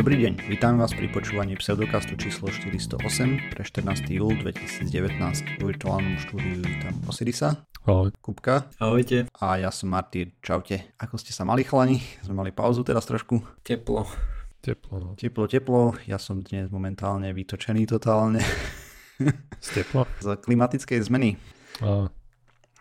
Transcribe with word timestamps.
Dobrý 0.00 0.16
deň, 0.16 0.48
vítam 0.48 0.80
vás 0.80 0.96
pri 0.96 1.12
počúvaní 1.12 1.60
pseudokastu 1.60 2.16
číslo 2.16 2.48
408 2.48 3.52
pre 3.52 3.60
14. 3.60 4.08
júl 4.08 4.32
2019. 4.32 4.88
V 5.60 5.60
virtuálnom 5.60 6.16
štúdiu 6.16 6.56
vítam 6.64 6.96
Osirisa, 7.04 7.68
Ahoj. 7.84 8.08
Kupka 8.24 8.72
Ahojte. 8.80 9.28
a 9.36 9.60
ja 9.60 9.68
som 9.68 9.92
Martýr. 9.92 10.32
Čaute. 10.40 10.96
Ako 10.96 11.20
ste 11.20 11.36
sa 11.36 11.44
mali 11.44 11.68
chlani? 11.68 12.00
Sme 12.24 12.32
mali 12.32 12.48
pauzu 12.48 12.80
teraz 12.80 13.04
trošku. 13.04 13.44
Teplo. 13.60 14.08
Teplo, 14.64 14.96
no. 15.04 15.10
Teplo, 15.20 15.44
teplo. 15.44 15.92
Ja 16.08 16.16
som 16.16 16.40
dnes 16.40 16.72
momentálne 16.72 17.36
vytočený 17.36 17.84
totálne 17.84 18.40
Z 19.60 19.84
tepla. 19.84 20.08
z 20.24 20.32
klimatickej 20.40 20.96
zmeny. 21.04 21.36
A 21.84 22.08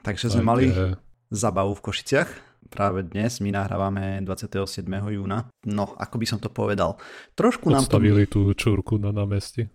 Takže 0.07 0.31
sme 0.31 0.47
mali 0.47 0.71
je- 0.71 0.95
zabavu 1.35 1.75
v 1.75 1.83
Košiciach. 1.83 2.48
Práve 2.69 3.01
dnes 3.01 3.41
my 3.41 3.49
nahrávame 3.49 4.21
27. 4.21 4.85
júna. 4.87 5.49
No, 5.65 5.97
ako 5.97 6.15
by 6.21 6.25
som 6.29 6.39
to 6.39 6.53
povedal. 6.53 7.01
Trošku 7.33 7.73
nám 7.73 7.89
to... 7.89 7.97
odstavili 7.97 8.29
tú 8.29 8.53
čurku 8.53 9.01
na 9.01 9.09
námestí. 9.09 9.65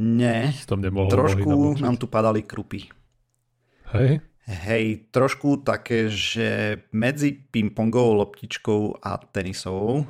Nie, 0.00 0.56
tam 0.64 0.80
nemohol 0.80 1.12
trošku 1.12 1.76
nám 1.84 2.00
tu 2.00 2.08
padali 2.08 2.40
krupy. 2.48 2.88
Hej? 3.92 4.24
Hej, 4.50 5.12
trošku 5.12 5.62
také, 5.62 6.08
že 6.08 6.80
medzi 6.90 7.36
pingpongovou 7.36 8.18
loptičkou 8.24 8.98
a 8.98 9.20
tenisovou, 9.20 10.08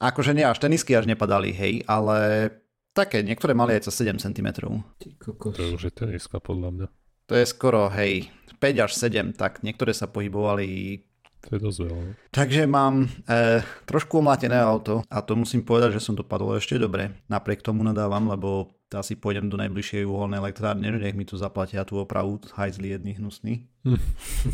akože 0.00 0.32
nie 0.34 0.42
až 0.42 0.58
tenisky 0.58 0.96
až 0.98 1.06
nepadali, 1.06 1.54
hej, 1.54 1.86
ale 1.86 2.50
také, 2.96 3.22
niektoré 3.22 3.54
mali 3.54 3.78
aj 3.78 3.86
cez 3.86 4.08
7 4.08 4.18
cm. 4.18 4.48
To 4.58 5.54
je 5.54 5.70
už 5.70 5.82
je 5.86 5.92
teniska 5.94 6.42
podľa 6.42 6.68
mňa. 6.74 6.86
To 7.30 7.34
je 7.38 7.46
skoro, 7.46 7.86
hej, 7.94 8.26
5 8.62 8.86
až 8.86 8.92
7, 8.94 9.34
tak 9.34 9.66
niektoré 9.66 9.90
sa 9.90 10.06
pohybovali 10.06 11.02
To 11.50 11.58
je 11.58 11.60
dosť 11.60 11.78
veľa. 11.82 12.02
Takže 12.30 12.62
mám 12.70 13.10
e, 13.26 13.66
trošku 13.82 14.22
omlátené 14.22 14.54
auto 14.62 15.02
a 15.10 15.18
to 15.18 15.34
musím 15.34 15.66
povedať, 15.66 15.98
že 15.98 16.04
som 16.06 16.14
dopadol 16.14 16.54
ešte 16.54 16.78
dobre. 16.78 17.10
Napriek 17.26 17.66
tomu 17.66 17.82
nadávam, 17.82 18.30
lebo 18.30 18.70
asi 18.94 19.18
pôjdem 19.18 19.50
do 19.50 19.58
najbližšej 19.58 20.06
uholnej 20.06 20.38
elektrárne, 20.38 20.86
že 20.94 21.02
nech 21.02 21.18
mi 21.18 21.26
tu 21.26 21.34
zaplatia 21.34 21.82
tú 21.82 21.98
opravu, 21.98 22.38
hajzli 22.54 22.94
jedný 22.94 23.18
hnusný. 23.18 23.66
Hm. 23.82 23.98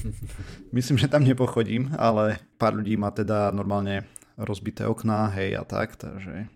Myslím, 0.77 0.97
že 0.97 1.12
tam 1.12 1.29
nepochodím, 1.29 1.92
ale 2.01 2.41
pár 2.56 2.73
ľudí 2.73 2.97
má 2.97 3.12
teda 3.12 3.53
normálne 3.53 4.09
rozbité 4.39 4.86
okná, 4.86 5.29
hej 5.34 5.59
a 5.59 5.67
tak, 5.67 5.98
takže 5.98 6.47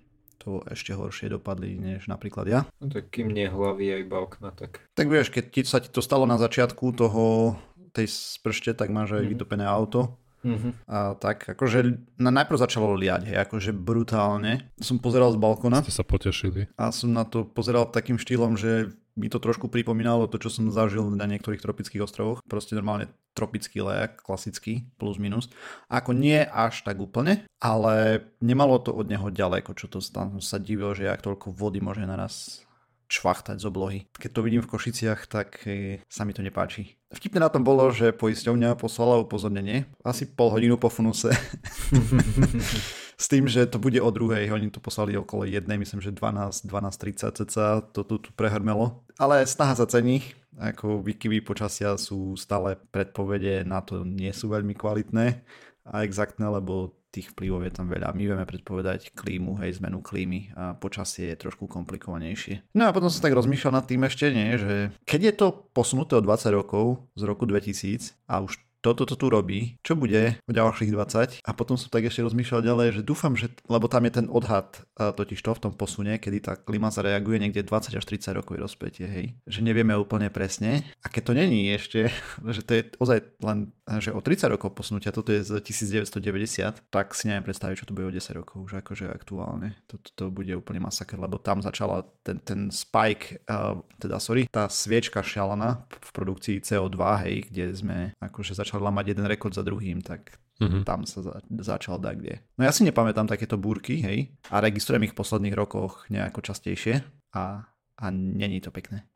to 0.43 0.67
ešte 0.67 0.93
horšie 0.93 1.31
dopadli, 1.31 1.75
než 1.75 2.05
napríklad 2.05 2.45
ja. 2.45 2.61
No 2.77 2.91
tak 2.91 3.09
kým 3.09 3.31
nie 3.31 3.47
hlavy 3.47 3.87
a 3.89 3.97
iba 3.97 4.19
okna, 4.19 4.51
tak 4.51 4.83
Tak 4.93 5.07
vieš, 5.07 5.31
keď 5.31 5.45
ti, 5.49 5.61
sa 5.63 5.79
ti 5.79 5.87
to 5.87 5.99
stalo 5.99 6.25
na 6.25 6.35
začiatku 6.37 6.83
toho 6.93 7.55
tej 7.93 8.07
spršte, 8.07 8.73
tak 8.73 8.89
máš 8.89 9.15
aj 9.15 9.23
Mhm. 9.23 9.31
vytopené 9.31 9.65
auto. 9.65 10.19
Mhm. 10.43 10.75
A 10.85 11.15
tak 11.15 11.47
akože 11.47 11.79
na, 12.17 12.31
najprv 12.33 12.59
začalo 12.59 12.91
liať, 12.93 13.31
hej, 13.31 13.39
akože 13.41 13.71
brutálne. 13.73 14.67
Som 14.77 14.99
pozeral 14.99 15.31
z 15.31 15.39
balkona 15.39 15.79
Ste 15.81 15.95
sa 15.95 16.03
potešili. 16.03 16.67
a 16.75 16.91
som 16.91 17.09
na 17.09 17.23
to 17.23 17.45
pozeral 17.45 17.87
takým 17.87 18.19
štýlom, 18.19 18.59
že 18.59 18.91
mi 19.13 19.29
to 19.29 19.37
trošku 19.37 19.69
pripomínalo 19.69 20.27
to, 20.27 20.41
čo 20.41 20.49
som 20.49 20.67
zažil 20.69 21.05
na 21.11 21.29
niektorých 21.29 21.61
tropických 21.61 22.01
ostrovoch. 22.01 22.41
Proste 22.43 22.73
normálne 22.73 23.07
tropický 23.33 23.81
lejak, 23.81 24.21
klasický, 24.21 24.87
plus 25.01 25.17
minus. 25.17 25.49
Ako 25.89 26.13
nie 26.13 26.41
až 26.45 26.85
tak 26.85 27.01
úplne, 27.01 27.45
ale 27.61 28.25
nemalo 28.45 28.79
to 28.79 28.93
od 28.93 29.09
neho 29.09 29.33
ďaleko, 29.33 29.73
čo 29.77 29.89
to 29.89 30.01
tam 30.05 30.41
sa 30.41 30.61
divil, 30.61 30.93
že 30.93 31.09
jak 31.09 31.25
toľko 31.25 31.53
vody 31.53 31.81
môže 31.81 32.05
naraz 32.05 32.65
čvachtať 33.13 33.61
z 33.61 33.69
oblohy. 33.69 33.99
Keď 34.17 34.31
to 34.33 34.41
vidím 34.41 34.65
v 34.65 34.73
Košiciach, 34.73 35.29
tak 35.29 35.69
e, 35.69 36.01
sa 36.09 36.25
mi 36.25 36.33
to 36.33 36.41
nepáči. 36.41 36.97
Vtipné 37.13 37.45
na 37.45 37.53
tom 37.53 37.61
bolo, 37.61 37.93
že 37.93 38.17
poisťovňa 38.17 38.81
poslala 38.81 39.21
upozornenie 39.21 39.85
asi 40.01 40.25
pol 40.25 40.49
hodinu 40.49 40.81
po 40.81 40.89
funuse 40.89 41.29
s 43.23 43.31
tým, 43.31 43.47
že 43.47 43.71
to 43.71 43.79
bude 43.79 44.03
o 44.03 44.11
druhej. 44.11 44.51
Oni 44.51 44.67
to 44.67 44.83
poslali 44.83 45.15
okolo 45.15 45.47
jednej, 45.47 45.79
myslím, 45.79 46.03
že 46.03 46.11
12, 46.11 46.67
12.30 46.67 47.39
cca 47.39 47.79
to 47.95 48.03
tu, 48.03 48.19
prehrmelo. 48.35 49.07
Ale 49.15 49.47
snaha 49.47 49.79
za 49.79 49.87
cení, 49.87 50.27
ako 50.59 51.07
výkyvy 51.07 51.39
počasia 51.47 51.95
sú 51.95 52.35
stále 52.35 52.75
predpovede 52.91 53.63
na 53.63 53.79
to 53.79 54.03
nie 54.03 54.35
sú 54.35 54.51
veľmi 54.51 54.75
kvalitné 54.75 55.39
a 55.87 56.03
exaktné, 56.03 56.51
lebo 56.51 56.99
tých 57.13 57.31
vplyvov 57.37 57.69
je 57.69 57.73
tam 57.77 57.87
veľa. 57.93 58.17
My 58.17 58.25
vieme 58.25 58.49
predpovedať 58.49 59.13
klímu, 59.13 59.61
hej, 59.61 59.77
zmenu 59.79 60.01
klímy 60.01 60.57
a 60.57 60.73
počasie 60.73 61.29
je 61.29 61.43
trošku 61.45 61.69
komplikovanejšie. 61.69 62.73
No 62.73 62.89
a 62.89 62.95
potom 62.97 63.13
som 63.13 63.21
tak 63.21 63.37
rozmýšľal 63.37 63.77
nad 63.77 63.85
tým 63.85 64.01
ešte, 64.09 64.33
nie, 64.33 64.57
že 64.57 64.97
keď 65.05 65.21
je 65.29 65.35
to 65.37 65.47
posunuté 65.77 66.17
o 66.17 66.25
20 66.25 66.57
rokov 66.57 67.05
z 67.13 67.23
roku 67.29 67.45
2000 67.45 68.17
a 68.25 68.41
už 68.41 68.57
toto 68.83 69.07
to 69.07 69.15
tu 69.15 69.31
robí, 69.31 69.79
čo 69.87 69.95
bude 69.95 70.43
o 70.43 70.53
ďalších 70.53 70.91
20 70.91 71.47
a 71.47 71.51
potom 71.55 71.79
som 71.79 71.89
tak 71.89 72.11
ešte 72.11 72.27
rozmýšľal 72.27 72.67
ďalej, 72.67 72.89
že 72.99 73.03
dúfam, 73.07 73.39
že, 73.39 73.55
lebo 73.71 73.87
tam 73.87 74.03
je 74.05 74.13
ten 74.19 74.27
odhad 74.27 74.83
a 74.99 75.15
totiž 75.15 75.39
to 75.39 75.55
v 75.55 75.63
tom 75.63 75.73
posune, 75.73 76.19
kedy 76.19 76.39
tá 76.43 76.59
klíma 76.59 76.91
zareaguje 76.91 77.39
niekde 77.39 77.63
20 77.63 77.95
až 77.95 78.05
30 78.05 78.39
rokov 78.43 78.59
rozpätie, 78.59 79.07
hej, 79.07 79.27
že 79.47 79.63
nevieme 79.63 79.95
úplne 79.95 80.29
presne. 80.29 80.83
A 81.01 81.07
keď 81.07 81.23
to 81.31 81.33
není 81.39 81.71
ešte, 81.71 82.11
že 82.55 82.61
to 82.67 82.71
je 82.75 82.83
ozaj 82.99 83.19
len, 83.41 83.71
že 83.99 84.15
o 84.15 84.23
30 84.23 84.47
rokov 84.47 84.79
posunutia, 84.79 85.11
toto 85.11 85.35
je 85.35 85.43
z 85.43 85.59
1990, 85.59 86.87
tak 86.87 87.19
si 87.19 87.27
neviem 87.27 87.43
predstaviť, 87.43 87.83
čo 87.83 87.87
to 87.91 87.95
bude 87.99 88.07
o 88.09 88.15
10 88.15 88.39
rokov 88.39 88.57
už 88.71 88.79
akože 88.79 89.11
aktuálne. 89.11 89.75
Toto 89.91 90.09
to 90.15 90.25
bude 90.31 90.55
úplne 90.55 90.79
masaker, 90.79 91.19
lebo 91.19 91.43
tam 91.43 91.59
začala 91.59 92.07
ten, 92.23 92.39
ten 92.39 92.71
spike, 92.71 93.43
uh, 93.51 93.83
teda 93.99 94.23
sorry, 94.23 94.47
tá 94.47 94.71
sviečka 94.71 95.19
šialená 95.19 95.83
v 95.91 96.11
produkcii 96.15 96.63
CO2, 96.63 96.99
hej, 97.27 97.35
kde 97.51 97.65
sme 97.75 97.99
akože 98.23 98.55
začali 98.55 98.79
lamať 98.87 99.05
jeden 99.19 99.27
rekord 99.27 99.55
za 99.55 99.67
druhým, 99.67 99.99
tak 99.99 100.39
Mhm. 100.63 100.87
tam 100.87 101.03
sa 101.03 101.27
za, 101.27 101.35
začal 101.51 101.99
dať 101.99 102.15
kde. 102.23 102.35
No 102.55 102.63
ja 102.63 102.71
si 102.71 102.87
nepamätám 102.87 103.27
takéto 103.27 103.59
búrky, 103.59 103.99
hej, 103.99 104.31
a 104.47 104.63
registrujem 104.63 105.11
ich 105.11 105.13
v 105.17 105.19
posledných 105.19 105.59
rokoch 105.59 106.07
nejako 106.07 106.39
častejšie 106.39 107.03
a, 107.35 107.67
a 107.99 108.07
není 108.15 108.63
to 108.63 108.71
pekné. 108.71 109.11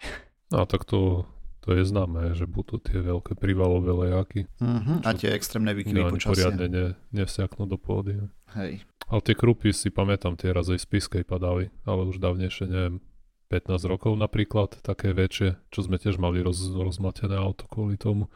A 0.51 0.67
tak 0.67 0.83
to, 0.87 1.23
to 1.67 1.75
je 1.75 1.83
známe, 1.83 2.31
že 2.39 2.47
budú 2.47 2.79
tie 2.79 3.03
veľké 3.03 3.35
prívalové 3.35 3.91
lejaky. 4.07 4.47
Uh-huh. 4.63 5.03
A 5.03 5.11
tie 5.19 5.35
extrémne 5.35 5.75
Ne, 5.75 5.79
výkyvy 5.83 6.15
počasia. 6.15 6.31
poriadne 6.31 6.67
ne, 6.71 6.87
nevsiaknú 7.11 7.67
do 7.67 7.75
pôdy. 7.75 8.23
Hej. 8.55 8.87
Ale 9.11 9.21
tie 9.27 9.35
krupy 9.35 9.75
si 9.75 9.91
pamätám, 9.91 10.39
tie 10.39 10.55
raz 10.55 10.71
aj 10.71 10.79
z 10.79 10.87
Piskej 10.87 11.27
padali, 11.27 11.75
ale 11.83 12.07
už 12.07 12.23
dávnejšie, 12.23 12.71
neviem, 12.71 13.03
15 13.51 13.83
rokov 13.91 14.15
napríklad, 14.15 14.79
také 14.79 15.11
väčšie, 15.11 15.59
čo 15.75 15.83
sme 15.83 15.99
tiež 15.99 16.23
mali 16.23 16.39
roz, 16.39 16.71
rozmatené 16.71 17.35
auto 17.35 17.67
kvôli 17.67 17.99
tomu. 17.99 18.31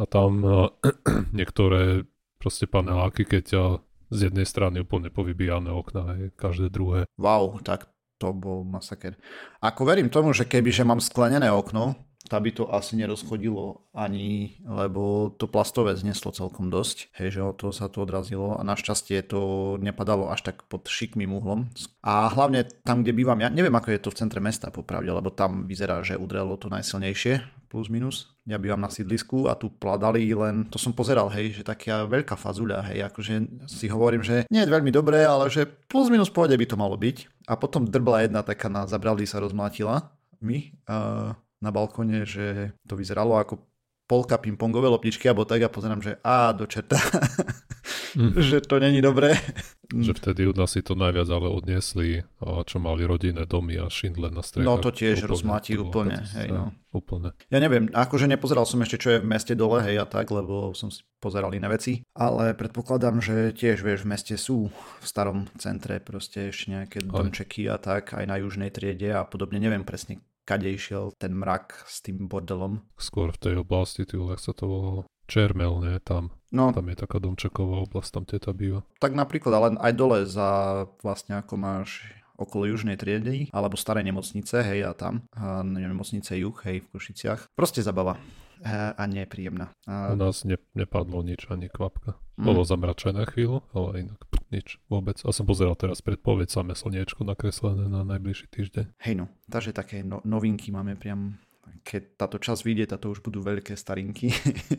A 0.00 0.08
tam 0.08 0.40
uh, 0.40 0.72
niektoré 1.36 2.08
proste 2.40 2.64
paneláky, 2.64 3.28
keď 3.28 3.42
ťa 3.44 3.62
z 4.12 4.18
jednej 4.32 4.48
strany 4.48 4.80
úplne 4.80 5.12
povybíjane 5.12 5.68
okna, 5.68 6.16
hej, 6.16 6.32
každé 6.40 6.72
druhé. 6.72 7.04
Wow, 7.20 7.60
tak 7.60 7.92
to 8.20 8.30
bol 8.36 8.62
masaker. 8.62 9.16
Ako 9.64 9.82
verím 9.88 10.12
tomu, 10.12 10.30
že 10.30 10.46
keby 10.46 10.70
že 10.70 10.84
mám 10.84 11.00
sklenené 11.00 11.50
okno, 11.50 11.96
tá 12.32 12.40
by 12.40 12.48
to 12.56 12.64
asi 12.72 12.96
nerozchodilo 12.96 13.84
ani, 13.92 14.56
lebo 14.64 15.28
to 15.36 15.44
plastové 15.44 15.92
zneslo 15.92 16.32
celkom 16.32 16.72
dosť, 16.72 17.12
hej, 17.20 17.36
že 17.36 17.44
od 17.44 17.60
toho 17.60 17.76
sa 17.76 17.92
to 17.92 18.08
odrazilo 18.08 18.56
a 18.56 18.64
našťastie 18.64 19.20
to 19.28 19.76
nepadalo 19.76 20.32
až 20.32 20.48
tak 20.48 20.64
pod 20.64 20.88
šikmým 20.88 21.28
uhlom. 21.28 21.68
A 22.00 22.32
hlavne 22.32 22.64
tam, 22.88 23.04
kde 23.04 23.12
bývam, 23.12 23.36
ja 23.36 23.52
neviem, 23.52 23.76
ako 23.76 23.92
je 23.92 24.00
to 24.00 24.08
v 24.08 24.18
centre 24.24 24.40
mesta 24.40 24.72
popravde, 24.72 25.12
lebo 25.12 25.28
tam 25.28 25.68
vyzerá, 25.68 26.00
že 26.00 26.16
udrelo 26.16 26.56
to 26.56 26.72
najsilnejšie, 26.72 27.68
plus 27.68 27.92
minus. 27.92 28.32
Ja 28.48 28.56
bývam 28.56 28.80
na 28.80 28.88
sídlisku 28.88 29.52
a 29.52 29.52
tu 29.52 29.68
pladali 29.68 30.24
len, 30.32 30.72
to 30.72 30.80
som 30.80 30.96
pozeral, 30.96 31.28
hej, 31.36 31.60
že 31.60 31.68
taká 31.68 32.08
veľká 32.08 32.32
fazuľa, 32.32 32.88
hej, 32.88 33.12
akože 33.12 33.68
si 33.68 33.92
hovorím, 33.92 34.24
že 34.24 34.48
nie 34.48 34.64
je 34.64 34.72
veľmi 34.72 34.88
dobré, 34.88 35.20
ale 35.28 35.52
že 35.52 35.68
plus 35.68 36.08
minus 36.08 36.32
pohode 36.32 36.56
by 36.56 36.64
to 36.64 36.80
malo 36.80 36.96
byť. 36.96 37.44
A 37.44 37.60
potom 37.60 37.84
drbla 37.84 38.24
jedna 38.24 38.40
taká 38.40 38.72
na 38.72 38.88
zabravli 38.88 39.28
sa 39.28 39.36
rozmlátila 39.36 40.08
mi 40.42 40.74
uh, 40.90 41.30
na 41.62 41.70
balkone, 41.70 42.26
že 42.26 42.74
to 42.84 42.98
vyzeralo 42.98 43.38
ako 43.38 43.62
polka 44.04 44.36
pingpongové 44.36 44.90
loptičky 44.90 45.30
alebo 45.30 45.46
tak 45.46 45.62
a 45.62 45.72
pozerám, 45.72 46.02
že 46.02 46.18
á, 46.20 46.52
do 46.52 46.66
čerta, 46.66 46.98
Mm. 48.12 48.36
že 48.48 48.60
to 48.60 48.76
není 48.78 49.00
dobré. 49.00 49.36
Že 49.92 50.12
vtedy 50.16 50.48
u 50.48 50.52
nás 50.56 50.72
si 50.72 50.80
to 50.80 50.96
najviac 50.96 51.28
ale 51.28 51.48
odniesli, 51.52 52.24
a 52.40 52.64
čo 52.64 52.80
mali 52.80 53.04
rodinné 53.04 53.44
domy 53.44 53.76
a 53.76 53.88
šindle 53.92 54.32
na 54.32 54.40
strechách. 54.40 54.68
No 54.68 54.80
to 54.80 54.88
tiež 54.92 55.20
to 55.20 55.36
bolo 55.36 55.60
úplne, 55.88 56.16
katastrofa. 56.16 56.36
hej, 56.40 56.48
no. 56.48 56.64
Úplne. 56.92 57.28
Ja 57.48 57.58
neviem, 57.60 57.88
akože 57.92 58.28
nepozeral 58.28 58.68
som 58.68 58.80
ešte, 58.84 59.00
čo 59.00 59.08
je 59.16 59.18
v 59.20 59.28
meste 59.28 59.56
dole, 59.56 59.80
hej 59.84 60.00
a 60.00 60.06
tak, 60.08 60.28
lebo 60.28 60.76
som 60.76 60.92
si 60.92 61.04
pozeral 61.20 61.52
iné 61.56 61.68
veci, 61.68 62.04
ale 62.12 62.52
predpokladám, 62.52 63.20
že 63.20 63.52
tiež, 63.56 63.80
vieš, 63.80 64.04
v 64.04 64.12
meste 64.12 64.36
sú 64.36 64.68
v 64.72 65.04
starom 65.04 65.48
centre 65.56 66.00
proste 66.00 66.52
ešte 66.52 66.72
nejaké 66.72 66.98
domčeky 67.04 67.68
a 67.68 67.80
tak, 67.80 68.12
aj 68.12 68.24
na 68.28 68.36
južnej 68.40 68.68
triede 68.72 69.12
a 69.12 69.24
podobne, 69.24 69.56
neviem 69.60 69.84
presne, 69.84 70.20
kade 70.44 70.68
išiel 70.68 71.14
ten 71.16 71.34
mrak 71.34 71.86
s 71.86 72.02
tým 72.02 72.26
bordelom. 72.26 72.82
Skôr 72.98 73.30
v 73.30 73.38
tej 73.38 73.54
oblasti, 73.62 74.02
ty 74.04 74.18
jak 74.18 74.40
sa 74.42 74.52
to 74.52 74.66
volalo. 74.66 75.00
Čermel, 75.30 75.80
nie? 75.80 75.96
Tam. 76.02 76.34
No, 76.52 76.74
Tam 76.74 76.84
je 76.92 76.98
taká 76.98 77.16
domčeková 77.16 77.86
oblasť, 77.88 78.10
tam 78.12 78.24
teta 78.28 78.52
býva. 78.52 78.84
tak 79.00 79.16
napríklad, 79.16 79.52
ale 79.54 79.68
aj 79.80 79.92
dole 79.96 80.18
za 80.28 80.84
vlastne 81.00 81.40
ako 81.40 81.54
máš 81.56 82.04
okolo 82.36 82.66
južnej 82.68 82.98
triedy, 82.98 83.48
alebo 83.54 83.78
staré 83.78 84.02
nemocnice, 84.02 84.60
hej, 84.66 84.82
a 84.82 84.92
tam, 84.98 85.24
a 85.32 85.62
nemocnice 85.62 86.34
juh, 86.36 86.56
hej, 86.66 86.82
v 86.82 86.90
Košiciach. 86.90 87.54
Proste 87.54 87.80
zabava 87.86 88.18
a, 88.66 88.92
a 88.98 89.02
nepríjemná. 89.06 89.70
A, 89.86 90.12
U 90.12 90.18
nás 90.18 90.42
ne, 90.42 90.58
nepadlo 90.74 91.22
nič, 91.22 91.46
ani 91.48 91.70
kvapka. 91.70 92.18
Mm. 92.36 92.44
Bolo 92.44 92.66
zamračené 92.66 93.22
chvíľu, 93.30 93.62
ale 93.72 94.10
inak 94.10 94.18
nič 94.52 94.76
vôbec. 94.86 95.16
A 95.24 95.32
som 95.32 95.48
pozeral 95.48 95.72
teraz 95.74 96.04
predpoveď, 96.04 96.52
samé 96.52 96.76
slniečko 96.76 97.24
nakreslené 97.24 97.88
na 97.88 98.04
najbližší 98.04 98.52
týždeň. 98.52 98.86
hej 99.00 99.14
no, 99.16 99.32
takže 99.48 99.72
také 99.72 100.04
no, 100.04 100.20
novinky 100.28 100.68
máme 100.68 100.94
priam, 101.00 101.40
keď 101.82 102.20
táto 102.20 102.36
čas 102.36 102.60
vyjde, 102.60 102.92
táto 102.92 103.08
už 103.08 103.24
budú 103.24 103.40
veľké 103.40 103.72
starinky. 103.72 104.30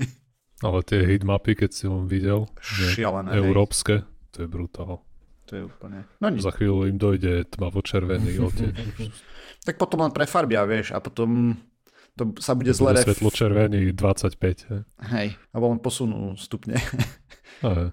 Ale 0.66 0.80
tie 0.86 1.04
hitmapy, 1.04 1.60
keď 1.60 1.70
si 1.74 1.86
len 1.90 2.08
videl, 2.08 2.48
Šialené, 2.64 3.36
hej. 3.36 3.42
európske, 3.42 4.06
to 4.32 4.46
je 4.46 4.48
brutál. 4.48 5.04
To 5.52 5.52
je 5.60 5.64
úplne... 5.68 6.08
No 6.24 6.32
nič. 6.32 6.40
Za 6.40 6.56
chvíľu 6.56 6.88
im 6.88 6.96
dojde 6.96 7.44
tmavo-červený 7.52 8.40
odtieň. 8.48 8.74
Tak 9.68 9.76
potom 9.76 10.06
len 10.06 10.16
prefarbia, 10.16 10.64
vieš, 10.64 10.96
a 10.96 11.04
potom 11.04 11.60
to 12.14 12.30
sa 12.38 12.54
bude 12.54 12.70
zle 12.72 12.94
Bude 12.94 13.02
ref... 13.02 13.06
svetlo-červený 13.10 13.82
25. 13.98 14.70
He. 14.70 14.78
Hej, 15.10 15.28
alebo 15.50 15.74
len 15.74 15.82
posunú 15.82 16.38
stupne. 16.38 16.78
He. 17.66 17.92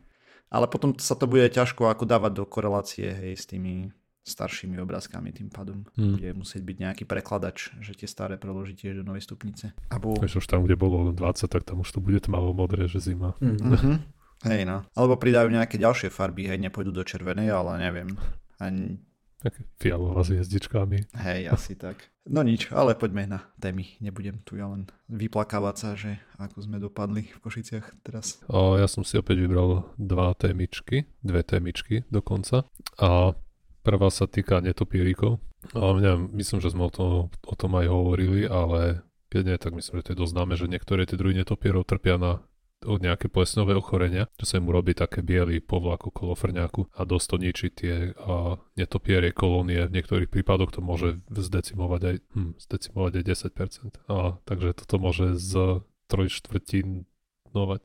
Ale 0.50 0.66
potom 0.66 0.98
sa 0.98 1.14
to 1.14 1.30
bude 1.30 1.46
ťažko 1.46 1.86
ako 1.86 2.04
dávať 2.04 2.42
do 2.42 2.44
korelácie, 2.44 3.06
hej, 3.06 3.38
s 3.38 3.46
tými 3.46 3.94
staršími 4.26 4.76
obrázkami 4.82 5.32
tým 5.32 5.48
pádom. 5.48 5.86
Hmm. 5.96 6.18
Bude 6.18 6.36
musieť 6.36 6.62
byť 6.62 6.76
nejaký 6.76 7.04
prekladač, 7.08 7.72
že 7.80 7.96
tie 7.96 8.06
staré 8.10 8.36
preloží 8.36 8.76
tiež 8.76 9.00
do 9.00 9.04
novej 9.06 9.24
stupnice. 9.24 9.72
Abo... 9.88 10.18
Vieš, 10.20 10.44
už 10.44 10.46
tam, 10.46 10.66
kde 10.66 10.76
bolo 10.76 11.08
len 11.08 11.16
20, 11.16 11.48
tak 11.48 11.64
tam 11.64 11.80
už 11.80 11.90
to 11.90 12.00
bude 12.04 12.20
tmavo-modré, 12.20 12.86
že 12.86 13.00
zima. 13.00 13.34
Mhm. 13.40 13.56
Mhm. 13.64 13.92
Hej 14.40 14.64
no. 14.64 14.88
Alebo 14.96 15.20
pridajú 15.20 15.52
nejaké 15.52 15.76
ďalšie 15.76 16.08
farby, 16.08 16.48
hej, 16.48 16.56
nepôjdu 16.56 16.96
do 16.96 17.04
červenej, 17.04 17.52
ale 17.52 17.76
neviem. 17.80 18.16
Ani... 18.56 18.96
Také 19.40 19.64
fialová 19.80 20.20
s 20.20 20.36
hviezdičkami. 20.36 21.16
Hej, 21.16 21.48
asi 21.48 21.72
tak. 21.72 22.12
No 22.28 22.44
nič, 22.44 22.68
ale 22.76 22.92
poďme 22.92 23.24
na 23.24 23.40
témy. 23.56 23.96
Nebudem 24.04 24.44
tu 24.44 24.60
ja 24.60 24.68
len 24.68 24.84
vyplakávať 25.08 25.76
sa, 25.80 25.88
že 25.96 26.20
ako 26.36 26.60
sme 26.60 26.76
dopadli 26.76 27.24
v 27.24 27.40
Košiciach 27.40 28.04
teraz. 28.04 28.44
A 28.52 28.76
ja 28.76 28.84
som 28.84 29.00
si 29.00 29.16
opäť 29.16 29.40
vybral 29.40 29.88
dva 29.96 30.36
témičky, 30.36 31.08
dve 31.24 31.40
témičky 31.40 32.04
dokonca. 32.12 32.68
A 33.00 33.32
prvá 33.80 34.12
sa 34.12 34.28
týka 34.28 34.60
netopírikov. 34.60 35.40
A 35.72 35.96
neviem, 35.96 36.28
myslím, 36.36 36.60
že 36.60 36.72
sme 36.76 36.88
o, 36.88 36.92
to, 36.92 37.32
o 37.32 37.54
tom 37.56 37.80
aj 37.80 37.88
hovorili, 37.88 38.44
ale 38.44 39.04
keď 39.32 39.40
nie, 39.46 39.56
tak 39.56 39.72
myslím, 39.72 39.94
že 40.00 40.04
to 40.04 40.12
je 40.12 40.20
dosť 40.20 40.32
známe, 40.36 40.54
že 40.58 40.68
niektoré 40.68 41.08
tie 41.08 41.16
druhy 41.16 41.38
netopierov 41.38 41.88
trpia 41.88 42.20
na 42.20 42.44
o 42.86 42.96
nejaké 42.96 43.28
plesňové 43.28 43.76
ochorenia, 43.76 44.28
že 44.40 44.46
sa 44.48 44.54
im 44.56 44.68
urobí 44.68 44.96
také 44.96 45.20
biely 45.20 45.60
povlak 45.60 46.08
okolo 46.08 46.32
frňáku 46.32 46.88
a 46.96 47.04
dosť 47.04 47.26
to 47.28 47.36
ničí 47.36 47.68
tie 47.72 47.94
a, 48.16 48.56
netopierie 48.76 49.36
kolónie. 49.36 49.84
V 49.84 49.94
niektorých 50.00 50.32
prípadoch 50.32 50.72
to 50.72 50.80
môže 50.80 51.20
zdecimovať 51.28 52.00
aj, 52.00 52.16
hm, 52.32 52.52
zdecimovať 52.56 53.12
aj 53.20 53.24
10%. 53.24 54.00
A, 54.08 54.40
takže 54.48 54.68
toto 54.72 54.96
môže 54.96 55.36
z 55.36 55.84
troj 56.08 56.28
štvrtín. 56.32 57.04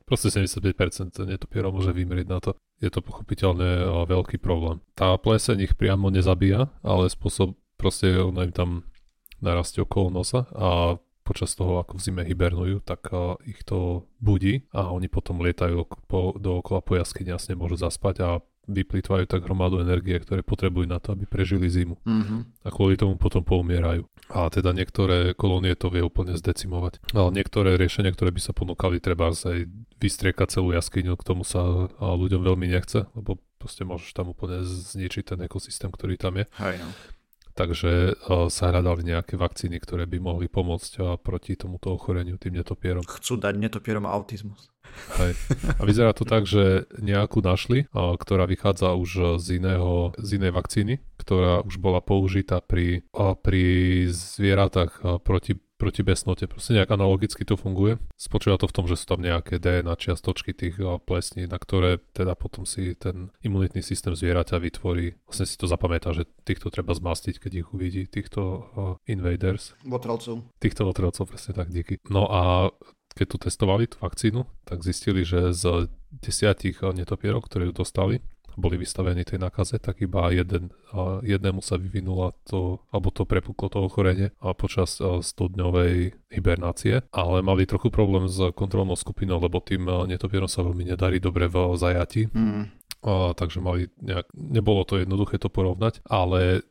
Proste 0.06 0.30
75% 0.30 1.26
netopierov 1.26 1.74
môže 1.74 1.90
vymrieť 1.90 2.26
na 2.30 2.38
to. 2.38 2.54
Je 2.78 2.86
to 2.92 3.02
pochopiteľne 3.02 4.06
veľký 4.06 4.38
problém. 4.38 4.78
Tá 4.94 5.16
pleseň 5.18 5.66
ich 5.66 5.74
priamo 5.74 6.12
nezabíja, 6.12 6.70
ale 6.86 7.10
spôsob 7.10 7.58
proste 7.74 8.14
ona 8.20 8.46
im 8.46 8.54
tam 8.54 8.70
narastie 9.40 9.84
okolo 9.84 10.08
nosa 10.08 10.48
a 10.54 10.96
počas 11.26 11.58
toho, 11.58 11.82
ako 11.82 11.98
v 11.98 12.04
zime 12.06 12.22
hibernujú, 12.22 12.86
tak 12.86 13.10
a, 13.10 13.34
ich 13.42 13.66
to 13.66 14.06
budí 14.22 14.62
a 14.70 14.94
oni 14.94 15.10
potom 15.10 15.42
lietajú 15.42 15.82
po, 16.06 16.30
dookola 16.38 16.78
po 16.86 16.94
jaskyni 16.94 17.34
a 17.34 17.42
nemôžu 17.42 17.74
zaspať 17.82 18.16
a 18.22 18.28
vyplýtvajú 18.66 19.30
tak 19.30 19.46
hromadu 19.46 19.78
energie, 19.78 20.18
ktoré 20.18 20.42
potrebujú 20.42 20.90
na 20.90 20.98
to, 20.98 21.14
aby 21.14 21.22
prežili 21.22 21.70
zimu 21.70 22.02
Mhm. 22.02 22.66
a 22.66 22.68
kvôli 22.74 22.98
tomu 22.98 23.14
potom 23.14 23.46
poumierajú. 23.46 24.06
A 24.26 24.50
teda 24.50 24.74
niektoré 24.74 25.38
kolónie 25.38 25.78
to 25.78 25.86
vie 25.86 26.02
úplne 26.02 26.34
zdecimovať. 26.34 26.98
Ale 27.14 27.30
niektoré 27.30 27.78
riešenia, 27.78 28.10
ktoré 28.10 28.34
by 28.34 28.42
sa 28.42 28.50
ponúkali, 28.50 28.98
treba 28.98 29.30
aj 29.30 29.70
vystriekať 30.02 30.58
celú 30.58 30.74
jaskyňu, 30.74 31.14
k 31.14 31.26
tomu 31.26 31.46
sa 31.46 31.86
ľuďom 31.94 32.42
veľmi 32.42 32.66
nechce, 32.66 33.06
lebo 33.14 33.38
proste 33.62 33.86
môžeš 33.86 34.10
tam 34.18 34.34
úplne 34.34 34.66
zničiť 34.66 35.34
ten 35.34 35.40
ekosystém, 35.46 35.94
ktorý 35.94 36.18
tam 36.18 36.42
je. 36.42 36.50
Hej 36.58 36.82
no. 36.82 36.90
Takže 37.56 38.12
a, 38.12 38.52
sa 38.52 38.68
hľadali 38.68 39.16
nejaké 39.16 39.40
vakcíny, 39.40 39.80
ktoré 39.80 40.04
by 40.04 40.20
mohli 40.20 40.46
pomôcť 40.46 40.92
a, 41.00 41.16
proti 41.16 41.56
tomuto 41.56 41.96
ochoreniu 41.96 42.36
tým 42.36 42.60
netopierom. 42.60 43.00
Chcú 43.00 43.40
dať 43.40 43.56
netopierom 43.56 44.04
autizmus. 44.04 44.68
Hej. 45.18 45.34
A 45.76 45.82
vyzerá 45.82 46.12
to 46.12 46.28
tak, 46.28 46.44
že 46.44 46.84
nejakú 47.00 47.40
našli, 47.40 47.88
a, 47.96 48.12
ktorá 48.14 48.44
vychádza 48.44 48.92
už 48.92 49.40
z, 49.40 49.56
iného, 49.56 50.12
z 50.20 50.36
inej 50.36 50.52
vakcíny, 50.52 50.94
ktorá 51.16 51.64
už 51.64 51.80
bola 51.80 52.04
použitá 52.04 52.60
pri, 52.60 53.08
pri 53.40 53.64
zvieratách 54.12 55.24
proti, 55.24 55.56
proti 55.76 56.02
besnote. 56.02 56.48
Proste 56.48 56.72
nejak 56.76 56.90
analogicky 56.90 57.44
to 57.44 57.56
funguje. 57.56 58.00
Spočíva 58.16 58.56
to 58.56 58.66
v 58.68 58.76
tom, 58.76 58.84
že 58.88 58.96
sú 58.96 59.16
tam 59.16 59.20
nejaké 59.20 59.60
DNA 59.60 59.92
čiastočky 59.96 60.56
tých 60.56 60.80
plesní, 61.04 61.44
na 61.46 61.60
ktoré 61.60 62.00
teda 62.16 62.32
potom 62.34 62.64
si 62.64 62.96
ten 62.96 63.30
imunitný 63.44 63.84
systém 63.84 64.16
zvieraťa 64.16 64.56
vytvorí. 64.56 65.14
Vlastne 65.28 65.46
si 65.46 65.56
to 65.60 65.68
zapamätá, 65.68 66.16
že 66.16 66.24
týchto 66.48 66.72
treba 66.72 66.96
zmastiť, 66.96 67.36
keď 67.38 67.52
ich 67.62 67.68
uvidí, 67.70 68.08
týchto 68.08 68.40
a, 68.42 68.56
invaders 69.06 69.76
Votrelcov. 69.84 70.48
týchto 70.58 70.88
otrelcov, 70.88 71.28
presne 71.28 71.52
tak, 71.52 71.68
díky. 71.68 72.00
No 72.08 72.26
a 72.26 72.72
keď 73.16 73.26
tu 73.32 73.36
testovali 73.48 73.88
tú 73.88 73.96
vakcínu, 74.04 74.44
tak 74.68 74.84
zistili, 74.84 75.24
že 75.24 75.56
z 75.56 75.88
desiatich 76.12 76.84
netopierov, 76.84 77.48
ktoré 77.48 77.72
ju 77.72 77.72
dostali, 77.72 78.20
boli 78.56 78.80
vystavení 78.80 79.22
tej 79.22 79.38
nákaze, 79.38 79.78
tak 79.78 80.00
iba 80.00 80.32
jeden, 80.32 80.72
a 80.90 81.20
jednému 81.20 81.60
sa 81.60 81.76
vyvinula 81.76 82.32
to, 82.48 82.80
alebo 82.90 83.12
to 83.12 83.28
prepuklo 83.28 83.68
to 83.68 83.84
ochorenie 83.84 84.32
a 84.40 84.56
počas 84.56 84.98
a, 84.98 85.20
100-dňovej 85.20 86.16
hibernácie, 86.32 87.04
ale 87.12 87.44
mali 87.44 87.68
trochu 87.68 87.92
problém 87.92 88.26
s 88.26 88.40
kontrolnou 88.56 88.96
skupinou, 88.96 89.38
lebo 89.38 89.60
tým 89.60 89.86
netopierom 90.08 90.48
sa 90.48 90.64
veľmi 90.64 90.88
nedarí 90.88 91.20
dobre 91.20 91.46
v 91.46 91.76
zajati, 91.76 92.28
Mm. 92.36 92.68
a, 93.06 93.32
takže 93.36 93.60
mali 93.60 93.92
nejak, 94.02 94.32
nebolo 94.34 94.82
to 94.82 94.98
jednoduché 95.00 95.38
to 95.38 95.52
porovnať, 95.52 96.00
ale 96.08 96.64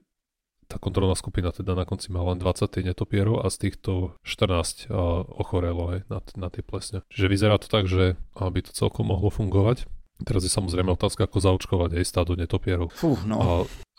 tá 0.65 0.81
kontrolná 0.81 1.13
skupina 1.13 1.53
teda 1.53 1.77
na 1.77 1.85
konci 1.85 2.09
mala 2.09 2.33
len 2.33 2.41
20 2.41 2.81
netopierov 2.81 3.45
a 3.45 3.53
z 3.53 3.69
týchto 3.69 4.17
14 4.25 4.89
a, 4.89 5.21
ochorelo 5.25 5.93
aj 5.93 5.99
na, 6.09 6.19
na 6.37 6.47
tie 6.49 6.65
plesne. 6.65 7.05
Čiže 7.13 7.29
vyzerá 7.29 7.55
to 7.61 7.69
tak, 7.69 7.85
že 7.85 8.17
aby 8.33 8.65
to 8.65 8.73
celkom 8.73 9.13
mohlo 9.13 9.29
fungovať. 9.29 9.85
Teraz 10.23 10.47
je 10.47 10.51
samozrejme 10.51 10.95
otázka, 10.95 11.27
ako 11.27 11.43
zaočkovať 11.43 11.99
aj 11.99 12.05
stádo 12.07 12.39
netopierov. 12.39 12.87
Fú, 12.95 13.19
no. 13.27 13.35
A, 13.35 13.49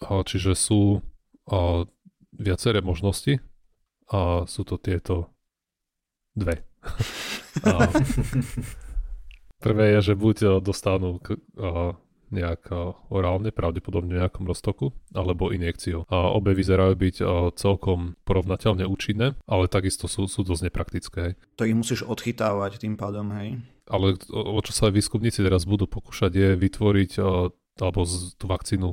a 0.08 0.24
čiže 0.24 0.56
sú 0.56 1.04
a, 1.44 1.84
viaceré 2.32 2.80
možnosti 2.80 3.44
a 4.08 4.48
sú 4.48 4.64
to 4.64 4.80
tieto 4.80 5.28
dve. 6.32 6.64
a, 7.68 7.92
prvé 9.64 10.00
je, 10.00 10.12
že 10.12 10.14
buď 10.16 10.36
a, 10.40 10.48
dostanú 10.64 11.20
k, 11.20 11.36
a, 11.60 12.00
nejak 12.32 12.64
a, 12.72 12.96
orálne, 13.12 13.52
pravdepodobne 13.52 14.16
v 14.16 14.20
nejakom 14.24 14.48
roztoku, 14.48 14.96
alebo 15.12 15.52
injekciou. 15.52 16.08
A 16.08 16.32
obe 16.32 16.56
vyzerajú 16.56 16.96
byť 16.96 17.16
a, 17.20 17.52
celkom 17.52 18.16
porovnateľne 18.25 18.88
účinné, 18.88 19.37
ale 19.44 19.68
takisto 19.68 20.08
sú, 20.08 20.32
sú 20.32 20.40
dosť 20.40 20.73
nepraktické. 20.73 21.37
To 21.61 21.68
ich 21.68 21.76
musíš 21.76 22.08
odchytávať 22.08 22.80
tým 22.80 22.96
pádom, 22.96 23.37
hej. 23.37 23.61
Ale 23.87 24.19
o, 24.31 24.59
čo 24.61 24.73
sa 24.75 24.90
aj 24.90 24.99
výskumníci 24.99 25.40
teraz 25.40 25.62
budú 25.62 25.87
pokúšať 25.87 26.33
je 26.35 26.49
vytvoriť 26.59 27.11
alebo 27.76 28.00
tú 28.35 28.45
vakcínu 28.45 28.88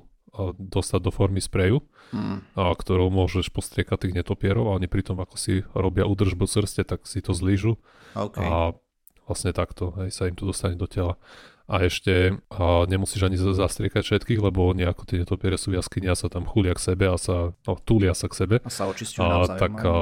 dostať 0.57 0.99
do 1.01 1.11
formy 1.13 1.37
spreju, 1.37 1.81
Mm. 2.13 2.45
a, 2.53 2.69
ktorou 2.77 3.09
môžeš 3.09 3.49
postriekať 3.49 4.05
tých 4.05 4.13
netopierov 4.13 4.69
a 4.69 4.77
oni 4.77 4.85
pri 4.85 5.01
tom, 5.01 5.17
ako 5.17 5.33
si 5.33 5.65
robia 5.73 6.05
údržbu 6.05 6.45
srste, 6.45 6.85
tak 6.85 7.05
si 7.09 7.21
to 7.25 7.33
zlížu 7.33 7.81
OK. 8.13 8.37
a 8.37 8.77
vlastne 9.25 9.49
takto 9.49 9.93
hej, 9.97 10.13
sa 10.13 10.29
im 10.29 10.37
to 10.37 10.45
dostane 10.45 10.77
do 10.77 10.85
tela. 10.85 11.17
A 11.65 11.81
ešte 11.81 12.37
a 12.53 12.85
nemusíš 12.85 13.23
ani 13.23 13.37
za- 13.39 13.55
zastriekať 13.55 14.03
všetkých, 14.05 14.41
lebo 14.41 14.67
oni 14.69 14.85
ako 14.85 15.09
tie 15.09 15.21
netopiere 15.25 15.57
sú 15.57 15.73
v 15.73 15.81
jaskyni 15.81 16.05
a 16.11 16.13
sa 16.13 16.29
tam 16.29 16.45
chulia 16.45 16.75
k 16.77 16.85
sebe 16.93 17.07
a 17.09 17.17
sa 17.17 17.55
no, 17.55 17.73
túlia 17.81 18.13
sa 18.13 18.29
k 18.29 18.35
sebe. 18.45 18.55
A 18.61 18.69
sa 18.69 18.85
očistujú 18.85 19.25
A 19.25 19.49
tak 19.57 19.73
aj, 19.73 19.85
a, 19.85 19.95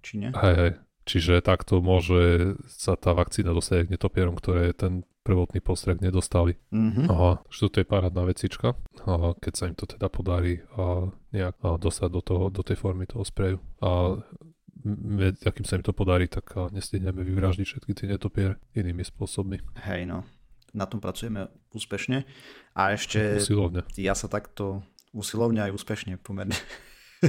či 0.00 0.24
nie? 0.24 0.30
hej, 0.32 0.54
hej, 0.56 0.70
čiže 1.08 1.40
takto 1.40 1.80
môže 1.80 2.54
sa 2.68 2.94
tá 3.00 3.16
vakcína 3.16 3.56
dostať 3.56 3.88
k 3.88 3.92
netopierom, 3.96 4.36
ktoré 4.36 4.76
ten 4.76 5.08
prvotný 5.24 5.60
postrek 5.60 6.00
nedostali. 6.04 6.56
Mhm. 6.72 7.08
Aha, 7.08 7.40
že 7.48 7.68
toto 7.68 7.80
je 7.80 7.86
parádna 7.88 8.28
vecička, 8.28 8.76
a 9.04 9.12
keď 9.40 9.52
sa 9.52 9.64
im 9.68 9.76
to 9.76 9.88
teda 9.88 10.12
podarí 10.12 10.60
a 10.76 11.08
nejak 11.32 11.56
a 11.64 11.76
dostať 11.80 12.08
do, 12.12 12.20
toho, 12.20 12.44
do 12.48 12.60
tej 12.64 12.76
formy 12.76 13.04
toho 13.08 13.24
spreju. 13.24 13.60
A 13.80 14.20
akým 15.44 15.66
sa 15.66 15.76
im 15.76 15.84
to 15.84 15.92
podarí, 15.92 16.30
tak 16.32 16.54
nestihneme 16.72 17.20
vyvraždiť 17.24 17.66
všetky 17.66 17.92
tie 17.92 18.06
netopiere 18.08 18.56
inými 18.72 19.04
spôsobmi. 19.04 19.60
Hej, 19.84 20.08
no. 20.08 20.24
Na 20.72 20.84
tom 20.84 21.00
pracujeme 21.00 21.48
úspešne. 21.72 22.24
A 22.76 22.92
ešte 22.96 23.20
Usilovne. 23.42 23.84
ja 24.00 24.12
sa 24.16 24.28
takto 24.28 24.84
usilovne 25.12 25.64
aj 25.64 25.74
úspešne 25.76 26.20
pomerne. 26.20 26.56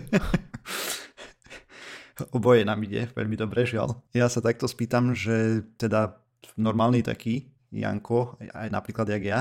Oboje 2.36 2.68
nám 2.68 2.84
ide 2.84 3.08
veľmi 3.16 3.36
dobre, 3.40 3.64
žiaľ. 3.64 4.00
Ja 4.12 4.28
sa 4.28 4.44
takto 4.44 4.68
spýtam, 4.68 5.16
že 5.16 5.64
teda 5.80 6.20
normálny 6.56 7.04
taký 7.04 7.52
Janko, 7.70 8.40
aj 8.42 8.70
napríklad 8.74 9.06
jak 9.10 9.24
ja, 9.24 9.40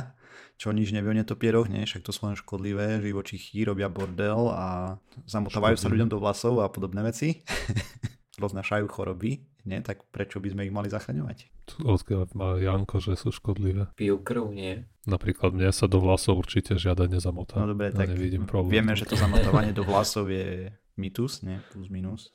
čo 0.58 0.74
nič 0.74 0.90
nevie 0.90 1.14
o 1.14 1.16
netopieroch, 1.16 1.70
nie? 1.70 1.86
Však 1.86 2.02
to 2.02 2.10
sú 2.10 2.26
len 2.26 2.34
škodlivé, 2.34 2.98
živočichy 2.98 3.62
robia 3.62 3.86
bordel 3.86 4.50
a 4.50 4.98
zamotávajú 5.24 5.78
sa 5.78 5.86
ľuďom 5.86 6.10
do 6.10 6.18
vlasov 6.18 6.58
a 6.60 6.66
podobné 6.66 7.06
veci. 7.06 7.46
Roznašajú 8.42 8.86
choroby, 8.90 9.42
nie? 9.66 9.78
Tak 9.82 10.10
prečo 10.10 10.42
by 10.42 10.54
sme 10.54 10.66
ich 10.66 10.74
mali 10.74 10.90
zachraňovať? 10.90 11.50
Odkiaľ 11.78 12.34
má 12.34 12.58
Janko, 12.58 12.98
že 12.98 13.14
sú 13.14 13.30
škodlivé. 13.30 13.90
Pijú 13.94 14.18
krv, 14.18 14.50
nie? 14.50 14.82
Napríklad 15.06 15.54
mne 15.54 15.70
sa 15.70 15.86
do 15.86 16.02
vlasov 16.02 16.42
určite 16.42 16.74
žiada 16.74 17.06
nezamotá. 17.06 17.62
No 17.62 17.74
dobre, 17.74 17.90
ja 17.90 17.98
tak 17.98 18.14
nevidím 18.14 18.46
problém. 18.46 18.82
vieme, 18.82 18.98
že 18.98 19.06
to 19.06 19.14
zamotávanie 19.14 19.70
do 19.70 19.86
vlasov 19.86 20.26
je 20.26 20.74
mýtus, 20.98 21.40
nie? 21.46 21.62
Plus 21.72 21.88
minus. 21.88 22.34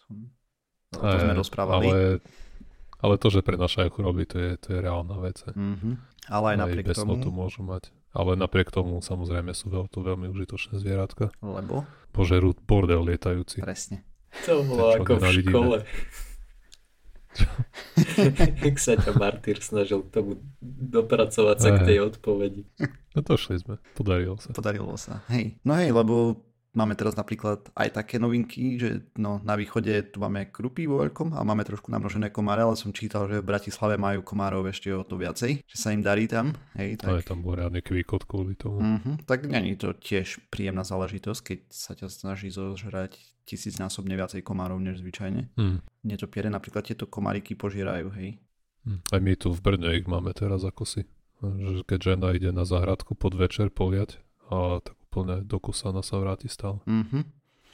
No, 0.95 1.03
to 1.03 1.17
sme 1.19 1.35
rozprávali. 1.35 1.85
Ale, 1.87 2.01
ale 3.03 3.13
to, 3.19 3.27
že 3.27 3.43
prenašajú 3.43 3.91
choroby, 3.91 4.23
to 4.25 4.37
je, 4.39 4.51
to 4.57 4.67
je 4.73 4.79
reálna 4.79 5.19
vec. 5.19 5.43
Mhm. 5.53 5.99
Ale 6.31 6.55
aj 6.55 6.57
napriek 6.63 6.87
bez 6.87 6.97
tomu, 6.97 7.19
to 7.19 7.29
môžu 7.35 7.67
mať. 7.67 7.91
Ale 8.15 8.39
napriek 8.39 8.71
tomu 8.71 9.03
samozrejme 9.03 9.51
sú 9.51 9.67
veľ, 9.67 9.91
to 9.91 9.99
veľmi 9.99 10.31
užitočné 10.31 10.79
zvieratka. 10.79 11.35
lebo 11.43 11.83
Požerú 12.15 12.55
bordel 12.63 13.03
lietajúci. 13.03 13.59
presne. 13.59 14.07
To 14.47 14.63
bolo 14.65 14.95
ako 14.97 15.19
v 15.19 15.25
škole. 15.41 15.77
Jak 18.65 18.77
sa 18.77 18.93
ťa 18.93 19.11
Martyr 19.17 19.57
snažil 19.61 20.05
k 20.05 20.09
tomu 20.13 20.31
dopracovať 20.61 21.57
sa 21.57 21.69
k 21.73 21.77
Hej. 21.81 21.87
tej 21.89 21.97
odpovedi. 22.05 22.61
No 23.17 23.19
došli 23.25 23.61
sme, 23.61 23.81
podarilo 23.97 24.37
sa. 24.37 24.53
Podarilo 24.53 24.93
sa. 24.97 25.25
Hej. 25.33 25.57
No 25.65 25.73
hej, 25.77 25.89
lebo 25.93 26.37
máme 26.73 26.97
teraz 26.97 27.13
napríklad 27.13 27.69
aj 27.77 27.89
také 27.93 28.17
novinky, 28.17 28.81
že 28.81 29.05
no, 29.17 29.37
na 29.45 29.53
východe 29.53 30.09
tu 30.09 30.17
máme 30.19 30.49
krupy 30.49 30.89
vo 30.89 31.05
veľkom 31.05 31.37
a 31.37 31.45
máme 31.45 31.61
trošku 31.61 31.93
namnožené 31.93 32.33
komáre, 32.33 32.65
ale 32.65 32.73
som 32.73 32.89
čítal, 32.89 33.29
že 33.29 33.39
v 33.39 33.49
Bratislave 33.49 33.95
majú 33.95 34.25
komárov 34.25 34.65
ešte 34.67 34.89
o 34.89 35.05
to 35.05 35.15
viacej, 35.15 35.61
že 35.63 35.77
sa 35.77 35.93
im 35.93 36.01
darí 36.01 36.25
tam. 36.25 36.57
Hej, 36.73 37.05
Tak. 37.05 37.23
Tak, 37.23 37.29
tam 37.29 37.45
bol 37.45 37.61
riadny 37.61 37.85
kvíkot 37.85 38.25
kvôli 38.25 38.57
tomu. 38.57 38.81
mm-hmm, 38.81 39.15
tak 39.29 39.45
není 39.45 39.77
to 39.77 39.93
tiež 39.93 40.41
príjemná 40.49 40.81
záležitosť, 40.81 41.41
keď 41.45 41.59
sa 41.69 41.93
ťa 41.93 42.07
snaží 42.09 42.49
zožrať 42.49 43.21
tisícnásobne 43.43 44.15
viacej 44.15 44.41
komárov 44.41 44.79
než 44.79 45.03
zvyčajne. 45.03 45.51
Hm. 45.59 45.83
Netopiere 46.07 46.47
napríklad 46.47 46.87
tieto 46.87 47.05
komáriky 47.11 47.59
požierajú, 47.59 48.07
hej. 48.15 48.39
Hm. 48.87 48.99
Aj 49.11 49.19
my 49.19 49.33
tu 49.35 49.51
v 49.51 49.59
Brne 49.59 49.89
ich 49.99 50.07
máme 50.07 50.31
teraz 50.31 50.63
ako 50.63 50.87
si. 50.87 51.03
Že 51.43 51.83
keď 51.83 51.99
žena 51.99 52.31
ide 52.31 52.55
na 52.55 52.63
záhradku 52.63 53.19
pod 53.19 53.35
večer 53.35 53.67
poliať 53.67 54.23
a 54.47 54.79
tak 54.79 54.95
úplne 55.13 55.45
dokusaná 55.45 56.01
sa 56.01 56.17
vráti 56.17 56.49
stále. 56.49 56.81
Mhm. 56.89 57.21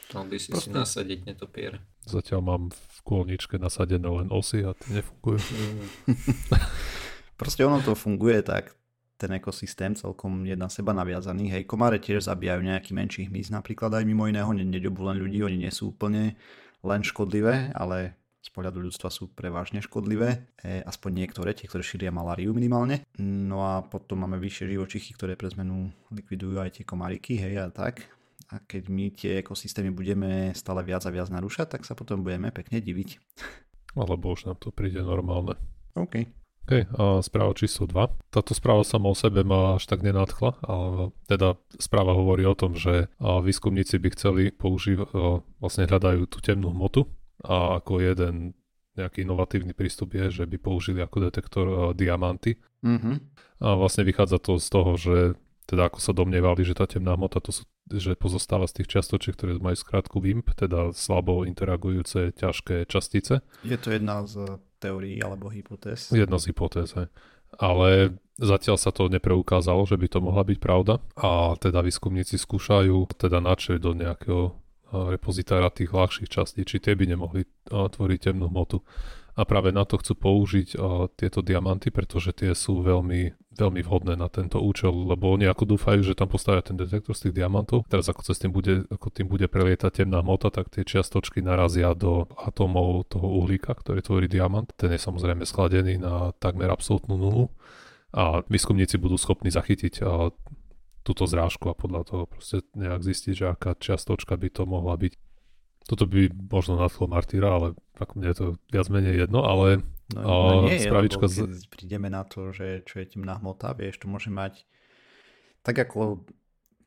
Mal 0.10 0.26
by 0.28 0.36
si 0.36 0.50
si 0.50 0.52
Proste- 0.52 0.76
nasadiť 0.76 1.20
netopier. 1.24 1.80
Zatiaľ 2.04 2.42
mám 2.42 2.64
v 2.74 2.98
kôlničke 3.06 3.56
nasadené 3.56 4.10
len 4.10 4.28
osy 4.34 4.66
a 4.66 4.74
tie 4.74 5.00
nefungujú. 5.00 5.38
Mm. 5.40 5.86
Proste 7.40 7.64
ono 7.64 7.80
to 7.80 7.94
funguje 7.94 8.42
tak, 8.42 8.74
ten 9.16 9.32
ekosystém 9.32 9.94
celkom 9.94 10.44
je 10.44 10.58
na 10.58 10.68
seba 10.68 10.92
naviazaný. 10.92 11.54
Hej, 11.54 11.64
komáre 11.70 12.02
tiež 12.02 12.26
zabíjajú 12.26 12.66
nejaký 12.66 12.92
menší 12.92 13.22
hmyz, 13.30 13.54
napríklad 13.54 13.94
aj 13.94 14.04
mimo 14.04 14.26
iného, 14.26 14.50
ne- 14.50 14.66
neďobú 14.66 15.06
len 15.06 15.22
ľudí, 15.22 15.40
oni 15.46 15.62
nie 15.62 15.72
sú 15.72 15.94
úplne 15.94 16.34
len 16.82 17.02
škodlivé, 17.06 17.72
ale 17.78 18.18
z 18.40 18.50
pohľadu 18.56 18.80
ľudstva 18.80 19.12
sú 19.12 19.28
prevažne 19.36 19.84
škodlivé, 19.84 20.48
e, 20.64 20.80
aspoň 20.88 21.26
niektoré, 21.28 21.52
tie, 21.52 21.68
ktoré 21.68 21.84
šíria 21.84 22.12
maláriu 22.12 22.56
minimálne. 22.56 23.04
No 23.20 23.68
a 23.68 23.84
potom 23.84 24.24
máme 24.24 24.40
vyššie 24.40 24.72
živočichy, 24.72 25.12
ktoré 25.12 25.36
pre 25.36 25.52
zmenu 25.52 25.92
likvidujú 26.16 26.56
aj 26.64 26.80
tie 26.80 26.84
komáriky, 26.88 27.36
hej 27.36 27.60
a 27.60 27.68
tak. 27.68 28.08
A 28.50 28.64
keď 28.64 28.84
my 28.90 29.06
tie 29.14 29.32
ekosystémy 29.44 29.92
budeme 29.92 30.56
stále 30.56 30.82
viac 30.82 31.04
a 31.06 31.12
viac 31.12 31.28
narúšať, 31.30 31.78
tak 31.78 31.82
sa 31.84 31.94
potom 31.94 32.24
budeme 32.24 32.50
pekne 32.50 32.80
diviť. 32.80 33.20
Alebo 34.00 34.32
už 34.32 34.48
nám 34.48 34.58
to 34.58 34.72
príde 34.72 35.04
normálne. 35.04 35.60
OK. 36.00 36.26
OK, 36.70 36.86
a 37.02 37.18
správa 37.26 37.58
číslo 37.58 37.90
2. 37.90 38.30
Táto 38.30 38.54
správa 38.54 38.86
sama 38.86 39.10
o 39.10 39.18
sebe 39.18 39.42
ma 39.42 39.82
až 39.82 39.90
tak 39.90 40.06
nenadchla, 40.06 40.62
ale 40.62 41.10
teda 41.26 41.58
správa 41.82 42.14
hovorí 42.14 42.46
o 42.46 42.54
tom, 42.54 42.78
že 42.78 43.10
a, 43.18 43.42
výskumníci 43.42 43.98
by 43.98 44.10
chceli 44.14 44.44
používať, 44.54 45.10
vlastne 45.58 45.90
hľadajú 45.90 46.30
tú 46.30 46.38
temnú 46.46 46.70
hmotu 46.70 47.10
a 47.44 47.80
ako 47.80 48.04
jeden 48.04 48.58
nejaký 49.00 49.24
inovatívny 49.24 49.72
prístup 49.72 50.12
je, 50.12 50.44
že 50.44 50.44
by 50.44 50.60
použili 50.60 51.00
ako 51.00 51.18
detektor 51.24 51.66
a, 51.68 51.74
diamanty. 51.96 52.60
Mhm. 52.84 53.12
A 53.60 53.76
vlastne 53.76 54.08
vychádza 54.08 54.40
to 54.40 54.56
z 54.60 54.68
toho, 54.72 54.92
že 54.96 55.18
teda 55.70 55.86
ako 55.94 56.00
sa 56.02 56.18
domnievali, 56.18 56.66
že 56.66 56.74
tá 56.74 56.90
temná 56.90 57.14
hmota 57.14 57.38
to 57.38 57.54
sú, 57.54 57.62
že 57.94 58.18
pozostáva 58.18 58.66
z 58.66 58.82
tých 58.82 58.98
čiastočiek, 58.98 59.38
ktoré 59.38 59.62
majú 59.62 59.78
skrátku 59.78 60.18
WIMP, 60.18 60.58
teda 60.58 60.96
slabo 60.98 61.46
interagujúce 61.46 62.34
ťažké 62.34 62.90
častice. 62.90 63.46
Je 63.62 63.78
to 63.78 63.94
jedna 63.94 64.26
z 64.26 64.58
teórií 64.82 65.22
alebo 65.22 65.54
hypotéz. 65.54 66.10
Jedna 66.10 66.42
z 66.42 66.50
hypotéz, 66.50 66.98
hej. 66.98 67.14
Ale 67.62 68.18
zatiaľ 68.42 68.78
sa 68.82 68.90
to 68.90 69.14
nepreukázalo, 69.14 69.86
že 69.86 69.98
by 69.98 70.08
to 70.10 70.20
mohla 70.22 70.42
byť 70.42 70.58
pravda 70.58 71.02
a 71.18 71.54
teda 71.58 71.86
výskumníci 71.86 72.42
skúšajú 72.42 73.20
teda 73.20 73.38
načrieť 73.38 73.82
do 73.84 73.92
nejakého 73.94 74.44
repozitára 74.92 75.70
tých 75.70 75.94
ľahších 75.94 76.30
častí, 76.30 76.66
či 76.66 76.82
tie 76.82 76.98
by 76.98 77.06
nemohli 77.14 77.46
tvoriť 77.70 78.20
temnú 78.20 78.50
hmotu. 78.50 78.82
A 79.40 79.48
práve 79.48 79.72
na 79.72 79.88
to 79.88 79.96
chcú 79.96 80.20
použiť 80.20 80.76
tieto 81.16 81.40
diamanty, 81.40 81.96
pretože 81.96 82.36
tie 82.36 82.52
sú 82.52 82.84
veľmi, 82.84 83.56
veľmi 83.56 83.82
vhodné 83.88 84.20
na 84.20 84.28
tento 84.28 84.60
účel, 84.60 84.92
lebo 84.92 85.32
oni 85.32 85.48
ako 85.48 85.64
dúfajú, 85.64 86.04
že 86.04 86.12
tam 86.12 86.28
postavia 86.28 86.60
ten 86.60 86.76
detektor 86.76 87.16
z 87.16 87.30
tých 87.32 87.40
diamantov. 87.40 87.88
Teraz 87.88 88.12
ako, 88.12 88.28
cez 88.28 88.36
tým 88.36 88.52
bude, 88.52 88.84
ako 88.92 89.08
tým 89.08 89.32
bude 89.32 89.48
prelietať 89.48 90.04
temná 90.04 90.20
hmota, 90.20 90.52
tak 90.52 90.68
tie 90.68 90.84
čiastočky 90.84 91.40
narazia 91.40 91.96
do 91.96 92.28
atómov 92.36 93.08
toho 93.08 93.32
uhlíka, 93.40 93.72
ktorý 93.72 94.04
tvorí 94.04 94.28
diamant. 94.28 94.68
Ten 94.76 94.92
je 94.92 95.00
samozrejme 95.00 95.48
skladený 95.48 96.04
na 96.04 96.36
takmer 96.36 96.68
absolútnu 96.68 97.16
nulu 97.16 97.48
a 98.12 98.44
výskumníci 98.44 99.00
budú 99.00 99.16
schopní 99.16 99.56
zachytiť 99.56 100.04
túto 101.10 101.26
zrážku 101.26 101.74
a 101.74 101.76
podľa 101.78 102.06
toho 102.06 102.24
proste 102.30 102.62
nejak 102.78 103.02
zistiť, 103.02 103.34
že 103.34 103.46
aká 103.50 103.74
čiastočka 103.74 104.38
by 104.38 104.50
to 104.54 104.70
mohla 104.70 104.94
byť. 104.94 105.14
Toto 105.90 106.06
by 106.06 106.30
možno 106.30 106.78
nadchlo 106.78 107.10
Martýra, 107.10 107.50
ale 107.58 107.68
ako 107.98 108.12
mne 108.22 108.28
je 108.30 108.38
to 108.38 108.46
viac 108.70 108.88
menej 108.94 109.26
jedno, 109.26 109.42
ale 109.42 109.82
No, 110.10 110.66
no 110.66 110.66
nie, 110.66 110.82
spravička 110.82 111.30
lebo 111.30 111.54
z- 111.54 111.70
prídeme 111.70 112.10
na 112.10 112.26
to, 112.26 112.50
že 112.50 112.82
čo 112.82 112.98
je 112.98 113.14
temná 113.14 113.38
hmota, 113.38 113.78
vieš, 113.78 114.02
to 114.02 114.10
môže 114.10 114.34
mať 114.34 114.66
tak 115.62 115.78
ako 115.78 116.26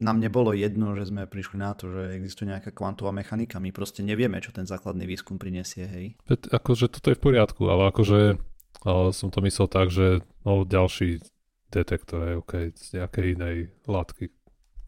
nám 0.02 0.18
nebolo 0.18 0.50
jedno, 0.50 0.98
že 0.98 1.06
sme 1.06 1.30
prišli 1.30 1.62
na 1.62 1.70
to, 1.78 1.86
že 1.86 2.18
existuje 2.18 2.50
nejaká 2.50 2.74
kvantová 2.74 3.14
mechanika. 3.14 3.62
My 3.62 3.70
proste 3.70 4.02
nevieme, 4.02 4.42
čo 4.42 4.50
ten 4.50 4.66
základný 4.66 5.06
výskum 5.06 5.38
prinesie, 5.38 5.86
hej. 5.86 6.06
akože 6.50 6.90
toto 6.90 7.14
je 7.14 7.18
v 7.18 7.22
poriadku, 7.22 7.70
ale 7.70 7.94
akože 7.94 8.42
ale 8.82 9.14
som 9.14 9.30
to 9.30 9.38
myslel 9.46 9.70
tak, 9.70 9.94
že 9.94 10.26
no 10.42 10.66
ďalší 10.66 11.22
detektor 11.72 12.20
je 12.28 12.34
OK 12.36 12.52
z 12.76 12.86
nejakej 13.00 13.26
inej 13.34 13.56
látky, 13.88 14.28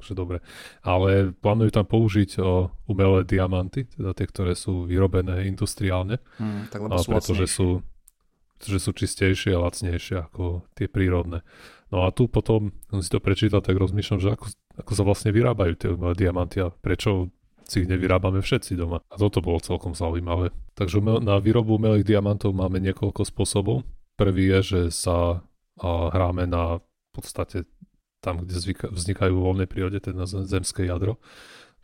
že 0.04 0.12
dobre. 0.12 0.44
Ale 0.84 1.32
plánujú 1.32 1.72
tam 1.72 1.88
použiť 1.88 2.36
o, 2.44 2.68
umelé 2.86 3.24
diamanty, 3.24 3.88
teda 3.88 4.12
tie, 4.12 4.26
ktoré 4.28 4.52
sú 4.52 4.84
vyrobené 4.84 5.48
industriálne. 5.48 6.20
Hm, 6.36 6.68
tak 6.68 6.84
lebo 6.84 6.92
A 6.92 7.00
sú 7.00 7.08
pretože 7.08 7.48
lacnejšie. 7.48 7.56
sú, 7.56 7.68
pretože 8.60 8.78
sú 8.84 8.90
čistejšie 8.92 9.50
a 9.56 9.64
lacnejšie 9.64 10.16
ako 10.28 10.68
tie 10.76 10.86
prírodné. 10.86 11.40
No 11.88 12.04
a 12.04 12.12
tu 12.12 12.28
potom, 12.28 12.76
som 12.92 13.00
si 13.00 13.08
to 13.08 13.22
prečítal, 13.22 13.64
tak 13.64 13.80
rozmýšľam, 13.80 14.20
že 14.20 14.30
ako, 14.36 14.46
ako 14.82 14.92
sa 14.92 15.02
vlastne 15.06 15.30
vyrábajú 15.32 15.72
tie 15.78 15.88
umelé 15.94 16.14
diamanty 16.18 16.60
a 16.60 16.68
prečo 16.68 17.32
si 17.64 17.80
ich 17.80 17.88
nevyrábame 17.88 18.44
všetci 18.44 18.76
doma. 18.76 19.00
A 19.08 19.16
toto 19.16 19.40
bolo 19.40 19.56
celkom 19.56 19.96
zaujímavé. 19.96 20.52
Takže 20.76 21.00
na 21.00 21.40
výrobu 21.40 21.80
umelých 21.80 22.04
diamantov 22.04 22.52
máme 22.52 22.76
niekoľko 22.76 23.24
spôsobov. 23.24 23.88
Prvý 24.20 24.52
je, 24.52 24.60
že 24.60 24.80
sa 24.92 25.40
a, 25.80 26.10
hráme 26.10 26.46
na 26.46 26.78
v 26.78 27.10
podstate 27.14 27.58
tam, 28.18 28.42
kde 28.42 28.56
zvyka, 28.56 28.88
vznikajú 28.90 29.36
vo 29.36 29.52
voľnej 29.52 29.68
prírode, 29.68 30.00
teda 30.00 30.24
na 30.24 30.26
zem- 30.26 30.48
zemské 30.48 30.88
jadro. 30.88 31.20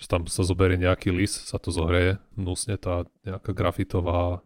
Že 0.00 0.06
tam 0.08 0.22
sa 0.26 0.42
zoberie 0.42 0.80
nejaký 0.80 1.12
lis, 1.12 1.36
sa 1.36 1.60
to 1.60 1.68
zohreje, 1.68 2.16
nusne 2.32 2.80
tá 2.80 3.04
nejaká 3.22 3.52
grafitová 3.52 4.40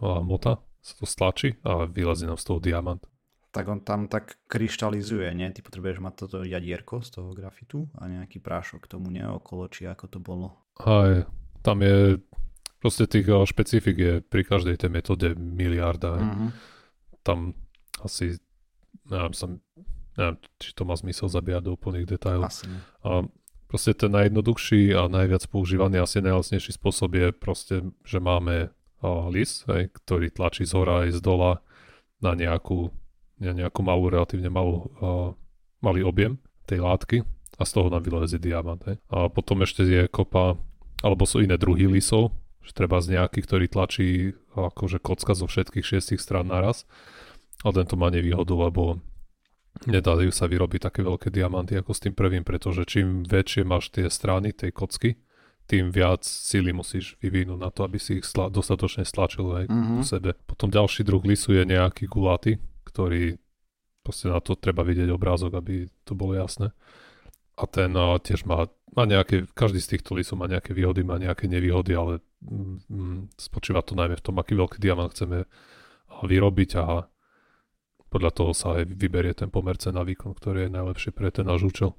mota 0.00 0.62
sa 0.80 0.94
to 0.96 1.04
stlačí 1.04 1.58
a 1.66 1.84
vylezí 1.84 2.24
nám 2.24 2.40
z 2.40 2.44
toho 2.48 2.58
diamant. 2.62 3.02
Tak 3.52 3.64
on 3.68 3.80
tam 3.80 4.06
tak 4.06 4.38
kryštalizuje, 4.46 5.28
nie? 5.34 5.48
Ty 5.50 5.60
potrebuješ 5.64 5.98
mať 6.00 6.14
toto 6.24 6.36
jadierko 6.44 7.00
z 7.00 7.10
toho 7.10 7.32
grafitu 7.32 7.88
a 7.96 8.06
nejaký 8.06 8.38
prášok 8.40 8.86
k 8.86 8.90
tomu, 8.96 9.12
nie? 9.12 9.24
Okolo, 9.24 9.68
či 9.68 9.88
ako 9.88 10.06
to 10.08 10.18
bolo. 10.20 10.54
Aj 10.80 11.26
tam 11.64 11.82
je 11.82 12.22
proste 12.78 13.10
tých 13.10 13.26
špecifik 13.26 13.96
je 13.98 14.14
pri 14.22 14.42
každej 14.46 14.76
tej 14.78 14.90
metóde 14.92 15.28
miliarda. 15.34 16.16
Mm. 16.16 16.28
Mhm. 16.28 16.46
Tam 17.26 17.38
asi 18.00 18.38
neviem, 19.08 19.34
som, 19.34 19.50
neviem, 20.16 20.36
či 20.60 20.70
to 20.72 20.88
má 20.88 20.94
zmysel 20.96 21.28
zabíjať 21.28 21.62
do 21.68 21.74
úplných. 21.74 22.08
Asi. 22.44 22.68
A 23.04 23.24
proste 23.68 23.92
ten 23.92 24.12
najjednoduchší 24.12 24.96
a 24.96 25.08
najviac 25.12 25.44
používaný, 25.52 26.00
asi 26.00 26.24
najlacnejší 26.24 26.72
spôsob 26.76 27.10
je 27.16 27.28
proste, 27.36 27.76
že 28.04 28.18
máme 28.20 28.72
a, 28.98 29.28
lis, 29.30 29.62
hej, 29.68 29.92
ktorý 29.92 30.32
tlačí 30.32 30.64
z 30.66 30.72
hora 30.74 31.06
aj 31.06 31.18
z 31.18 31.20
dola 31.22 31.62
na 32.18 32.34
nejakú, 32.34 32.90
na 33.38 33.54
nejakú 33.54 33.80
malú, 33.84 34.10
relatívne 34.10 34.50
malú, 34.50 34.90
a, 34.98 35.32
malý 35.84 36.02
objem 36.02 36.40
tej 36.66 36.82
látky 36.82 37.22
a 37.58 37.62
z 37.62 37.70
toho 37.74 37.88
nám 37.90 38.02
vylezie 38.02 38.42
diamant. 38.42 38.82
Hej. 38.88 38.98
A 39.12 39.30
potom 39.30 39.62
ešte 39.62 39.86
je 39.86 40.10
kopa, 40.10 40.58
alebo 41.02 41.22
sú 41.26 41.44
iné 41.44 41.54
druhy 41.54 41.86
lisov, 41.86 42.34
že 42.64 42.74
treba 42.74 42.98
z 42.98 43.16
nejaký, 43.16 43.40
ktorý 43.46 43.66
tlačí 43.70 44.34
akože 44.52 44.98
kocka 44.98 45.32
zo 45.32 45.46
všetkých 45.46 45.86
šiestich 45.86 46.20
strán 46.20 46.50
naraz. 46.50 46.84
A 47.66 47.74
tento 47.74 47.98
má 47.98 48.12
nevýhodu, 48.12 48.54
lebo 48.54 49.02
nedajú 49.86 50.30
sa 50.34 50.50
vyrobiť 50.50 50.90
také 50.90 51.00
veľké 51.06 51.30
diamanty 51.30 51.78
ako 51.78 51.90
s 51.94 52.02
tým 52.02 52.14
prvým, 52.14 52.42
pretože 52.42 52.86
čím 52.86 53.22
väčšie 53.22 53.62
máš 53.62 53.94
tie 53.94 54.10
strany 54.10 54.50
tej 54.50 54.74
kocky, 54.74 55.18
tým 55.68 55.92
viac 55.92 56.24
síly 56.24 56.72
musíš 56.72 57.20
vyvinúť 57.20 57.60
na 57.60 57.68
to, 57.68 57.84
aby 57.84 58.00
si 58.00 58.18
ich 58.18 58.26
stla- 58.26 58.48
dostatočne 58.48 59.04
stlačil 59.04 59.44
aj 59.52 59.64
mm-hmm. 59.68 60.00
sebe. 60.00 60.32
Potom 60.48 60.72
ďalší 60.72 61.04
druh 61.04 61.20
lisu 61.20 61.52
je 61.52 61.68
nejaký 61.68 62.08
gulaty, 62.08 62.56
ktorý 62.88 63.36
proste 64.00 64.32
na 64.32 64.40
to 64.40 64.56
treba 64.56 64.80
vidieť 64.80 65.12
obrázok, 65.12 65.60
aby 65.60 65.92
to 66.08 66.16
bolo 66.16 66.32
jasné. 66.32 66.72
A 67.60 67.68
ten 67.68 67.92
uh, 67.92 68.16
tiež 68.16 68.48
má, 68.48 68.72
má 68.96 69.04
nejaké, 69.04 69.44
každý 69.52 69.84
z 69.84 69.98
týchto 69.98 70.16
lisov 70.16 70.40
má 70.40 70.48
nejaké 70.48 70.72
výhody, 70.72 71.04
má 71.04 71.20
nejaké 71.20 71.44
nevýhody, 71.52 71.92
ale 71.92 72.24
mm, 72.40 72.88
mm 72.88 73.18
spočíva 73.36 73.84
to 73.84 73.92
najmä 73.92 74.16
v 74.16 74.24
tom, 74.24 74.40
aký 74.40 74.56
veľký 74.56 74.80
diamant 74.80 75.12
chceme 75.12 75.44
vyrobiť 76.24 76.70
a 76.80 77.04
podľa 78.08 78.30
toho 78.32 78.52
sa 78.56 78.80
aj 78.80 78.88
vyberie 78.88 79.36
ten 79.36 79.52
pomer 79.52 79.76
cena 79.76 80.00
výkon, 80.04 80.32
ktorý 80.32 80.66
je 80.66 80.74
najlepšie 80.74 81.10
pre 81.12 81.28
ten 81.28 81.44
náš 81.44 81.68
účel 81.68 81.92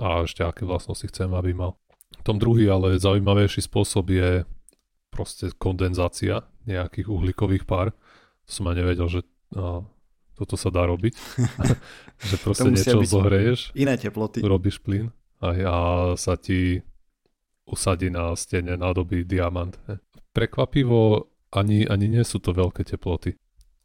a 0.00 0.24
ešte 0.24 0.40
aké 0.46 0.64
vlastnosti 0.64 1.04
chceme, 1.04 1.36
aby 1.36 1.52
mal. 1.52 1.76
Tom 2.24 2.38
druhý, 2.40 2.70
ale 2.70 2.96
zaujímavejší 3.00 3.66
spôsob 3.66 4.12
je 4.12 4.30
proste 5.12 5.52
kondenzácia 5.58 6.46
nejakých 6.64 7.10
uhlíkových 7.10 7.64
pár. 7.68 7.92
Som 8.48 8.70
aj 8.70 8.76
nevedel, 8.78 9.08
že 9.10 9.20
no, 9.52 9.90
toto 10.38 10.56
sa 10.56 10.72
dá 10.72 10.88
robiť. 10.88 11.14
že 12.30 12.36
proste 12.40 12.70
niečo 12.72 13.04
zohreješ. 13.04 13.76
Iné 13.76 13.98
teploty. 14.00 14.40
Robíš 14.40 14.80
plyn 14.80 15.12
a, 15.42 15.48
a 15.52 15.76
sa 16.16 16.38
ti 16.38 16.80
usadí 17.68 18.08
na 18.08 18.32
stene 18.38 18.78
nádoby 18.78 19.24
diamant. 19.26 19.76
Prekvapivo 20.32 21.28
ani, 21.52 21.84
ani 21.84 22.06
nie 22.08 22.24
sú 22.24 22.40
to 22.40 22.56
veľké 22.56 22.86
teploty. 22.88 23.36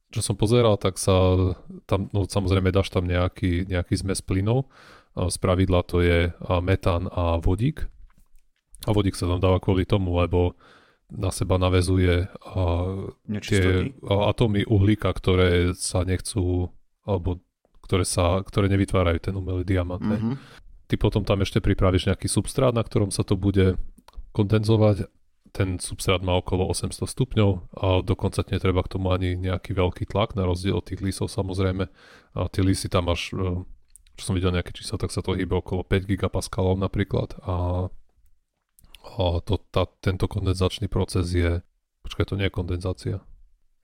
Čo 0.08 0.20
som 0.24 0.36
pozeral, 0.40 0.80
tak 0.80 0.96
sa 0.96 1.36
tam, 1.84 2.08
no 2.16 2.24
samozrejme 2.24 2.72
dáš 2.72 2.88
tam 2.88 3.04
nejaký, 3.04 3.68
nejaký 3.68 4.00
zmes 4.00 4.24
plynov. 4.24 4.72
Z 5.18 5.36
pravidla 5.42 5.84
to 5.84 6.00
je 6.00 6.32
metán 6.64 7.12
a 7.12 7.42
vodík. 7.44 7.90
A 8.88 8.96
vodík 8.96 9.20
sa 9.20 9.28
tam 9.28 9.44
dáva 9.44 9.60
kvôli 9.60 9.84
tomu, 9.84 10.16
lebo 10.16 10.56
na 11.12 11.32
seba 11.32 11.60
navezuje 11.60 12.28
tie 13.44 13.64
atómy 14.08 14.64
uhlíka, 14.64 15.12
ktoré 15.12 15.76
sa 15.76 16.08
nechcú, 16.08 16.72
alebo 17.04 17.44
ktoré, 17.84 18.04
sa, 18.04 18.44
ktoré 18.44 18.68
nevytvárajú 18.72 19.20
ten 19.20 19.36
umelý 19.36 19.64
diamant. 19.64 20.04
Mm-hmm. 20.04 20.36
Ty 20.88 20.96
potom 21.00 21.24
tam 21.28 21.44
ešte 21.44 21.60
pripravíš 21.60 22.08
nejaký 22.08 22.28
substrát, 22.32 22.72
na 22.72 22.84
ktorom 22.84 23.12
sa 23.12 23.24
to 23.24 23.36
bude 23.36 23.76
kondenzovať. 24.32 25.08
Ten 25.52 25.80
substrát 25.80 26.22
má 26.22 26.36
okolo 26.38 26.68
800 26.70 27.08
stupňov 27.08 27.52
a 27.78 27.88
dokonca 28.02 28.46
netreba 28.48 28.84
k 28.84 28.98
tomu 28.98 29.10
ani 29.14 29.38
nejaký 29.38 29.74
veľký 29.74 30.10
tlak, 30.10 30.36
na 30.36 30.46
rozdiel 30.46 30.80
od 30.80 30.86
tých 30.86 31.02
lísov 31.02 31.32
samozrejme. 31.32 31.88
A 32.36 32.40
tie 32.52 32.62
lísy 32.62 32.92
tam 32.92 33.10
máš, 33.10 33.32
e, 33.34 33.64
čo 34.20 34.24
som 34.24 34.36
videl 34.36 34.54
nejaké 34.54 34.76
čísla, 34.76 35.02
tak 35.02 35.14
sa 35.14 35.24
to 35.24 35.34
hýbe 35.34 35.58
okolo 35.58 35.88
5 35.88 36.10
gigapascalov 36.10 36.78
napríklad 36.78 37.38
a 37.46 37.88
a 39.16 39.40
to, 39.40 39.56
tá, 39.72 39.88
tento 40.04 40.28
kondenzačný 40.28 40.92
proces 40.92 41.32
je, 41.32 41.64
počkaj, 42.04 42.28
to 42.28 42.36
nie 42.36 42.52
je 42.52 42.58
kondenzácia. 42.58 43.18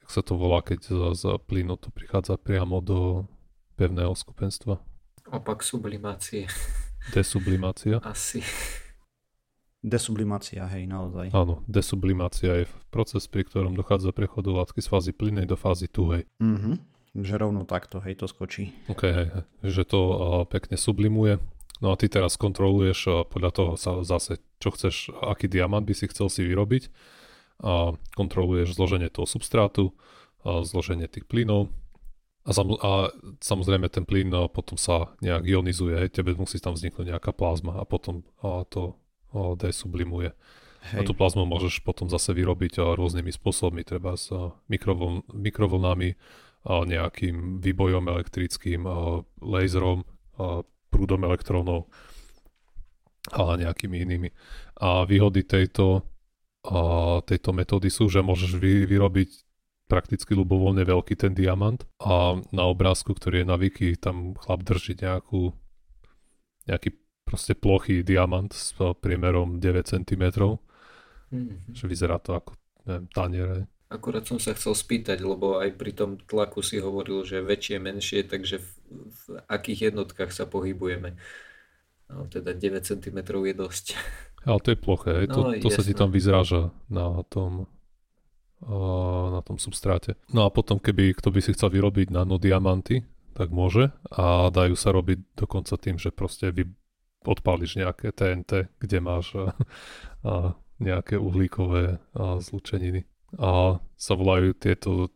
Jak 0.03 0.09
sa 0.11 0.19
to 0.19 0.35
volá, 0.35 0.59
keď 0.59 0.83
za, 0.83 1.09
za 1.15 1.33
plynu 1.39 1.79
to 1.79 1.87
prichádza 1.95 2.35
priamo 2.35 2.83
do 2.83 3.23
pevného 3.79 4.11
skupenstva? 4.11 4.83
Opak 5.31 5.63
sublimácie. 5.63 6.51
Desublimácia? 7.15 8.03
Asi. 8.03 8.43
Desublimácia, 9.83 10.63
hej, 10.71 10.87
naozaj. 10.87 11.35
Áno, 11.35 11.59
desublimácia 11.67 12.63
je 12.63 12.65
proces, 12.87 13.27
pri 13.27 13.43
ktorom 13.43 13.75
dochádza 13.75 14.15
prechodu 14.15 14.55
látky 14.55 14.79
z 14.79 14.87
fázy 14.87 15.11
plynnej 15.11 15.43
do 15.43 15.59
fázy 15.59 15.91
tuhej. 15.91 16.23
Mhm. 16.39 16.79
Že 17.13 17.35
rovno 17.37 17.61
takto, 17.67 18.01
hej, 18.01 18.17
to 18.17 18.25
skočí. 18.25 18.73
OK, 18.89 19.03
hej, 19.05 19.27
že 19.61 19.83
to 19.85 19.99
uh, 20.01 20.15
pekne 20.49 20.81
sublimuje 20.81 21.37
No 21.83 21.91
a 21.91 21.99
ty 21.99 22.07
teraz 22.07 22.39
kontroluješ 22.39 23.27
podľa 23.27 23.51
toho 23.51 23.71
sa 23.75 23.99
zase, 24.07 24.39
čo 24.63 24.71
chceš, 24.71 25.11
aký 25.19 25.51
diamant 25.51 25.83
by 25.83 25.91
si 25.91 26.07
chcel 26.07 26.31
si 26.31 26.47
vyrobiť. 26.47 26.87
A 27.59 27.91
kontroluješ 28.15 28.79
zloženie 28.79 29.11
toho 29.11 29.27
substrátu, 29.27 29.91
a 30.47 30.63
zloženie 30.63 31.11
tých 31.11 31.27
plynov. 31.27 31.67
A, 32.47 32.51
sam, 32.55 32.75
a 32.79 33.11
samozrejme 33.43 33.91
ten 33.91 34.07
plyn 34.07 34.31
potom 34.51 34.79
sa 34.79 35.15
nejak 35.19 35.43
ionizuje, 35.43 36.07
tebe 36.07 36.35
musí 36.39 36.59
tam 36.59 36.75
vzniknúť 36.75 37.15
nejaká 37.15 37.31
plazma 37.35 37.79
a 37.79 37.87
potom 37.87 38.23
a 38.43 38.67
to 38.67 38.95
a 39.33 39.57
desublimuje. 39.57 40.31
Hej. 40.93 40.97
A 40.99 41.01
tú 41.03 41.17
plazmu 41.17 41.47
môžeš 41.47 41.81
potom 41.81 42.11
zase 42.11 42.35
vyrobiť 42.35 42.79
a 42.83 42.93
rôznymi 42.93 43.31
spôsobmi, 43.31 43.81
treba 43.87 44.19
s 44.19 44.29
mikrovln, 44.67 45.27
mikrovlnami, 45.31 46.15
a 46.63 46.87
nejakým 46.87 47.59
výbojom 47.59 48.07
elektrickým, 48.07 48.87
a 48.87 49.19
laserom, 49.43 50.07
prúdom 50.87 51.21
elektrónov 51.27 51.91
a 53.35 53.59
nejakými 53.59 53.99
inými. 53.99 54.29
A 54.79 55.03
výhody 55.03 55.43
tejto, 55.43 56.07
a 56.63 56.79
tejto 57.27 57.51
metódy 57.51 57.91
sú, 57.91 58.07
že 58.07 58.23
môžeš 58.23 58.55
vy, 58.55 58.87
vyrobiť 58.87 59.29
prakticky 59.91 60.31
ľubovoľne 60.31 60.87
veľký 60.87 61.19
ten 61.19 61.35
diamant 61.35 61.83
a 61.99 62.39
na 62.55 62.63
obrázku, 62.71 63.11
ktorý 63.11 63.43
je 63.43 63.49
na 63.51 63.59
wiki, 63.59 63.99
tam 63.99 64.31
chlap 64.39 64.63
drží 64.63 64.95
nejakú, 65.03 65.51
nejaký 66.71 66.95
proste 67.33 67.57
plochý 67.57 68.05
diamant 68.05 68.53
s 68.53 68.77
priemerom 68.77 69.57
9 69.57 69.89
cm. 69.89 70.23
Mm-hmm. 71.33 71.73
Že 71.73 71.85
vyzerá 71.89 72.21
to 72.21 72.37
ako 72.37 72.53
neviem, 72.85 73.09
taniere. 73.09 73.65
Akurát 73.89 74.21
som 74.25 74.37
sa 74.37 74.53
chcel 74.53 74.77
spýtať, 74.77 75.21
lebo 75.25 75.57
aj 75.57 75.73
pri 75.73 75.97
tom 75.97 76.21
tlaku 76.21 76.61
si 76.61 76.77
hovoril, 76.77 77.25
že 77.25 77.41
väčšie, 77.41 77.77
menšie, 77.81 78.21
takže 78.29 78.61
v, 78.61 78.69
v 79.09 79.21
akých 79.49 79.89
jednotkách 79.93 80.29
sa 80.29 80.45
pohybujeme. 80.45 81.17
No, 82.13 82.29
teda 82.29 82.53
9 82.53 82.85
cm 82.85 83.17
je 83.25 83.53
dosť. 83.57 83.85
Ale 84.45 84.59
to 84.61 84.69
je 84.73 84.77
ploché, 84.77 85.25
no, 85.25 85.33
to, 85.33 85.41
to 85.57 85.69
sa 85.73 85.81
ti 85.81 85.97
tam 85.97 86.13
vyzráža 86.13 86.69
na 86.91 87.25
tom, 87.25 87.65
na 89.33 89.41
tom 89.41 89.57
substráte. 89.57 90.19
No 90.29 90.45
a 90.45 90.53
potom, 90.53 90.77
keby 90.77 91.17
kto 91.17 91.33
by 91.33 91.39
si 91.41 91.55
chcel 91.55 91.73
vyrobiť 91.73 92.13
nanodiamanty, 92.13 93.07
tak 93.33 93.49
môže 93.49 93.89
a 94.13 94.53
dajú 94.53 94.77
sa 94.77 94.93
robiť 94.93 95.33
dokonca 95.33 95.73
tým, 95.79 95.97
že 95.97 96.13
proste 96.13 96.53
vy 96.53 96.69
odpáliš 97.25 97.79
nejaké 97.79 98.11
TNT, 98.11 98.69
kde 98.79 98.97
máš 98.99 99.33
a, 99.35 99.45
a 100.23 100.33
nejaké 100.79 101.15
uhlíkové 101.15 101.99
a 102.17 102.43
zlučeniny 102.43 103.07
a 103.39 103.81
sa 103.97 104.13
volajú 104.13 104.53
tieto, 104.53 105.09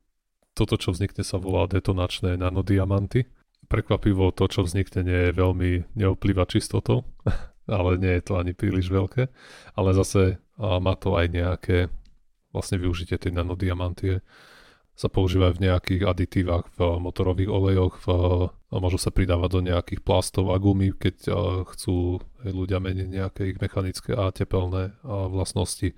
toto 0.57 0.75
čo 0.79 0.93
vznikne 0.93 1.21
sa 1.21 1.37
volá 1.37 1.69
detonačné 1.69 2.39
nanodiamanty. 2.39 3.29
Prekvapivo 3.67 4.31
to, 4.31 4.47
čo 4.47 4.63
vznikne, 4.63 5.03
nie 5.03 5.21
je 5.29 5.37
veľmi 5.37 5.69
neoplýva 5.93 6.47
čistotou, 6.47 7.05
ale 7.67 7.99
nie 7.99 8.13
je 8.17 8.23
to 8.23 8.33
ani 8.39 8.55
príliš 8.55 8.89
veľké, 8.89 9.27
ale 9.75 9.89
zase 9.93 10.41
a 10.57 10.81
má 10.81 10.97
to 10.97 11.13
aj 11.13 11.29
nejaké 11.29 11.77
vlastne 12.49 12.81
využitie 12.81 13.21
tej 13.21 13.37
nanodiamantie 13.37 14.25
sa 14.97 15.13
používajú 15.13 15.61
v 15.61 15.63
nejakých 15.69 16.01
aditívach, 16.09 16.65
v 16.73 16.97
motorových 16.97 17.53
olejoch, 17.53 18.01
v, 18.01 18.07
môžu 18.73 18.97
sa 18.97 19.13
pridávať 19.13 19.49
do 19.53 19.61
nejakých 19.69 20.01
plastov 20.01 20.49
a 20.49 20.57
gumy, 20.57 20.89
keď 20.89 21.29
chcú 21.69 22.17
ľudia 22.41 22.81
meniť 22.81 23.07
nejaké 23.07 23.41
ich 23.53 23.61
mechanické 23.61 24.17
a 24.17 24.33
tepelné 24.33 24.97
vlastnosti 25.05 25.93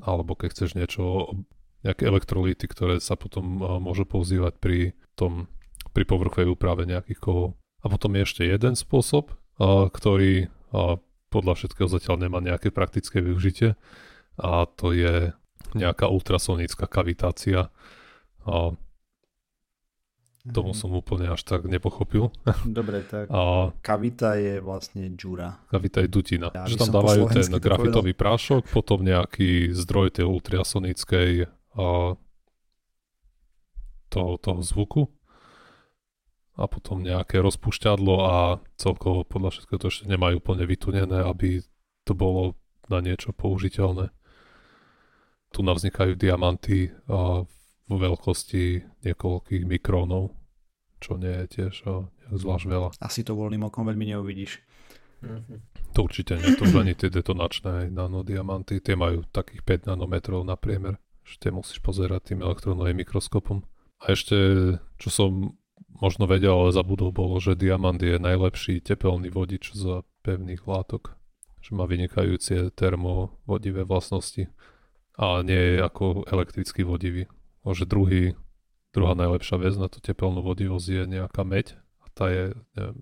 alebo 0.00 0.32
keď 0.32 0.48
chceš 0.56 0.70
niečo, 0.72 1.36
nejaké 1.84 2.08
elektrolity, 2.08 2.64
ktoré 2.68 3.00
sa 3.00 3.16
potom 3.16 3.60
môžu 3.80 4.04
používať 4.04 4.56
pri 4.60 4.78
tom, 5.16 5.48
pri 5.92 6.04
povrchovej 6.04 6.52
úprave 6.52 6.84
nejakých 6.84 7.20
kovov. 7.20 7.56
A 7.80 7.88
potom 7.88 8.12
je 8.16 8.24
ešte 8.24 8.44
jeden 8.44 8.76
spôsob, 8.76 9.32
ktorý 9.92 10.52
podľa 11.32 11.54
všetkého 11.56 11.88
zatiaľ 11.88 12.16
nemá 12.20 12.44
nejaké 12.44 12.68
praktické 12.68 13.24
využitie 13.24 13.76
a 14.36 14.68
to 14.68 14.92
je 14.92 15.32
nejaká 15.72 16.08
ultrasonická 16.08 16.84
kavitácia. 16.84 17.72
Tomu 20.40 20.72
mhm. 20.72 20.78
som 20.78 20.90
úplne 20.96 21.28
až 21.28 21.44
tak 21.44 21.68
nepochopil. 21.68 22.32
Dobre, 22.64 23.04
tak 23.04 23.28
a 23.28 23.70
kavita 23.84 24.40
je 24.40 24.64
vlastne 24.64 25.12
džura. 25.12 25.68
Kavita 25.68 26.00
je 26.00 26.08
dutina. 26.08 26.48
Ja, 26.56 26.64
že 26.64 26.80
tam 26.80 26.96
dávajú 26.96 27.28
ten 27.28 27.44
grafitový 27.60 28.16
povedal. 28.16 28.20
prášok, 28.24 28.62
potom 28.72 29.04
nejaký 29.04 29.76
zdroj 29.76 30.16
tej 30.16 30.24
ultrasonickej 30.24 31.30
a, 31.76 32.16
toho, 34.08 34.30
toho 34.40 34.60
zvuku 34.64 35.02
a 36.56 36.64
potom 36.68 37.00
nejaké 37.00 37.40
rozpúšťadlo 37.40 38.16
a 38.20 38.36
celkovo 38.80 39.24
podľa 39.24 39.56
všetkého 39.56 39.80
to 39.80 39.88
ešte 39.88 40.04
nemajú 40.08 40.44
úplne 40.44 40.64
vytunené, 40.64 41.24
aby 41.24 41.64
to 42.04 42.12
bolo 42.12 42.56
na 42.88 43.04
niečo 43.04 43.36
použiteľné. 43.36 44.12
Tu 45.52 45.60
navznikajú 45.64 46.16
diamanty 46.16 46.92
a 47.08 47.44
vo 47.90 47.98
veľkosti 47.98 48.86
niekoľkých 49.02 49.66
mikrónov, 49.66 50.30
čo 51.02 51.18
nie 51.18 51.34
je 51.44 51.46
tiež 51.58 51.74
o, 51.90 52.06
zvlášť 52.30 52.66
veľa. 52.70 52.88
Asi 53.02 53.26
to 53.26 53.34
voľným 53.34 53.66
okom 53.66 53.90
veľmi 53.90 54.14
neuvidíš. 54.14 54.62
Mm-hmm. 55.20 55.58
To 55.98 56.06
určite 56.06 56.38
nie, 56.38 56.54
to 56.54 56.64
ani 56.78 56.94
tie 56.94 57.10
detonačné 57.10 57.90
nanodiamanty, 57.90 58.78
tie 58.78 58.94
majú 58.94 59.26
takých 59.34 59.84
5 59.84 59.90
nanometrov 59.90 60.46
na 60.46 60.54
priemer, 60.54 60.96
že 61.26 61.42
tie 61.42 61.50
musíš 61.50 61.82
pozerať 61.82 62.32
tým 62.32 62.46
elektronovým 62.46 62.94
mikroskopom. 63.02 63.66
A 64.00 64.14
ešte, 64.16 64.38
čo 64.96 65.08
som 65.10 65.60
možno 66.00 66.24
vedel, 66.24 66.54
ale 66.56 66.72
zabudol 66.72 67.12
bolo, 67.12 67.36
že 67.36 67.58
diamant 67.58 68.00
je 68.00 68.16
najlepší 68.16 68.80
tepelný 68.80 69.28
vodič 69.28 69.76
z 69.76 70.00
pevných 70.24 70.64
látok. 70.64 71.18
Že 71.60 71.70
má 71.76 71.84
vynikajúce 71.84 72.72
termovodivé 72.72 73.84
vlastnosti. 73.84 74.48
A 75.20 75.44
nie 75.44 75.76
je 75.76 75.84
ako 75.84 76.24
elektrický 76.32 76.88
vodivý. 76.88 77.28
Môže 77.60 77.84
druhý, 77.84 78.34
druhá 78.96 79.12
najlepšia 79.12 79.60
vec 79.60 79.74
na 79.76 79.92
tú 79.92 80.00
tepelnú 80.00 80.40
vodivosť 80.40 80.86
je 80.86 81.02
nejaká 81.20 81.44
meď. 81.44 81.76
A 82.00 82.06
tá 82.12 82.32
je 82.32 82.56
neviem, 82.76 82.96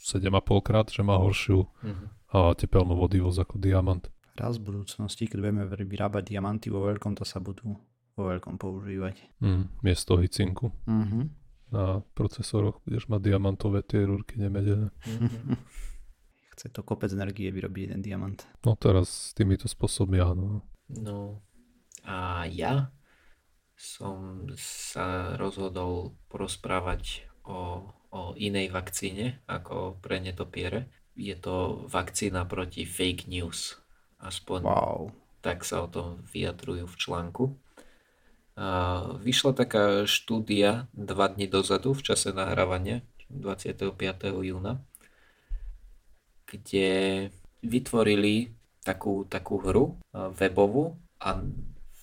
7,5 0.00 0.66
krát, 0.66 0.88
že 0.90 1.04
má 1.04 1.20
horšiu 1.20 1.68
mm-hmm. 1.68 2.08
a 2.34 2.38
tepelnú 2.56 2.96
vodivosť 2.96 3.38
ako 3.46 3.54
diamant. 3.60 4.04
Raz 4.34 4.56
v 4.56 4.72
budúcnosti, 4.72 5.28
keď 5.28 5.38
budeme 5.44 5.62
vyrábať 5.68 6.32
diamanty 6.32 6.72
vo 6.72 6.88
veľkom, 6.88 7.12
to 7.14 7.28
sa 7.28 7.38
budú 7.38 7.76
vo 8.16 8.22
veľkom 8.24 8.56
používať. 8.56 9.20
Mm, 9.44 9.68
miesto 9.84 10.16
hicinku. 10.16 10.72
Mm-hmm. 10.88 11.24
Na 11.70 12.02
procesoroch 12.18 12.82
budeš 12.82 13.06
mať 13.06 13.30
diamantové 13.30 13.86
tie 13.86 14.02
rúrky 14.02 14.40
nemedené. 14.40 14.90
Mm-hmm. 15.06 15.56
Chce 16.56 16.66
to 16.74 16.82
kopec 16.82 17.12
energie 17.14 17.52
vyrobiť 17.52 17.82
jeden 17.92 18.00
diamant. 18.02 18.42
No 18.66 18.74
teraz 18.74 19.30
s 19.30 19.36
týmito 19.36 19.70
spôsobmi 19.70 20.18
áno. 20.18 20.66
No 20.90 21.44
a 22.02 22.48
ja 22.50 22.90
som 23.80 24.44
sa 24.60 25.40
rozhodol 25.40 26.12
porozprávať 26.28 27.24
o, 27.48 27.88
o 28.12 28.36
inej 28.36 28.68
vakcíne 28.68 29.40
ako 29.48 29.96
pre 30.04 30.20
netopiere. 30.20 30.92
Je 31.16 31.32
to 31.32 31.88
vakcína 31.88 32.44
proti 32.44 32.84
fake 32.84 33.24
news. 33.32 33.80
Aspoň 34.20 34.60
wow. 34.68 35.08
tak 35.40 35.64
sa 35.64 35.80
o 35.80 35.88
tom 35.88 36.20
vyjadrujú 36.28 36.84
v 36.84 36.98
článku. 37.00 37.44
A 38.60 38.68
vyšla 39.16 39.56
taká 39.56 40.04
štúdia 40.04 40.84
dva 40.92 41.32
dní 41.32 41.48
dozadu 41.48 41.96
v 41.96 42.04
čase 42.04 42.36
nahrávania 42.36 43.00
25. 43.32 43.96
júna, 44.44 44.84
kde 46.44 46.88
vytvorili 47.64 48.52
takú, 48.84 49.24
takú 49.24 49.56
hru 49.64 49.96
webovú 50.12 51.00
a 51.16 51.40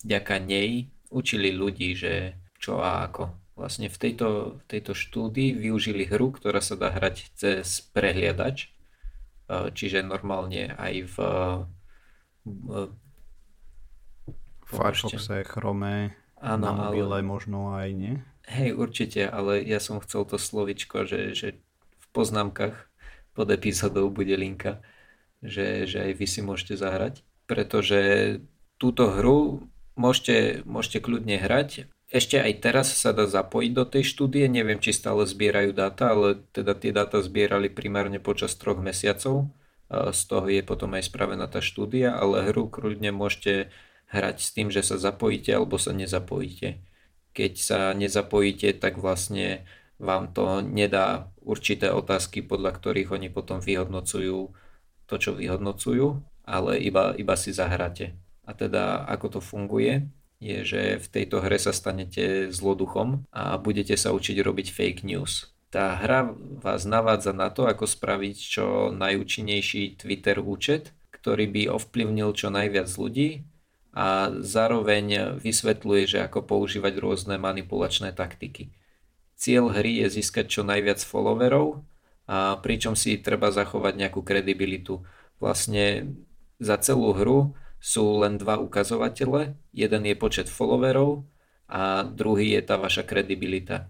vďaka 0.01 0.41
nej 0.41 0.89
učili 1.09 1.55
ľudí, 1.55 1.95
že 1.95 2.35
čo 2.57 2.81
a 2.81 3.07
ako. 3.07 3.31
Vlastne 3.57 3.89
v 3.89 3.97
tejto, 3.97 4.27
v 4.61 4.63
tejto 4.69 4.93
štúdii 4.93 5.57
využili 5.57 6.05
hru, 6.05 6.29
ktorá 6.29 6.61
sa 6.61 6.77
dá 6.77 6.93
hrať 6.93 7.33
cez 7.33 7.81
prehliadač, 7.89 8.69
čiže 9.49 10.05
normálne 10.05 10.77
aj 10.77 10.93
v 11.09 11.15
Firefoxe, 14.67 15.47
Chrome, 15.47 16.11
Áno, 16.37 16.69
na 16.69 16.71
mobile 16.75 17.23
ale... 17.23 17.25
možno 17.25 17.73
aj 17.73 17.89
nie. 17.95 18.13
Hej, 18.47 18.75
určite, 18.79 19.27
ale 19.27 19.63
ja 19.63 19.79
som 19.79 19.99
chcel 19.99 20.23
to 20.23 20.39
slovičko, 20.39 21.03
že, 21.03 21.35
že 21.35 21.47
v 21.97 22.05
poznámkach 22.15 22.75
pod 23.35 23.47
epizódou 23.51 24.07
bude 24.11 24.35
linka, 24.35 24.79
že, 25.43 25.87
že 25.87 26.03
aj 26.03 26.11
vy 26.15 26.27
si 26.27 26.39
môžete 26.43 26.79
zahrať, 26.79 27.23
pretože 27.49 27.99
túto 28.79 29.11
hru 29.11 29.67
môžete, 29.97 30.63
môžete 30.63 31.03
kľudne 31.03 31.41
hrať. 31.41 31.89
Ešte 32.07 32.39
aj 32.39 32.53
teraz 32.63 32.87
sa 32.95 33.11
dá 33.11 33.27
zapojiť 33.27 33.71
do 33.75 33.83
tej 33.83 34.07
štúdie, 34.07 34.47
neviem, 34.47 34.79
či 34.79 34.95
stále 34.95 35.27
zbierajú 35.27 35.75
dáta, 35.75 36.15
ale 36.15 36.39
teda 36.55 36.71
tie 36.71 36.95
dáta 36.95 37.19
zbierali 37.19 37.67
primárne 37.67 38.23
počas 38.23 38.55
troch 38.55 38.79
mesiacov 38.79 39.51
z 39.91 40.21
toho 40.27 40.47
je 40.51 40.61
potom 40.63 40.91
aj 40.99 41.07
spravená 41.07 41.47
tá 41.47 41.63
štúdia, 41.63 42.11
ale 42.11 42.51
hru 42.51 42.67
kľudne 42.67 43.15
môžete 43.15 43.71
hrať 44.11 44.37
s 44.43 44.49
tým, 44.51 44.67
že 44.67 44.83
sa 44.83 44.99
zapojíte 44.99 45.55
alebo 45.55 45.79
sa 45.79 45.95
nezapojíte. 45.95 46.83
Keď 47.31 47.53
sa 47.55 47.79
nezapojíte, 47.95 48.75
tak 48.75 48.99
vlastne 48.99 49.63
vám 49.97 50.35
to 50.35 50.59
nedá 50.59 51.31
určité 51.39 51.89
otázky, 51.89 52.43
podľa 52.43 52.75
ktorých 52.75 53.15
oni 53.15 53.29
potom 53.31 53.63
vyhodnocujú 53.63 54.51
to, 55.07 55.15
čo 55.15 55.31
vyhodnocujú, 55.39 56.19
ale 56.43 56.83
iba, 56.83 57.15
iba 57.15 57.35
si 57.39 57.55
zahráte. 57.55 58.11
A 58.47 58.55
teda 58.55 59.03
ako 59.11 59.37
to 59.37 59.39
funguje, 59.43 60.07
je, 60.39 60.63
že 60.63 60.81
v 61.03 61.07
tejto 61.11 61.43
hre 61.43 61.59
sa 61.59 61.75
stanete 61.75 62.47
zloduchom 62.53 63.27
a 63.35 63.59
budete 63.59 63.99
sa 63.99 64.15
učiť 64.15 64.37
robiť 64.39 64.67
fake 64.71 65.03
news 65.03 65.51
tá 65.67 65.99
hra 65.99 66.31
vás 66.63 66.87
navádza 66.87 67.35
na 67.35 67.51
to, 67.51 67.67
ako 67.67 67.83
spraviť 67.83 68.37
čo 68.39 68.65
najúčinnejší 68.95 69.99
Twitter 69.99 70.39
účet, 70.39 70.95
ktorý 71.11 71.45
by 71.51 71.61
ovplyvnil 71.75 72.31
čo 72.31 72.47
najviac 72.47 72.87
ľudí 72.87 73.43
a 73.91 74.31
zároveň 74.39 75.37
vysvetľuje, 75.43 76.03
že 76.07 76.19
ako 76.23 76.47
používať 76.47 76.93
rôzne 76.97 77.35
manipulačné 77.35 78.15
taktiky. 78.15 78.71
Cieľ 79.37 79.75
hry 79.75 80.01
je 80.01 80.21
získať 80.21 80.49
čo 80.49 80.61
najviac 80.63 81.03
followerov, 81.03 81.83
a 82.27 82.59
pričom 82.59 82.95
si 82.99 83.15
treba 83.23 83.55
zachovať 83.55 83.93
nejakú 83.95 84.19
kredibilitu. 84.19 84.99
Vlastne 85.39 86.11
za 86.59 86.75
celú 86.75 87.15
hru 87.15 87.55
sú 87.87 88.19
len 88.19 88.35
dva 88.35 88.59
ukazovatele, 88.59 89.55
jeden 89.71 90.03
je 90.03 90.15
počet 90.19 90.51
followerov 90.51 91.23
a 91.71 92.03
druhý 92.03 92.59
je 92.59 92.61
tá 92.67 92.75
vaša 92.75 93.07
kredibilita 93.07 93.87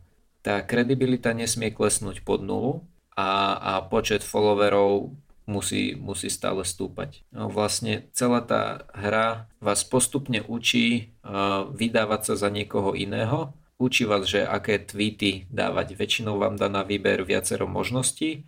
tá 0.47 0.63
kredibilita 0.63 1.35
nesmie 1.35 1.75
klesnúť 1.75 2.23
pod 2.23 2.39
nulu 2.39 2.87
a, 3.19 3.59
a 3.59 3.71
počet 3.83 4.23
followerov 4.23 5.11
musí, 5.43 5.99
musí 5.99 6.31
stále 6.31 6.63
stúpať. 6.63 7.27
No, 7.35 7.51
vlastne 7.51 8.07
celá 8.15 8.39
tá 8.39 8.87
hra 8.95 9.51
vás 9.59 9.83
postupne 9.83 10.39
učí 10.47 11.11
uh, 11.27 11.67
vydávať 11.75 12.31
sa 12.31 12.47
za 12.47 12.49
niekoho 12.53 12.95
iného, 12.95 13.51
učí 13.75 14.07
vás, 14.07 14.23
že 14.23 14.47
aké 14.47 14.79
tweety 14.79 15.51
dávať. 15.51 15.99
Väčšinou 15.99 16.39
vám 16.39 16.55
dá 16.55 16.71
na 16.71 16.87
výber 16.87 17.27
viacero 17.27 17.67
možností 17.67 18.47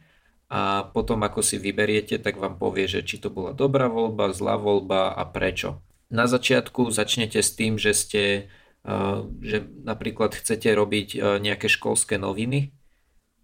a 0.50 0.90
potom 0.90 1.22
ako 1.22 1.46
si 1.46 1.62
vyberiete, 1.62 2.18
tak 2.18 2.42
vám 2.42 2.58
povie, 2.58 2.90
že 2.90 3.06
či 3.06 3.22
to 3.22 3.30
bola 3.30 3.54
dobrá 3.54 3.86
voľba, 3.86 4.34
zlá 4.34 4.58
voľba 4.58 5.14
a 5.14 5.24
prečo. 5.30 5.80
Na 6.10 6.26
začiatku 6.26 6.90
začnete 6.90 7.40
s 7.40 7.54
tým, 7.54 7.78
že 7.78 7.94
ste 7.94 8.24
že 9.44 9.68
napríklad 9.84 10.32
chcete 10.34 10.72
robiť 10.72 11.20
nejaké 11.44 11.68
školské 11.68 12.16
noviny, 12.16 12.72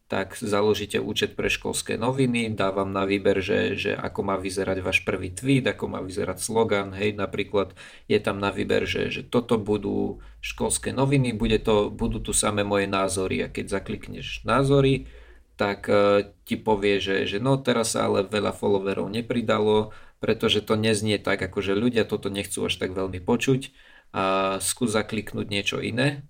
tak 0.06 0.38
založíte 0.38 1.02
účet 1.02 1.34
pre 1.34 1.50
školské 1.50 1.98
noviny, 1.98 2.54
dávam 2.54 2.94
na 2.94 3.10
výber, 3.10 3.42
že, 3.42 3.74
že 3.74 3.92
ako 3.98 4.22
má 4.22 4.36
vyzerať 4.38 4.78
váš 4.86 5.02
prvý 5.02 5.34
tweet, 5.34 5.66
ako 5.66 5.92
má 5.92 6.00
vyzerať 6.00 6.38
slogan, 6.40 6.94
hej, 6.94 7.18
napríklad 7.18 7.74
je 8.06 8.22
tam 8.22 8.38
na 8.38 8.54
výber, 8.54 8.86
že, 8.86 9.10
že 9.10 9.22
toto 9.26 9.58
budú 9.58 10.22
školské 10.46 10.94
noviny, 10.94 11.34
bude 11.34 11.58
to, 11.58 11.90
budú 11.90 12.22
tu 12.22 12.38
samé 12.38 12.62
moje 12.62 12.86
názory 12.86 13.44
a 13.44 13.52
keď 13.52 13.82
zaklikneš 13.82 14.46
názory, 14.46 15.10
tak 15.56 15.88
uh, 15.88 16.28
ti 16.44 16.60
povie, 16.60 17.00
že, 17.00 17.26
že 17.28 17.38
no 17.40 17.56
teraz 17.60 17.96
sa 17.96 18.08
ale 18.08 18.28
veľa 18.28 18.52
followerov 18.52 19.08
nepridalo, 19.08 19.96
pretože 20.20 20.64
to 20.64 20.76
neznie 20.76 21.20
tak, 21.20 21.40
ako 21.44 21.64
že 21.64 21.74
ľudia 21.76 22.04
toto 22.08 22.28
nechcú 22.32 22.68
až 22.68 22.80
tak 22.80 22.92
veľmi 22.96 23.20
počuť 23.24 23.72
a 24.16 24.58
skús 24.64 24.96
zakliknúť 24.96 25.48
niečo 25.48 25.78
iné 25.84 26.24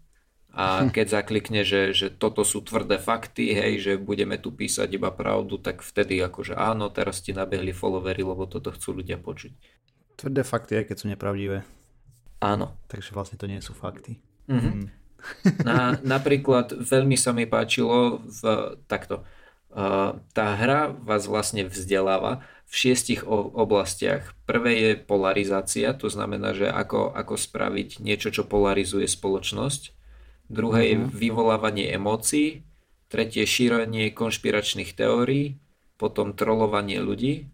a 0.55 0.88
hm. 0.88 0.95
keď 0.95 1.05
zaklikne, 1.19 1.67
že, 1.67 1.91
že 1.91 2.07
toto 2.07 2.47
sú 2.47 2.63
tvrdé 2.63 2.95
fakty, 2.95 3.51
hej, 3.51 3.73
že 3.83 3.91
budeme 3.99 4.39
tu 4.39 4.55
písať 4.55 4.88
iba 4.95 5.11
pravdu, 5.11 5.59
tak 5.59 5.83
vtedy 5.83 6.15
akože 6.23 6.55
áno, 6.55 6.88
teraz 6.88 7.19
ti 7.19 7.35
nabehli 7.35 7.75
followery, 7.75 8.23
lebo 8.23 8.47
toto 8.47 8.71
chcú 8.71 9.03
ľudia 9.03 9.19
počuť. 9.19 9.51
Tvrdé 10.15 10.47
fakty, 10.47 10.79
aj 10.79 10.85
keď 10.88 10.95
sú 10.95 11.05
nepravdivé. 11.11 11.67
Áno. 12.39 12.71
Takže 12.88 13.11
vlastne 13.11 13.35
to 13.35 13.51
nie 13.51 13.59
sú 13.59 13.75
fakty. 13.75 14.23
Mm-hmm. 14.47 14.73
Mm. 14.79 14.88
Na, 15.65 15.97
napríklad 16.17 16.73
veľmi 16.75 17.17
sa 17.17 17.33
mi 17.33 17.45
páčilo 17.49 18.21
v 18.25 18.41
takto. 18.85 19.25
Tá 20.31 20.45
hra 20.55 20.95
vás 20.95 21.27
vlastne 21.27 21.67
vzdeláva 21.67 22.47
v 22.65 22.73
šiestich 22.73 23.27
oblastiach. 23.27 24.31
Prvé 24.47 24.71
je 24.79 24.91
polarizácia, 24.95 25.91
to 25.91 26.07
znamená, 26.07 26.55
že 26.55 26.71
ako, 26.71 27.11
ako 27.11 27.35
spraviť 27.35 27.99
niečo, 27.99 28.31
čo 28.31 28.47
polarizuje 28.47 29.05
spoločnosť. 29.05 29.91
Druhé 30.47 30.93
je 30.93 30.97
mhm. 31.01 31.07
vyvolávanie 31.11 31.85
emócií. 31.91 32.63
Tretie 33.05 33.45
šírenie 33.45 34.09
konšpiračných 34.15 34.97
teórií. 34.97 35.61
Potom 35.95 36.33
trolovanie 36.33 36.99
ľudí. 36.99 37.51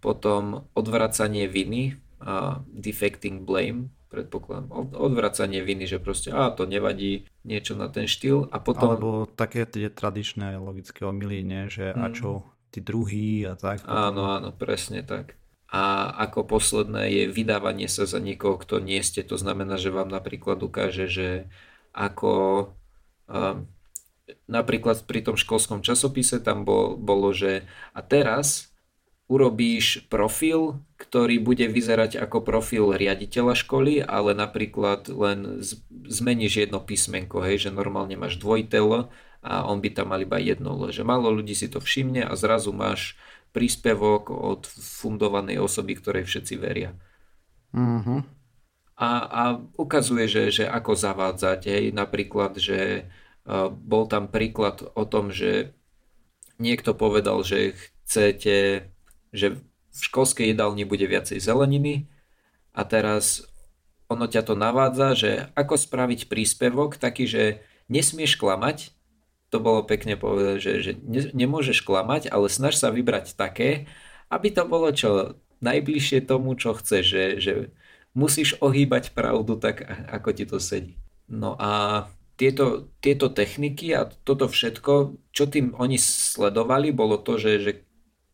Potom 0.00 0.68
odvracanie 0.76 1.50
viny, 1.50 1.98
uh, 2.22 2.62
defecting 2.70 3.42
blame, 3.42 3.90
predpokladám, 4.06 4.70
odvracanie 4.94 5.60
viny, 5.66 5.90
že 5.90 5.98
proste 5.98 6.30
a 6.30 6.50
to 6.54 6.64
nevadí, 6.64 7.26
niečo 7.42 7.74
na 7.74 7.90
ten 7.90 8.06
štýl 8.06 8.46
a 8.50 8.62
potom... 8.62 8.94
Alebo 8.94 9.10
také 9.26 9.66
tie 9.66 9.90
tradičné 9.90 10.56
logické 10.58 11.02
omily, 11.02 11.42
nie? 11.42 11.66
že 11.66 11.90
mm. 11.90 12.00
a 12.00 12.06
čo 12.14 12.28
tí 12.70 12.84
druhí 12.84 13.42
a 13.46 13.56
tak. 13.56 13.82
Áno, 13.88 14.30
áno, 14.30 14.52
presne 14.52 15.00
tak. 15.02 15.38
A 15.66 16.14
ako 16.28 16.46
posledné 16.46 17.10
je 17.10 17.24
vydávanie 17.32 17.90
sa 17.90 18.06
za 18.06 18.22
niekoho, 18.22 18.60
kto 18.60 18.78
nie 18.78 19.02
ste. 19.02 19.26
To 19.26 19.34
znamená, 19.34 19.80
že 19.80 19.90
vám 19.90 20.06
napríklad 20.06 20.62
ukáže, 20.62 21.10
že 21.10 21.28
ako 21.90 22.32
um, 23.26 23.66
napríklad 24.46 25.02
pri 25.08 25.26
tom 25.26 25.34
školskom 25.34 25.82
časopise 25.82 26.38
tam 26.38 26.62
bol, 26.62 26.94
bolo, 26.94 27.34
že 27.34 27.66
a 27.94 28.00
teraz 28.02 28.70
urobíš 29.26 30.06
profil, 30.06 30.78
ktorý 30.96 31.42
bude 31.42 31.66
vyzerať 31.66 32.22
ako 32.22 32.46
profil 32.46 32.94
riaditeľa 32.94 33.58
školy, 33.58 33.98
ale 33.98 34.38
napríklad 34.38 35.10
len 35.10 35.60
zmeníš 36.06 36.66
jedno 36.66 36.78
písmenko, 36.78 37.42
hej, 37.42 37.66
že 37.66 37.74
normálne 37.74 38.14
máš 38.14 38.38
dvojtel 38.38 39.10
a 39.42 39.52
on 39.66 39.82
by 39.82 39.90
tam 39.90 40.14
mal 40.14 40.22
iba 40.22 40.38
jedno, 40.38 40.78
že 40.94 41.02
málo 41.02 41.34
ľudí 41.34 41.58
si 41.58 41.66
to 41.66 41.82
všimne 41.82 42.22
a 42.22 42.32
zrazu 42.38 42.70
máš 42.70 43.18
príspevok 43.50 44.30
od 44.30 44.68
fundovanej 44.68 45.58
osoby, 45.58 45.98
ktorej 45.98 46.28
všetci 46.28 46.54
veria. 46.60 46.94
Uh-huh. 47.72 48.20
A, 48.96 49.08
a 49.28 49.42
ukazuje, 49.76 50.24
že, 50.28 50.42
že 50.52 50.64
ako 50.64 50.96
zavádzať. 50.96 51.60
Hej. 51.68 51.84
Napríklad, 51.92 52.56
že 52.56 53.08
uh, 53.44 53.68
bol 53.68 54.08
tam 54.08 54.28
príklad 54.28 54.84
o 54.96 55.04
tom, 55.04 55.32
že 55.32 55.76
niekto 56.56 56.96
povedal, 56.96 57.44
že 57.44 57.76
chcete, 58.04 58.88
že 59.32 59.58
v 59.96 60.00
školskej 60.00 60.52
jedálni 60.52 60.84
bude 60.84 61.08
viacej 61.08 61.40
zeleniny 61.40 62.06
a 62.76 62.84
teraz 62.84 63.48
ono 64.06 64.28
ťa 64.30 64.42
to 64.46 64.54
navádza, 64.54 65.08
že 65.16 65.30
ako 65.58 65.74
spraviť 65.74 66.30
príspevok 66.30 67.00
taký, 67.00 67.26
že 67.26 67.44
nesmieš 67.90 68.38
klamať, 68.38 68.94
to 69.50 69.58
bolo 69.62 69.86
pekne 69.86 70.18
povedať, 70.18 70.56
že, 70.58 70.72
že 70.82 70.92
ne, 71.00 71.22
nemôžeš 71.32 71.82
klamať, 71.82 72.30
ale 72.30 72.50
snaž 72.50 72.78
sa 72.78 72.90
vybrať 72.90 73.34
také, 73.38 73.86
aby 74.30 74.50
to 74.50 74.66
bolo 74.66 74.90
čo 74.90 75.38
najbližšie 75.62 76.26
tomu, 76.26 76.58
čo 76.58 76.74
chceš, 76.74 77.04
že, 77.06 77.24
že 77.38 77.52
musíš 78.12 78.58
ohýbať 78.58 79.14
pravdu 79.14 79.56
tak, 79.56 79.86
ako 80.10 80.28
ti 80.34 80.44
to 80.44 80.58
sedí. 80.58 80.98
No 81.26 81.54
a 81.58 82.04
tieto, 82.36 82.92
tieto 83.00 83.32
techniky 83.32 83.96
a 83.96 84.06
toto 84.06 84.46
všetko, 84.46 85.16
čo 85.32 85.44
tým 85.48 85.72
oni 85.78 85.96
sledovali, 85.96 86.92
bolo 86.92 87.16
to, 87.16 87.40
že, 87.40 87.52
že 87.64 87.72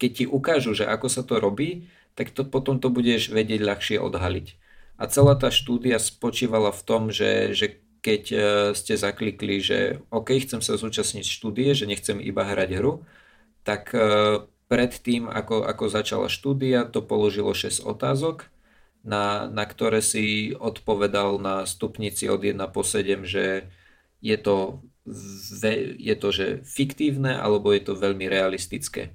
keď 0.03 0.11
ti 0.11 0.25
ukážu, 0.27 0.75
že 0.75 0.83
ako 0.83 1.07
sa 1.07 1.23
to 1.23 1.39
robí, 1.39 1.87
tak 2.19 2.35
to 2.35 2.43
potom 2.43 2.83
to 2.83 2.91
budeš 2.91 3.31
vedieť 3.31 3.63
ľahšie 3.63 3.97
odhaliť. 4.03 4.59
A 4.99 5.07
celá 5.07 5.39
tá 5.39 5.55
štúdia 5.55 6.03
spočívala 6.03 6.75
v 6.75 6.83
tom, 6.83 7.03
že, 7.15 7.55
že 7.55 7.79
keď 8.03 8.23
e, 8.35 8.39
ste 8.75 8.99
zaklikli, 8.99 9.63
že 9.63 10.03
OK, 10.11 10.35
chcem 10.43 10.59
sa 10.59 10.75
zúčastniť 10.75 11.23
štúdie, 11.23 11.71
že 11.79 11.87
nechcem 11.87 12.19
iba 12.19 12.43
hrať 12.43 12.83
hru, 12.83 13.07
tak 13.63 13.95
e, 13.95 14.43
predtým, 14.67 15.31
ako, 15.31 15.63
ako 15.63 15.85
začala 15.87 16.27
štúdia, 16.27 16.83
to 16.83 16.99
položilo 17.01 17.55
6 17.55 17.87
otázok, 17.87 18.51
na, 19.07 19.47
na 19.47 19.65
ktoré 19.67 20.03
si 20.03 20.55
odpovedal 20.55 21.39
na 21.39 21.63
stupnici 21.67 22.27
od 22.27 22.43
1 22.43 22.59
po 22.75 22.83
7, 22.83 23.23
že 23.23 23.71
je 24.23 24.37
to, 24.39 24.83
je 25.99 26.15
to 26.15 26.29
že 26.31 26.47
fiktívne 26.63 27.35
alebo 27.35 27.75
je 27.75 27.83
to 27.83 27.99
veľmi 27.99 28.31
realistické. 28.31 29.11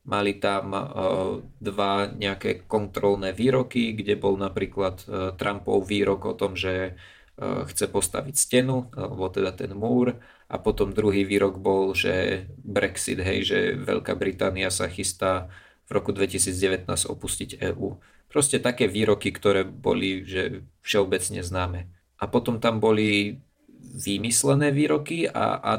Mali 0.00 0.40
tam 0.40 0.72
uh, 0.72 1.44
dva 1.60 2.08
nejaké 2.08 2.64
kontrolné 2.64 3.36
výroky, 3.36 3.92
kde 3.92 4.16
bol 4.16 4.40
napríklad 4.40 5.04
uh, 5.04 5.36
Trumpov 5.36 5.84
výrok 5.84 6.24
o 6.24 6.34
tom, 6.34 6.56
že 6.56 6.96
Eh, 7.40 7.64
chce 7.72 7.88
postaviť 7.88 8.36
stenu, 8.36 8.92
alebo 8.92 9.32
teda 9.32 9.56
ten 9.56 9.72
múr 9.72 10.20
a 10.44 10.60
potom 10.60 10.92
druhý 10.92 11.24
výrok 11.24 11.56
bol, 11.56 11.96
že 11.96 12.44
Brexit, 12.60 13.16
hej, 13.16 13.48
že 13.48 13.58
Veľká 13.80 14.12
Británia 14.12 14.68
sa 14.68 14.92
chystá 14.92 15.48
v 15.88 15.96
roku 15.96 16.12
2019 16.12 16.84
opustiť 16.84 17.56
EÚ. 17.72 17.96
Proste 18.28 18.60
také 18.60 18.92
výroky, 18.92 19.32
ktoré 19.32 19.64
boli 19.64 20.20
že 20.28 20.68
všeobecne 20.84 21.40
známe. 21.40 21.88
A 22.20 22.28
potom 22.28 22.60
tam 22.60 22.76
boli 22.76 23.40
vymyslené 23.80 24.68
výroky 24.68 25.24
a, 25.24 25.56
a 25.64 25.72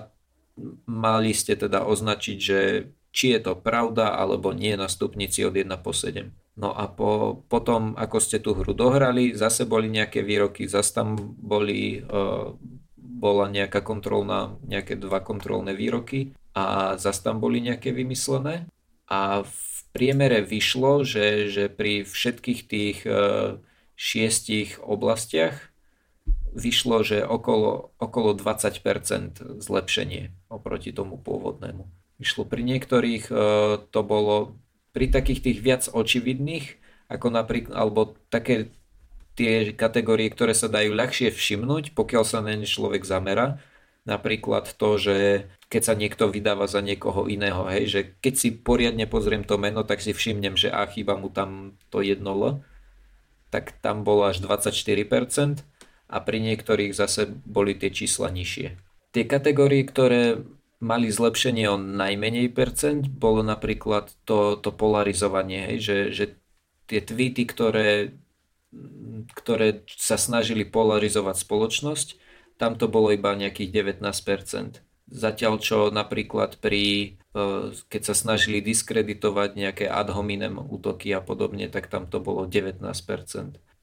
mali 0.89 1.29
ste 1.37 1.53
teda 1.53 1.85
označiť, 1.85 2.37
že 2.41 2.89
či 3.11 3.35
je 3.35 3.39
to 3.43 3.53
pravda 3.59 4.15
alebo 4.15 4.55
nie 4.55 4.73
na 4.79 4.87
stupnici 4.87 5.43
od 5.43 5.55
1 5.55 5.67
po 5.83 5.91
7. 5.91 6.31
No 6.59 6.75
a 6.75 6.87
po, 6.87 7.43
potom, 7.47 7.95
ako 7.95 8.17
ste 8.19 8.43
tú 8.43 8.55
hru 8.55 8.75
dohrali, 8.75 9.31
zase 9.35 9.63
boli 9.63 9.87
nejaké 9.87 10.19
výroky, 10.23 10.67
zase 10.67 10.91
tam 10.99 11.15
boli, 11.39 12.03
uh, 12.03 12.55
bola 12.95 13.45
nejaká 13.47 13.79
kontrolná, 13.83 14.55
nejaké 14.67 14.99
dva 14.99 15.23
kontrolné 15.23 15.71
výroky 15.75 16.35
a 16.51 16.95
zase 16.99 17.23
tam 17.23 17.39
boli 17.39 17.63
nejaké 17.63 17.95
vymyslené. 17.95 18.67
A 19.07 19.43
v 19.43 19.57
priemere 19.95 20.43
vyšlo, 20.43 21.03
že, 21.07 21.51
že 21.51 21.71
pri 21.71 22.03
všetkých 22.03 22.61
tých 22.67 22.97
uh, 23.07 23.59
šiestich 23.95 24.79
oblastiach 24.83 25.71
vyšlo, 26.51 27.03
že 27.03 27.23
okolo, 27.23 27.95
okolo 27.95 28.35
20% 28.35 29.63
zlepšenie 29.63 30.51
oproti 30.51 30.91
tomu 30.91 31.15
pôvodnému. 31.15 32.00
Vyšlo 32.21 32.45
pri 32.45 32.61
niektorých, 32.61 33.33
uh, 33.33 33.81
to 33.89 34.01
bolo 34.05 34.53
pri 34.93 35.09
takých 35.09 35.41
tých 35.41 35.59
viac 35.59 35.83
očividných, 35.89 36.77
ako 37.09 37.27
napríklad, 37.33 37.73
alebo 37.73 38.13
také 38.29 38.69
tie 39.35 39.73
kategórie, 39.73 40.29
ktoré 40.29 40.53
sa 40.53 40.69
dajú 40.69 40.93
ľahšie 40.93 41.31
všimnúť, 41.33 41.97
pokiaľ 41.97 42.23
sa 42.23 42.43
na 42.43 42.53
ne 42.53 42.67
človek 42.67 43.01
zamera. 43.07 43.57
Napríklad 44.05 44.75
to, 44.75 44.97
že 44.97 45.47
keď 45.71 45.81
sa 45.81 45.93
niekto 45.95 46.27
vydáva 46.27 46.67
za 46.67 46.83
niekoho 46.83 47.31
iného, 47.31 47.63
hej, 47.71 47.83
že 47.87 48.01
keď 48.19 48.33
si 48.35 48.49
poriadne 48.51 49.07
pozriem 49.07 49.47
to 49.47 49.55
meno, 49.55 49.87
tak 49.87 50.03
si 50.03 50.11
všimnem, 50.11 50.59
že 50.59 50.67
a 50.67 50.83
chýba 50.89 51.15
mu 51.15 51.31
tam 51.31 51.79
to 51.87 52.03
jedno 52.03 52.35
L, 52.35 52.43
tak 53.53 53.77
tam 53.79 54.03
bolo 54.03 54.27
až 54.27 54.43
24% 54.43 55.63
a 56.11 56.17
pri 56.19 56.37
niektorých 56.43 56.91
zase 56.91 57.29
boli 57.47 57.77
tie 57.79 57.87
čísla 57.87 58.27
nižšie. 58.33 58.67
Tie 59.15 59.23
kategórie, 59.27 59.87
ktoré 59.87 60.43
mali 60.81 61.13
zlepšenie 61.13 61.69
o 61.69 61.77
najmenej 61.77 62.49
percent, 62.51 63.05
bolo 63.05 63.45
napríklad 63.45 64.09
to, 64.25 64.57
to 64.57 64.73
polarizovanie, 64.73 65.69
hej, 65.71 65.77
že, 65.79 65.97
že 66.11 66.25
tie 66.89 66.99
tweety, 66.99 67.45
ktoré, 67.45 68.17
ktoré 69.37 69.85
sa 69.87 70.17
snažili 70.17 70.65
polarizovať 70.65 71.37
spoločnosť, 71.37 72.07
tam 72.57 72.75
to 72.75 72.89
bolo 72.89 73.13
iba 73.13 73.31
nejakých 73.37 73.69
19%. 74.01 74.81
Zatiaľ 75.11 75.53
čo 75.61 75.91
napríklad 75.93 76.57
pri, 76.57 77.17
e, 77.33 77.39
keď 77.77 78.01
sa 78.01 78.15
snažili 78.15 78.63
diskreditovať 78.63 79.59
nejaké 79.59 79.85
ad 79.85 80.09
hominem 80.13 80.57
útoky 80.57 81.13
a 81.13 81.21
podobne, 81.21 81.69
tak 81.69 81.89
tam 81.89 82.09
to 82.09 82.17
bolo 82.21 82.49
19%. 82.49 82.81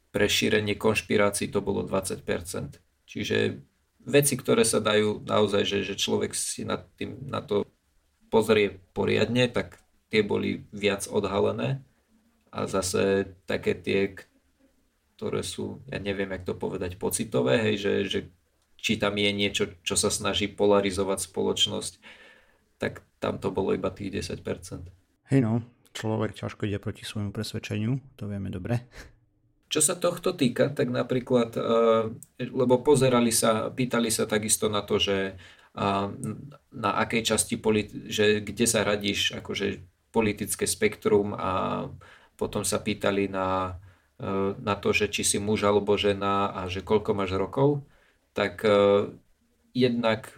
Pre 0.08 0.26
šírenie 0.26 0.74
konšpirácií 0.74 1.52
to 1.52 1.60
bolo 1.60 1.84
20%. 1.84 2.80
Čiže 3.04 3.60
veci, 4.08 4.34
ktoré 4.40 4.64
sa 4.64 4.80
dajú 4.80 5.22
naozaj, 5.28 5.62
že, 5.68 5.78
že 5.84 5.94
človek 5.94 6.32
si 6.32 6.64
na, 6.64 6.80
tým, 6.96 7.28
na 7.28 7.44
to 7.44 7.68
pozrie 8.32 8.80
poriadne, 8.96 9.46
tak 9.52 9.84
tie 10.08 10.24
boli 10.24 10.64
viac 10.72 11.04
odhalené 11.12 11.84
a 12.48 12.64
zase 12.64 13.36
také 13.44 13.76
tie, 13.76 14.16
ktoré 15.16 15.44
sú, 15.44 15.84
ja 15.92 16.00
neviem, 16.00 16.32
jak 16.32 16.48
to 16.48 16.56
povedať, 16.56 16.96
pocitové, 16.96 17.60
hej, 17.60 17.76
že, 17.76 17.92
že 18.08 18.20
či 18.80 18.96
tam 18.96 19.18
je 19.20 19.30
niečo, 19.34 19.64
čo 19.84 19.98
sa 19.98 20.08
snaží 20.08 20.48
polarizovať 20.48 21.28
spoločnosť, 21.28 21.92
tak 22.80 23.04
tam 23.20 23.36
to 23.36 23.52
bolo 23.52 23.74
iba 23.76 23.92
tých 23.92 24.24
10%. 24.24 24.88
Hej 25.28 25.40
no, 25.44 25.60
človek 25.92 26.32
ťažko 26.32 26.64
ide 26.64 26.80
proti 26.80 27.04
svojmu 27.04 27.34
presvedčeniu, 27.34 28.00
to 28.16 28.30
vieme 28.30 28.48
dobre. 28.48 28.88
Čo 29.68 29.80
sa 29.84 29.94
tohto 30.00 30.32
týka, 30.32 30.72
tak 30.72 30.88
napríklad, 30.88 31.52
eh, 31.56 32.04
lebo 32.40 32.80
pozerali 32.80 33.28
sa, 33.28 33.68
pýtali 33.68 34.08
sa 34.08 34.24
takisto 34.24 34.72
na 34.72 34.80
to, 34.80 34.96
že 34.96 35.36
eh, 35.78 36.06
na 36.72 36.90
akej 37.04 37.22
časti, 37.22 37.60
že 38.08 38.40
kde 38.40 38.66
sa 38.66 38.80
radíš 38.82 39.36
akože 39.36 39.84
politické 40.08 40.64
spektrum 40.64 41.36
a 41.36 41.84
potom 42.40 42.64
sa 42.64 42.80
pýtali 42.80 43.28
na, 43.28 43.76
eh, 44.16 44.56
na 44.56 44.74
to, 44.80 44.96
že 44.96 45.12
či 45.12 45.22
si 45.22 45.36
muž 45.36 45.68
alebo 45.68 46.00
žena 46.00 46.48
a 46.48 46.60
že 46.72 46.80
koľko 46.80 47.12
máš 47.12 47.36
rokov, 47.36 47.84
tak 48.32 48.62
jednak 49.74 50.30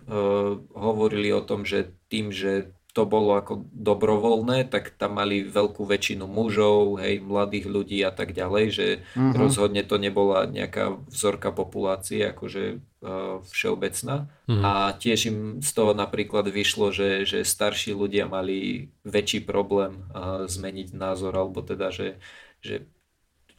hovorili 0.73 1.37
o 1.37 1.45
tom, 1.45 1.69
že 1.69 1.93
tým, 2.09 2.33
že 2.33 2.73
to 2.91 3.07
bolo 3.07 3.39
ako 3.39 3.71
dobrovoľné, 3.71 4.67
tak 4.67 4.99
tam 4.99 5.23
mali 5.23 5.47
veľkú 5.47 5.87
väčšinu 5.87 6.27
mužov, 6.27 6.99
hej, 6.99 7.23
mladých 7.23 7.67
ľudí 7.71 7.99
a 8.03 8.11
tak 8.11 8.35
ďalej, 8.35 8.65
že 8.75 8.87
uh-huh. 9.15 9.35
rozhodne 9.39 9.87
to 9.87 9.95
nebola 9.95 10.51
nejaká 10.51 10.99
vzorka 11.07 11.55
populácie, 11.55 12.27
akože 12.27 12.83
uh, 13.03 13.39
všeobecná. 13.47 14.27
Uh-huh. 14.27 14.63
A 14.67 14.73
tiež 14.99 15.31
im 15.31 15.39
z 15.63 15.71
toho 15.71 15.95
napríklad 15.95 16.51
vyšlo, 16.51 16.91
že, 16.91 17.23
že 17.23 17.47
starší 17.47 17.95
ľudia 17.95 18.27
mali 18.27 18.91
väčší 19.07 19.47
problém 19.47 20.07
uh, 20.11 20.51
zmeniť 20.51 20.91
názor, 20.91 21.35
alebo 21.39 21.63
teda, 21.63 21.95
že, 21.95 22.19
že 22.59 22.91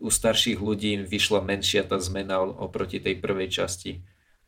u 0.01 0.09
starších 0.09 0.59
ľudí 0.59 0.97
im 0.97 1.03
vyšla 1.05 1.39
menšia 1.39 1.87
tá 1.87 2.01
zmena 2.01 2.41
oproti 2.41 2.99
tej 2.99 3.21
prvej 3.21 3.47
časti, 3.53 4.01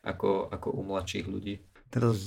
ako, 0.04 0.50
ako 0.52 0.68
u 0.76 0.82
mladších 0.82 1.26
ľudí. 1.30 1.62
Teraz 1.88 2.26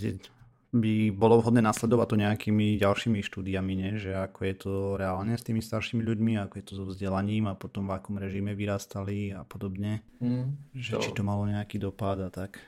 by 0.76 1.16
bolo 1.16 1.40
vhodné 1.40 1.64
nasledovať 1.64 2.08
to 2.12 2.18
nejakými 2.20 2.68
ďalšími 2.76 3.24
štúdiami, 3.24 3.74
nie? 3.74 3.92
že 3.96 4.12
ako 4.12 4.40
je 4.44 4.56
to 4.60 4.74
reálne 5.00 5.32
s 5.32 5.44
tými 5.48 5.64
staršími 5.64 6.04
ľuďmi, 6.04 6.34
ako 6.44 6.54
je 6.60 6.66
to 6.68 6.74
so 6.76 6.84
vzdelaním 6.84 7.48
a 7.48 7.56
potom 7.56 7.88
v 7.88 7.96
akom 7.96 8.20
režime 8.20 8.52
vyrastali 8.52 9.32
a 9.32 9.48
podobne. 9.48 10.04
Mm, 10.20 10.60
že 10.76 11.00
to... 11.00 11.04
či 11.08 11.12
to 11.16 11.24
malo 11.24 11.48
nejaký 11.48 11.80
dopad 11.80 12.20
a 12.20 12.28
tak. 12.28 12.60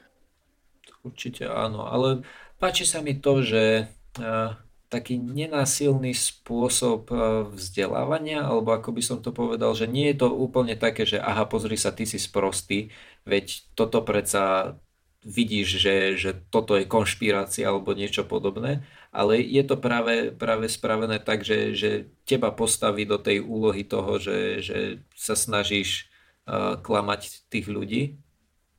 Určite 1.03 1.47
áno, 1.51 1.87
ale 1.87 2.23
páči 2.55 2.87
sa 2.87 3.03
mi 3.03 3.19
to, 3.19 3.43
že 3.43 3.87
uh, 4.19 4.55
taký 4.87 5.19
nenásilný 5.19 6.15
spôsob 6.15 7.11
uh, 7.11 7.51
vzdelávania, 7.51 8.47
alebo 8.47 8.75
ako 8.75 8.95
by 8.95 9.01
som 9.03 9.19
to 9.19 9.35
povedal, 9.35 9.75
že 9.75 9.91
nie 9.91 10.11
je 10.11 10.23
to 10.23 10.27
úplne 10.31 10.75
také, 10.79 11.03
že 11.03 11.19
aha, 11.19 11.47
pozri 11.51 11.75
sa, 11.75 11.91
ty 11.91 12.07
si 12.07 12.19
sprostý, 12.19 12.91
veď 13.27 13.75
toto 13.75 14.03
predsa 14.07 14.75
vidíš, 15.23 15.67
že, 15.83 15.95
že 16.15 16.31
toto 16.47 16.79
je 16.79 16.87
konšpirácia 16.87 17.67
alebo 17.67 17.91
niečo 17.91 18.23
podobné, 18.23 18.87
ale 19.11 19.43
je 19.43 19.63
to 19.67 19.75
práve, 19.75 20.31
práve 20.31 20.71
spravené 20.71 21.19
tak, 21.19 21.43
že, 21.43 21.75
že 21.75 21.91
teba 22.23 22.55
postaví 22.55 23.03
do 23.03 23.19
tej 23.19 23.43
úlohy 23.43 23.83
toho, 23.83 24.15
že, 24.15 24.63
že 24.63 24.79
sa 25.19 25.35
snažíš 25.35 26.07
uh, 26.47 26.79
klamať 26.79 27.51
tých 27.51 27.67
ľudí, 27.67 28.15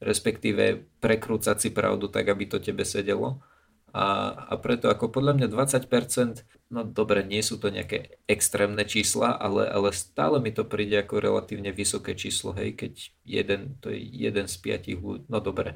respektíve 0.01 0.89
prekrúcať 1.05 1.57
si 1.61 1.69
pravdu 1.69 2.09
tak, 2.09 2.33
aby 2.33 2.49
to 2.49 2.57
tebe 2.57 2.89
sedelo. 2.89 3.45
A, 3.91 4.33
a 4.49 4.55
preto 4.55 4.87
ako 4.87 5.11
podľa 5.11 5.35
mňa 5.35 5.47
20%, 5.51 6.47
no 6.71 6.87
dobre, 6.87 7.27
nie 7.27 7.43
sú 7.43 7.59
to 7.59 7.75
nejaké 7.75 8.23
extrémne 8.31 8.87
čísla, 8.87 9.35
ale, 9.35 9.67
ale 9.67 9.91
stále 9.91 10.39
mi 10.39 10.55
to 10.55 10.63
príde 10.63 10.95
ako 10.95 11.19
relatívne 11.19 11.75
vysoké 11.75 12.15
číslo, 12.15 12.55
hej, 12.55 12.79
keď 12.79 12.93
jeden, 13.27 13.61
to 13.83 13.91
je 13.91 13.99
jeden 13.99 14.47
z 14.47 14.57
piatich 14.63 14.95
ľudí, 15.03 15.27
no 15.27 15.43
dobre, 15.43 15.75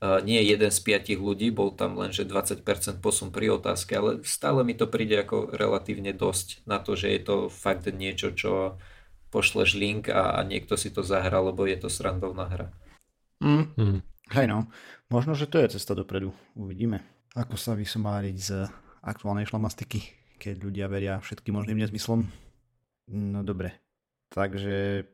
nie 0.00 0.40
jeden 0.44 0.68
z 0.68 0.80
piatich 0.84 1.16
ľudí, 1.16 1.48
bol 1.48 1.72
tam 1.72 1.96
len, 1.96 2.12
že 2.12 2.28
20% 2.28 2.60
posun 3.00 3.32
pri 3.32 3.56
otázke, 3.56 3.96
ale 3.96 4.10
stále 4.28 4.60
mi 4.60 4.76
to 4.76 4.84
príde 4.84 5.16
ako 5.16 5.56
relatívne 5.56 6.12
dosť 6.12 6.68
na 6.68 6.76
to, 6.76 6.94
že 6.94 7.16
je 7.16 7.20
to 7.24 7.36
fakt 7.48 7.88
niečo, 7.88 8.36
čo 8.36 8.76
pošleš 9.32 9.76
link 9.76 10.12
a, 10.12 10.36
a 10.36 10.44
niekto 10.44 10.76
si 10.76 10.92
to 10.92 11.00
zahrá, 11.00 11.40
lebo 11.40 11.64
je 11.64 11.80
to 11.80 11.88
srandovná 11.88 12.46
hra. 12.48 12.68
Mm. 13.40 13.72
Mm. 13.76 13.98
Hej 14.36 14.46
no, 14.52 14.68
možno, 15.08 15.32
že 15.32 15.48
to 15.48 15.60
je 15.60 15.76
cesta 15.80 15.96
dopredu, 15.96 16.32
uvidíme 16.52 17.00
ako 17.36 17.54
sa 17.60 17.76
vysomáriť 17.76 18.36
z 18.40 18.50
aktuálnej 19.04 19.44
šlamastiky, 19.44 20.00
keď 20.40 20.56
ľudia 20.64 20.86
veria 20.88 21.20
všetkým 21.20 21.52
možným 21.52 21.84
nezmyslom. 21.84 22.24
No 23.12 23.44
dobre, 23.44 23.76
takže 24.32 25.04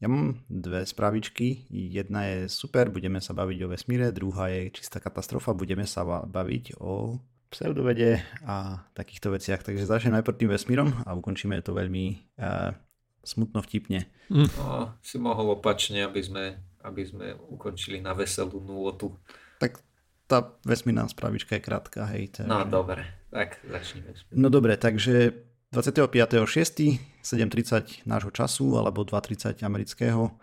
ja 0.00 0.08
mám 0.08 0.40
dve 0.48 0.88
spravičky. 0.88 1.68
Jedna 1.68 2.24
je 2.24 2.48
super, 2.48 2.88
budeme 2.88 3.20
sa 3.20 3.36
baviť 3.36 3.58
o 3.64 3.70
vesmíre, 3.70 4.16
druhá 4.16 4.48
je 4.48 4.72
čistá 4.72 4.96
katastrofa, 4.96 5.52
budeme 5.52 5.84
sa 5.84 6.08
baviť 6.08 6.80
o 6.80 7.20
pseudovede 7.52 8.24
a 8.48 8.80
takýchto 8.96 9.36
veciach. 9.36 9.60
Takže 9.60 9.84
začneme 9.84 10.22
najprv 10.22 10.40
tým 10.40 10.50
vesmírom 10.50 10.88
a 11.04 11.12
ukončíme 11.12 11.60
to 11.60 11.76
veľmi 11.76 12.16
uh, 12.40 12.72
smutno 13.20 13.60
vtipne. 13.60 14.08
Mm. 14.32 14.48
No, 14.56 14.96
si 15.04 15.20
mohol 15.20 15.60
opačne, 15.60 16.08
aby 16.08 16.24
sme, 16.24 16.56
aby 16.80 17.02
sme 17.04 17.36
ukončili 17.52 18.00
na 18.00 18.16
veselú 18.16 18.62
nôtu. 18.62 19.12
Tak 19.60 19.84
tá 20.30 20.56
vesmírna 20.64 21.10
spravička 21.10 21.58
je 21.58 21.62
krátka, 21.62 22.06
hej. 22.14 22.40
Takže... 22.40 22.48
No 22.48 22.64
dobre, 22.64 23.04
tak 23.28 23.60
začneme. 23.66 24.16
No 24.32 24.48
dobre, 24.48 24.78
takže 24.78 25.34
25.6. 25.74 27.09
7.30 27.22 28.08
nášho 28.08 28.32
času 28.32 28.80
alebo 28.80 29.04
2.30 29.04 29.60
amerického 29.62 30.34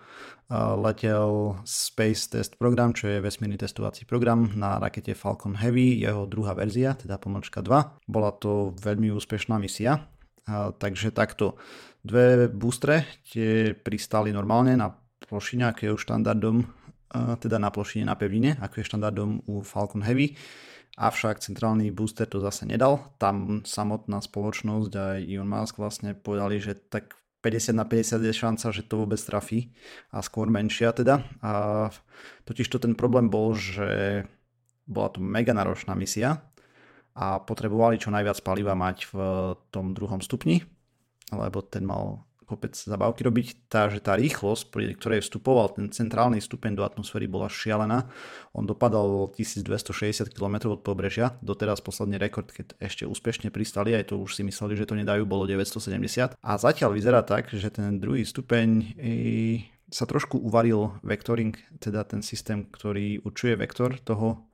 letel 0.79 1.59
Space 1.67 2.31
Test 2.31 2.55
Program, 2.55 2.95
čo 2.95 3.11
je 3.11 3.19
vesmírny 3.19 3.59
testovací 3.59 4.07
program 4.07 4.47
na 4.55 4.79
rakete 4.79 5.11
Falcon 5.11 5.59
Heavy, 5.59 5.99
jeho 5.99 6.23
druhá 6.23 6.55
verzia, 6.55 6.95
teda 6.95 7.19
pomočka 7.19 7.59
2. 7.59 8.07
Bola 8.07 8.31
to 8.31 8.71
veľmi 8.79 9.11
úspešná 9.11 9.59
misia, 9.59 10.07
takže 10.79 11.11
takto 11.11 11.59
dve 11.99 12.47
boostre 12.47 13.19
tie 13.27 13.75
pristali 13.75 14.31
normálne 14.31 14.79
na 14.79 14.87
plošine, 15.27 15.67
aké 15.67 15.91
je 15.91 15.99
už 15.99 16.07
štandardom 16.07 16.63
teda 17.39 17.59
na 17.59 17.67
plošine 17.67 18.07
na 18.07 18.15
pevnine, 18.15 18.55
ako 18.63 18.79
je 18.79 18.87
štandardom 18.87 19.43
u 19.47 19.63
Falcon 19.63 20.03
Heavy. 20.03 20.35
Avšak 20.97 21.45
centrálny 21.45 21.93
booster 21.93 22.25
to 22.25 22.41
zase 22.41 22.65
nedal. 22.65 23.13
Tam 23.21 23.61
samotná 23.61 24.17
spoločnosť 24.17 24.91
a 24.97 25.05
Elon 25.21 25.45
Musk 25.45 25.77
vlastne 25.77 26.17
povedali, 26.17 26.57
že 26.57 26.73
tak 26.73 27.13
50 27.45 27.77
na 27.77 27.85
50 27.85 28.17
je 28.27 28.33
šanca, 28.33 28.65
že 28.73 28.81
to 28.83 29.05
vôbec 29.05 29.21
trafí 29.21 29.71
a 30.09 30.25
skôr 30.25 30.49
menšia 30.49 30.91
teda. 30.91 31.21
A 31.45 31.87
totiž 32.49 32.65
to 32.67 32.81
ten 32.81 32.97
problém 32.97 33.29
bol, 33.29 33.53
že 33.53 34.25
bola 34.89 35.13
to 35.13 35.21
mega 35.21 35.53
náročná 35.53 35.93
misia 35.93 36.41
a 37.13 37.39
potrebovali 37.39 38.01
čo 38.01 38.09
najviac 38.09 38.41
paliva 38.41 38.73
mať 38.73 39.09
v 39.09 39.15
tom 39.69 39.93
druhom 39.93 40.19
stupni, 40.19 40.65
lebo 41.31 41.61
ten 41.61 41.85
mal 41.85 42.26
kopec 42.47 42.71
zabávky 42.73 43.27
robiť, 43.27 43.67
tá, 43.67 43.91
tá 43.99 44.15
rýchlosť, 44.15 44.71
pri 44.71 44.95
ktorej 44.95 45.19
vstupoval 45.19 45.75
ten 45.75 45.91
centrálny 45.91 46.39
stupeň 46.39 46.79
do 46.79 46.87
atmosféry 46.87 47.27
bola 47.27 47.51
šialená. 47.51 48.07
On 48.55 48.63
dopadal 48.63 49.29
1260 49.35 50.31
km 50.31 50.71
od 50.71 50.81
pobrežia, 50.81 51.35
doteraz 51.43 51.83
posledný 51.83 52.15
rekord, 52.15 52.47
keď 52.47 52.79
ešte 52.79 53.03
úspešne 53.03 53.51
pristali, 53.51 53.91
aj 53.93 54.15
to 54.15 54.23
už 54.23 54.39
si 54.39 54.47
mysleli, 54.47 54.79
že 54.79 54.87
to 54.87 54.95
nedajú, 54.95 55.27
bolo 55.27 55.43
970. 55.43 56.39
A 56.39 56.51
zatiaľ 56.55 56.95
vyzerá 56.95 57.21
tak, 57.27 57.51
že 57.51 57.67
ten 57.67 57.99
druhý 57.99 58.23
stupeň 58.23 58.95
sa 59.91 60.07
trošku 60.07 60.39
uvaril 60.39 60.95
vectoring, 61.03 61.55
teda 61.83 62.07
ten 62.07 62.23
systém, 62.23 62.63
ktorý 62.67 63.23
určuje 63.27 63.59
vektor 63.59 63.99
toho 64.03 64.47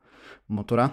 motora 0.50 0.90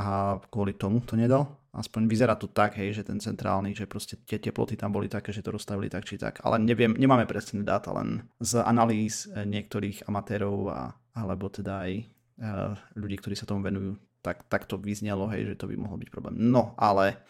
a 0.00 0.40
kvôli 0.48 0.72
tomu 0.78 1.04
to 1.04 1.18
nedal 1.18 1.59
aspoň 1.70 2.10
vyzerá 2.10 2.34
to 2.34 2.50
tak, 2.50 2.74
hej, 2.78 3.00
že 3.00 3.06
ten 3.06 3.22
centrálny, 3.22 3.78
že 3.78 3.86
proste 3.86 4.18
tie 4.26 4.42
teploty 4.42 4.74
tam 4.74 4.90
boli 4.90 5.06
také, 5.06 5.30
že 5.30 5.42
to 5.42 5.54
rozstavili 5.54 5.86
tak 5.86 6.02
či 6.02 6.18
tak. 6.18 6.42
Ale 6.42 6.58
neviem, 6.58 6.94
nemáme 6.98 7.26
presné 7.30 7.62
dáta, 7.62 7.94
len 7.94 8.26
z 8.42 8.58
analýz 8.62 9.30
eh, 9.30 9.46
niektorých 9.46 10.10
amatérov 10.10 10.58
a, 10.70 10.80
alebo 11.14 11.50
teda 11.50 11.86
aj 11.86 11.92
uh, 12.40 12.72
ľudí, 12.94 13.18
ktorí 13.18 13.34
sa 13.34 13.46
tomu 13.46 13.66
venujú, 13.66 13.98
tak, 14.22 14.46
tak 14.46 14.66
to 14.70 14.78
vyznelo, 14.78 15.26
hej, 15.30 15.54
že 15.54 15.58
to 15.58 15.66
by 15.70 15.74
mohol 15.74 15.98
byť 15.98 16.08
problém. 16.10 16.38
No, 16.38 16.74
ale 16.78 17.22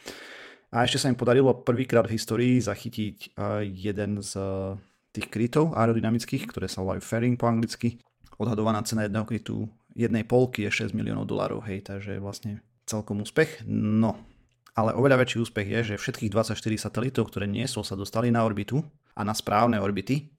a 0.70 0.86
ešte 0.86 1.02
sa 1.02 1.10
im 1.10 1.18
podarilo 1.18 1.50
prvýkrát 1.66 2.06
v 2.06 2.14
histórii 2.14 2.54
zachytiť 2.62 3.34
uh, 3.34 3.64
jeden 3.64 4.22
z 4.22 4.32
uh, 4.38 4.78
tých 5.10 5.26
krytov 5.26 5.74
aerodynamických, 5.74 6.46
ktoré 6.46 6.70
sa 6.70 6.86
volajú 6.86 7.02
fairing 7.02 7.34
po 7.34 7.50
anglicky. 7.50 7.98
Odhadovaná 8.38 8.80
cena 8.86 9.04
jedného 9.04 9.26
krytu 9.26 9.66
jednej 9.98 10.22
polky 10.22 10.64
je 10.64 10.86
6 10.86 10.94
miliónov 10.94 11.26
dolárov, 11.26 11.66
hej, 11.66 11.82
takže 11.82 12.22
vlastne 12.22 12.62
celkom 12.86 13.22
úspech. 13.22 13.66
No, 13.66 14.29
ale 14.74 14.94
oveľa 14.94 15.26
väčší 15.26 15.38
úspech 15.42 15.66
je, 15.66 15.80
že 15.94 16.00
všetkých 16.00 16.30
24 16.30 16.56
satelitov, 16.78 17.30
ktoré 17.30 17.50
niesol, 17.50 17.82
sa 17.82 17.98
dostali 17.98 18.30
na 18.30 18.46
orbitu 18.46 18.82
a 19.14 19.26
na 19.26 19.34
správne 19.34 19.82
orbity. 19.82 20.30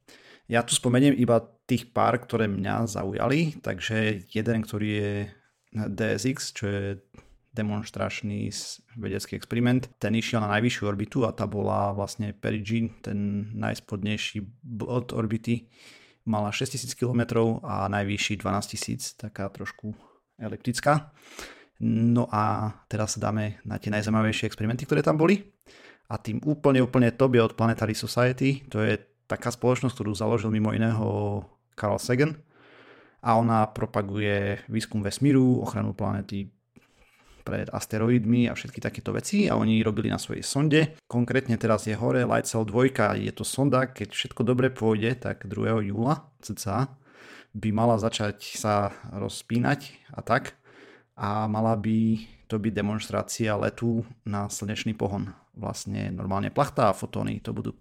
Ja 0.51 0.63
tu 0.67 0.75
spomeniem 0.75 1.15
iba 1.15 1.39
tých 1.67 1.91
pár, 1.95 2.19
ktoré 2.19 2.47
mňa 2.51 2.89
zaujali, 2.89 3.63
takže 3.63 4.27
jeden, 4.27 4.57
ktorý 4.63 4.89
je 4.91 5.13
DSX, 5.71 6.37
čo 6.51 6.65
je 6.67 6.85
demonstračný 7.51 8.47
vedecký 8.95 9.35
experiment. 9.35 9.91
Ten 9.99 10.15
išiel 10.15 10.39
na 10.39 10.51
najvyššiu 10.55 10.83
orbitu 10.87 11.27
a 11.27 11.35
tá 11.35 11.43
bola 11.47 11.91
vlastne 11.91 12.31
Perigee, 12.31 12.91
ten 13.03 13.51
najspodnejší 13.55 14.43
bod 14.63 15.11
orbity. 15.11 15.67
Mala 16.27 16.53
6000 16.53 16.95
km 16.95 17.59
a 17.63 17.91
najvyšší 17.91 18.39
12000, 18.39 19.19
taká 19.19 19.51
trošku 19.51 19.91
eliptická. 20.39 21.11
No 21.81 22.29
a 22.29 22.69
teraz 22.85 23.17
sa 23.17 23.29
dáme 23.29 23.57
na 23.65 23.81
tie 23.81 23.89
najzaujímavejšie 23.89 24.45
experimenty, 24.45 24.85
ktoré 24.85 25.01
tam 25.01 25.17
boli. 25.17 25.41
A 26.13 26.21
tým 26.21 26.37
úplne, 26.45 26.83
úplne 26.85 27.09
top 27.09 27.33
je 27.33 27.41
od 27.41 27.57
Planetary 27.57 27.97
Society. 27.97 28.61
To 28.69 28.85
je 28.85 29.01
taká 29.25 29.49
spoločnosť, 29.49 29.95
ktorú 29.97 30.13
založil 30.13 30.53
mimo 30.53 30.69
iného 30.75 31.41
Carl 31.73 31.97
Sagan. 31.97 32.37
A 33.25 33.33
ona 33.37 33.65
propaguje 33.65 34.61
výskum 34.69 35.01
vesmíru, 35.01 35.61
ochranu 35.61 35.97
planety 35.97 36.53
pred 37.41 37.65
asteroidmi 37.73 38.45
a 38.45 38.53
všetky 38.53 38.77
takéto 38.77 39.09
veci 39.09 39.49
a 39.49 39.57
oni 39.57 39.81
robili 39.81 40.13
na 40.13 40.21
svojej 40.21 40.45
sonde. 40.45 40.93
Konkrétne 41.09 41.57
teraz 41.57 41.89
je 41.89 41.97
hore 41.97 42.21
Lightsail 42.21 42.69
2, 42.69 43.17
je 43.17 43.33
to 43.33 43.41
sonda, 43.41 43.89
keď 43.89 44.13
všetko 44.13 44.45
dobre 44.45 44.69
pôjde, 44.69 45.17
tak 45.17 45.49
2. 45.49 45.89
júla 45.89 46.29
cca 46.45 46.93
by 47.51 47.69
mala 47.73 47.99
začať 47.99 48.55
sa 48.55 48.95
rozpínať 49.11 49.91
a 50.15 50.23
tak 50.23 50.61
a 51.15 51.45
mala 51.47 51.76
by 51.78 52.19
to 52.47 52.60
byť 52.60 52.74
demonstrácia 52.76 53.56
letu 53.56 54.04
na 54.28 54.52
slnečný 54.52 54.95
pohon. 54.95 55.32
Vlastne 55.56 56.12
normálne 56.12 56.52
plachta 56.52 56.91
a 56.91 56.97
fotóny 56.97 57.39
to 57.39 57.56
budú 57.56 57.76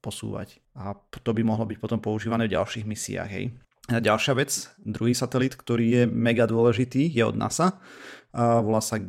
posúvať. 0.00 0.60
A 0.76 0.96
to 0.96 1.30
by 1.32 1.44
mohlo 1.44 1.68
byť 1.68 1.78
potom 1.80 2.00
používané 2.00 2.48
v 2.48 2.56
ďalších 2.56 2.88
misiách. 2.88 3.30
Hej. 3.30 3.52
A 3.90 3.98
ďalšia 3.98 4.32
vec, 4.38 4.50
druhý 4.80 5.16
satelit, 5.16 5.56
ktorý 5.56 5.86
je 5.88 6.02
mega 6.06 6.46
dôležitý, 6.46 7.10
je 7.10 7.24
od 7.24 7.36
NASA. 7.36 7.80
A 8.30 8.62
volá 8.62 8.78
sa 8.78 9.02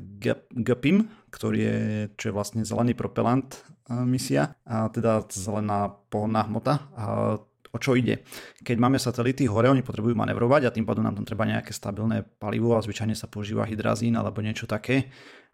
GPIM, 0.55 1.05
ktorý 1.29 1.59
je, 1.59 1.77
čo 2.17 2.31
je 2.31 2.35
vlastne 2.35 2.65
zelený 2.65 2.97
propelant 2.97 3.45
misia, 3.91 4.57
a 4.65 4.89
teda 4.89 5.27
zelená 5.29 5.91
pohonná 6.09 6.47
hmota. 6.47 6.87
A 6.97 7.03
o 7.71 7.77
čo 7.79 7.95
ide. 7.95 8.27
Keď 8.61 8.77
máme 8.77 8.99
satelity 8.99 9.47
hore, 9.47 9.71
oni 9.71 9.83
potrebujú 9.83 10.13
manevrovať 10.13 10.67
a 10.67 10.73
tým 10.75 10.83
pádom 10.83 11.07
nám 11.07 11.15
tam 11.15 11.25
treba 11.27 11.47
nejaké 11.47 11.71
stabilné 11.71 12.27
palivo 12.37 12.75
a 12.75 12.83
zvyčajne 12.83 13.15
sa 13.15 13.31
používa 13.31 13.63
hydrazín 13.63 14.19
alebo 14.19 14.43
niečo 14.43 14.67
také 14.67 15.07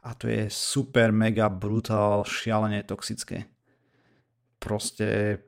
a 0.07 0.13
to 0.13 0.32
je 0.32 0.47
super, 0.47 1.11
mega, 1.11 1.51
brutál, 1.51 2.24
šialene 2.24 2.80
toxické. 2.88 3.51
Proste 4.61 5.41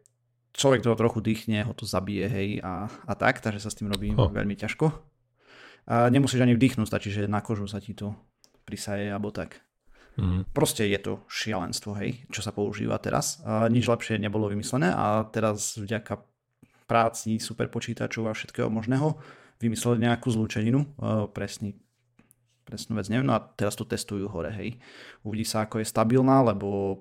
človek 0.51 0.83
toho 0.83 0.99
trochu 0.99 1.23
dýchne, 1.23 1.63
ho 1.63 1.71
to 1.71 1.87
zabije, 1.87 2.25
hej, 2.27 2.49
a, 2.59 2.91
a 2.91 3.13
tak, 3.15 3.39
takže 3.39 3.63
sa 3.63 3.71
s 3.71 3.79
tým 3.79 3.87
robí 3.87 4.11
oh. 4.17 4.27
veľmi 4.27 4.59
ťažko. 4.59 4.91
A 5.89 6.11
nemusíš 6.11 6.43
ani 6.43 6.53
vdýchnuť, 6.59 6.85
stačí, 6.85 7.09
že 7.09 7.31
na 7.31 7.41
kožu 7.41 7.65
sa 7.65 7.79
ti 7.81 7.95
to 7.95 8.13
prisaje 8.67 9.09
alebo 9.09 9.31
tak. 9.31 9.63
Mm. 10.19 10.43
Proste 10.51 10.83
je 10.91 10.99
to 10.99 11.23
šialenstvo, 11.31 11.95
hej, 11.95 12.27
čo 12.27 12.43
sa 12.43 12.51
používa 12.51 12.99
teraz. 12.99 13.39
A 13.47 13.71
nič 13.71 13.87
lepšie 13.87 14.19
nebolo 14.19 14.51
vymyslené 14.51 14.91
a 14.91 15.23
teraz 15.31 15.79
vďaka 15.79 16.19
práci, 16.89 17.37
super 17.37 17.69
počítačov 17.69 18.25
a 18.25 18.33
všetkého 18.33 18.65
možného, 18.73 19.13
vymysleli 19.61 20.09
nejakú 20.09 20.33
zlúčeninu, 20.33 20.89
presný, 21.29 21.77
presnú 22.65 22.97
vec 22.97 23.13
neviem, 23.13 23.29
no 23.29 23.37
a 23.37 23.43
teraz 23.45 23.77
to 23.77 23.85
testujú 23.85 24.25
hore, 24.25 24.49
hej. 24.49 24.81
Uvidí 25.21 25.45
sa, 25.45 25.69
ako 25.69 25.77
je 25.77 25.85
stabilná, 25.85 26.41
lebo 26.41 26.97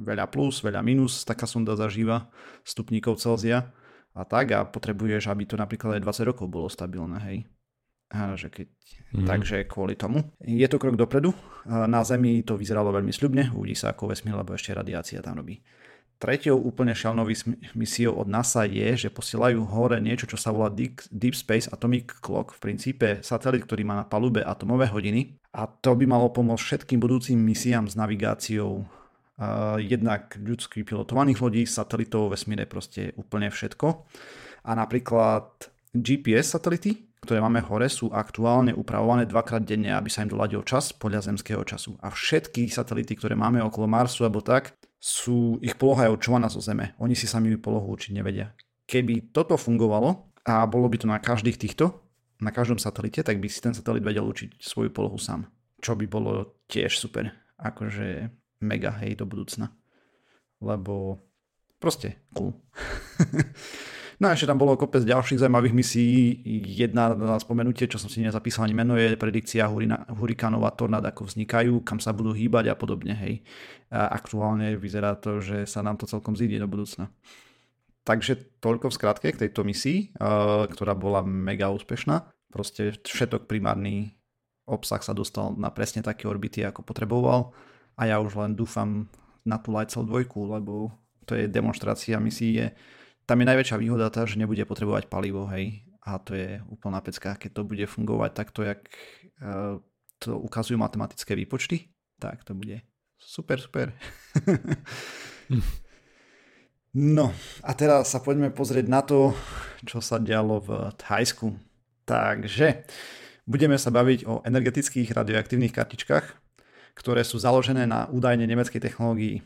veľa 0.00 0.32
plus, 0.32 0.64
veľa 0.64 0.80
minus, 0.80 1.28
taká 1.28 1.44
sonda 1.44 1.76
zažíva 1.76 2.32
stupníkov 2.64 3.20
Celzia 3.20 3.68
a 4.16 4.24
tak 4.24 4.56
a 4.56 4.64
potrebuješ, 4.64 5.28
aby 5.28 5.44
to 5.44 5.60
napríklad 5.60 6.00
aj 6.00 6.24
20 6.24 6.30
rokov 6.32 6.46
bolo 6.48 6.72
stabilné, 6.72 7.20
hej. 7.28 7.38
A 8.10 8.34
že 8.34 8.50
keď, 8.50 8.66
mm. 9.14 9.22
Takže 9.22 9.56
kvôli 9.70 9.94
tomu. 9.94 10.34
Je 10.42 10.66
to 10.66 10.82
krok 10.82 10.98
dopredu. 10.98 11.30
Na 11.62 12.02
Zemi 12.02 12.42
to 12.42 12.58
vyzeralo 12.58 12.90
veľmi 12.90 13.14
sľubne. 13.14 13.54
Uvidí 13.54 13.78
sa 13.78 13.94
ako 13.94 14.10
vesmír, 14.10 14.34
lebo 14.34 14.50
ešte 14.50 14.74
radiácia 14.74 15.22
tam 15.22 15.38
robí. 15.38 15.62
Tretou 16.20 16.60
úplne 16.60 16.92
šialnou 16.92 17.24
misiou 17.72 18.20
od 18.20 18.28
NASA 18.28 18.68
je, 18.68 19.08
že 19.08 19.08
posielajú 19.08 19.64
hore 19.64 19.96
niečo, 20.04 20.28
čo 20.28 20.36
sa 20.36 20.52
volá 20.52 20.68
Deep 20.68 21.32
Space 21.32 21.72
Atomic 21.72 22.20
Clock, 22.20 22.52
v 22.52 22.60
princípe 22.60 23.24
satelit, 23.24 23.64
ktorý 23.64 23.88
má 23.88 23.96
na 23.96 24.04
palube 24.04 24.44
atomové 24.44 24.84
hodiny 24.92 25.40
a 25.56 25.64
to 25.64 25.96
by 25.96 26.04
malo 26.04 26.28
pomôcť 26.28 26.60
všetkým 26.60 27.00
budúcim 27.00 27.40
misiám 27.40 27.88
s 27.88 27.96
navigáciou 27.96 28.84
uh, 28.84 29.80
jednak 29.80 30.36
ľudských 30.36 30.84
pilotovaných 30.84 31.40
lodí, 31.40 31.62
satelitov, 31.64 32.36
vesmíre, 32.36 32.68
proste 32.68 33.16
úplne 33.16 33.48
všetko. 33.48 34.04
A 34.68 34.76
napríklad 34.76 35.72
GPS 35.96 36.52
satelity, 36.52 37.10
ktoré 37.24 37.40
máme 37.40 37.64
hore, 37.64 37.88
sú 37.88 38.12
aktuálne 38.12 38.76
upravované 38.76 39.24
dvakrát 39.24 39.64
denne, 39.64 39.92
aby 39.92 40.12
sa 40.12 40.24
im 40.24 40.32
doladil 40.32 40.64
čas 40.68 40.92
podľa 40.92 41.32
zemského 41.32 41.64
času. 41.64 41.96
A 42.04 42.12
všetky 42.12 42.68
satelity, 42.68 43.16
ktoré 43.16 43.36
máme 43.36 43.60
okolo 43.64 43.88
Marsu 43.88 44.24
alebo 44.24 44.44
tak, 44.44 44.76
sú, 45.00 45.56
ich 45.64 45.80
poloha 45.80 46.06
je 46.06 46.14
určovaná 46.14 46.52
zo 46.52 46.60
Zeme. 46.60 46.92
Oni 47.00 47.16
si 47.16 47.24
sami 47.24 47.56
polohu 47.56 47.96
určiť 47.96 48.12
nevedia. 48.12 48.52
Keby 48.84 49.32
toto 49.32 49.56
fungovalo 49.56 50.36
a 50.44 50.68
bolo 50.68 50.92
by 50.92 50.96
to 51.00 51.08
na 51.08 51.16
každých 51.16 51.56
týchto, 51.56 52.04
na 52.44 52.52
každom 52.52 52.76
satelite, 52.76 53.24
tak 53.24 53.40
by 53.40 53.48
si 53.48 53.64
ten 53.64 53.72
satelit 53.72 54.04
vedel 54.04 54.28
určiť 54.28 54.60
svoju 54.60 54.92
polohu 54.92 55.16
sám. 55.16 55.48
Čo 55.80 55.96
by 55.96 56.04
bolo 56.04 56.60
tiež 56.68 57.00
super. 57.00 57.32
Akože 57.56 58.28
mega 58.60 58.92
hej 59.00 59.16
do 59.16 59.24
budúcna. 59.24 59.72
Lebo 60.60 61.24
proste 61.80 62.20
cool. 62.36 62.52
No 64.20 64.28
a 64.28 64.36
ešte 64.36 64.52
tam 64.52 64.60
bolo 64.60 64.76
kopec 64.76 65.00
ďalších 65.00 65.40
zaujímavých 65.40 65.72
misií. 65.72 66.44
Jedna 66.76 67.16
na 67.16 67.40
spomenutie, 67.40 67.88
čo 67.88 67.96
som 67.96 68.12
si 68.12 68.20
nezapísal 68.20 68.68
ani 68.68 68.76
meno, 68.76 68.92
je 68.92 69.16
predikcia 69.16 69.64
hurikánov 70.12 70.68
a 70.68 70.76
tornád, 70.76 71.08
ako 71.08 71.24
vznikajú, 71.24 71.80
kam 71.80 72.04
sa 72.04 72.12
budú 72.12 72.36
hýbať 72.36 72.68
a 72.68 72.76
podobne. 72.76 73.16
Hej. 73.16 73.40
A 73.88 74.12
aktuálne 74.12 74.76
vyzerá 74.76 75.16
to, 75.16 75.40
že 75.40 75.64
sa 75.64 75.80
nám 75.80 75.96
to 75.96 76.04
celkom 76.04 76.36
zíde 76.36 76.60
do 76.60 76.68
budúcna. 76.68 77.08
Takže 78.04 78.60
toľko 78.60 78.92
v 78.92 78.96
skratke 79.00 79.28
k 79.32 79.40
tejto 79.48 79.64
misii, 79.64 80.12
ktorá 80.68 80.92
bola 80.92 81.24
mega 81.24 81.72
úspešná. 81.72 82.28
Proste 82.52 83.00
všetok 83.00 83.48
primárny 83.48 84.12
obsah 84.68 85.00
sa 85.00 85.16
dostal 85.16 85.56
na 85.56 85.72
presne 85.72 86.04
také 86.04 86.28
orbity, 86.28 86.60
ako 86.60 86.84
potreboval 86.84 87.56
a 87.96 88.04
ja 88.04 88.20
už 88.20 88.36
len 88.36 88.52
dúfam 88.52 89.08
na 89.48 89.56
tú 89.56 89.72
Lightsail 89.72 90.04
2, 90.04 90.28
lebo 90.60 90.92
to 91.24 91.32
je 91.32 91.48
demonstrácia 91.48 92.20
misie 92.20 92.76
tam 93.30 93.38
je 93.38 93.46
najväčšia 93.46 93.78
výhoda 93.78 94.10
tá, 94.10 94.26
že 94.26 94.42
nebude 94.42 94.66
potrebovať 94.66 95.06
palivo, 95.06 95.46
hej. 95.54 95.86
A 96.02 96.18
to 96.18 96.34
je 96.34 96.58
úplná 96.66 96.98
pecka, 96.98 97.38
keď 97.38 97.50
to 97.54 97.62
bude 97.62 97.86
fungovať 97.86 98.30
takto, 98.34 98.66
jak 98.66 98.82
uh, 99.38 99.78
to 100.18 100.34
ukazujú 100.34 100.74
matematické 100.74 101.38
výpočty, 101.38 101.94
tak 102.18 102.42
to 102.42 102.58
bude 102.58 102.82
super, 103.14 103.62
super. 103.62 103.94
no 107.14 107.30
a 107.62 107.70
teraz 107.78 108.10
sa 108.10 108.18
poďme 108.18 108.50
pozrieť 108.50 108.90
na 108.90 109.06
to, 109.06 109.30
čo 109.86 110.02
sa 110.02 110.18
dialo 110.18 110.58
v 110.58 110.70
Thajsku. 110.98 111.54
Takže 112.02 112.82
budeme 113.46 113.78
sa 113.78 113.94
baviť 113.94 114.26
o 114.26 114.42
energetických 114.42 115.14
radioaktívnych 115.14 115.70
kartičkách, 115.70 116.26
ktoré 116.98 117.22
sú 117.22 117.38
založené 117.38 117.86
na 117.86 118.10
údajne 118.10 118.42
nemeckej 118.42 118.82
technológii. 118.82 119.38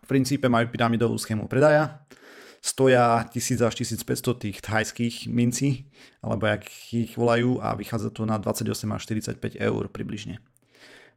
V 0.00 0.06
princípe 0.08 0.48
majú 0.48 0.72
pyramidovú 0.72 1.20
schému 1.20 1.44
predaja, 1.44 2.00
stoja 2.60 3.24
1000 3.32 3.60
až 3.64 3.74
1500 3.74 4.36
tých 4.36 4.60
thajských 4.60 5.32
mincí, 5.32 5.88
alebo 6.20 6.46
jak 6.46 6.68
ich 6.92 7.16
volajú 7.16 7.56
a 7.64 7.72
vychádza 7.72 8.12
to 8.12 8.28
na 8.28 8.36
28 8.36 8.68
až 8.92 9.00
45 9.08 9.56
eur 9.56 9.88
približne. 9.88 10.38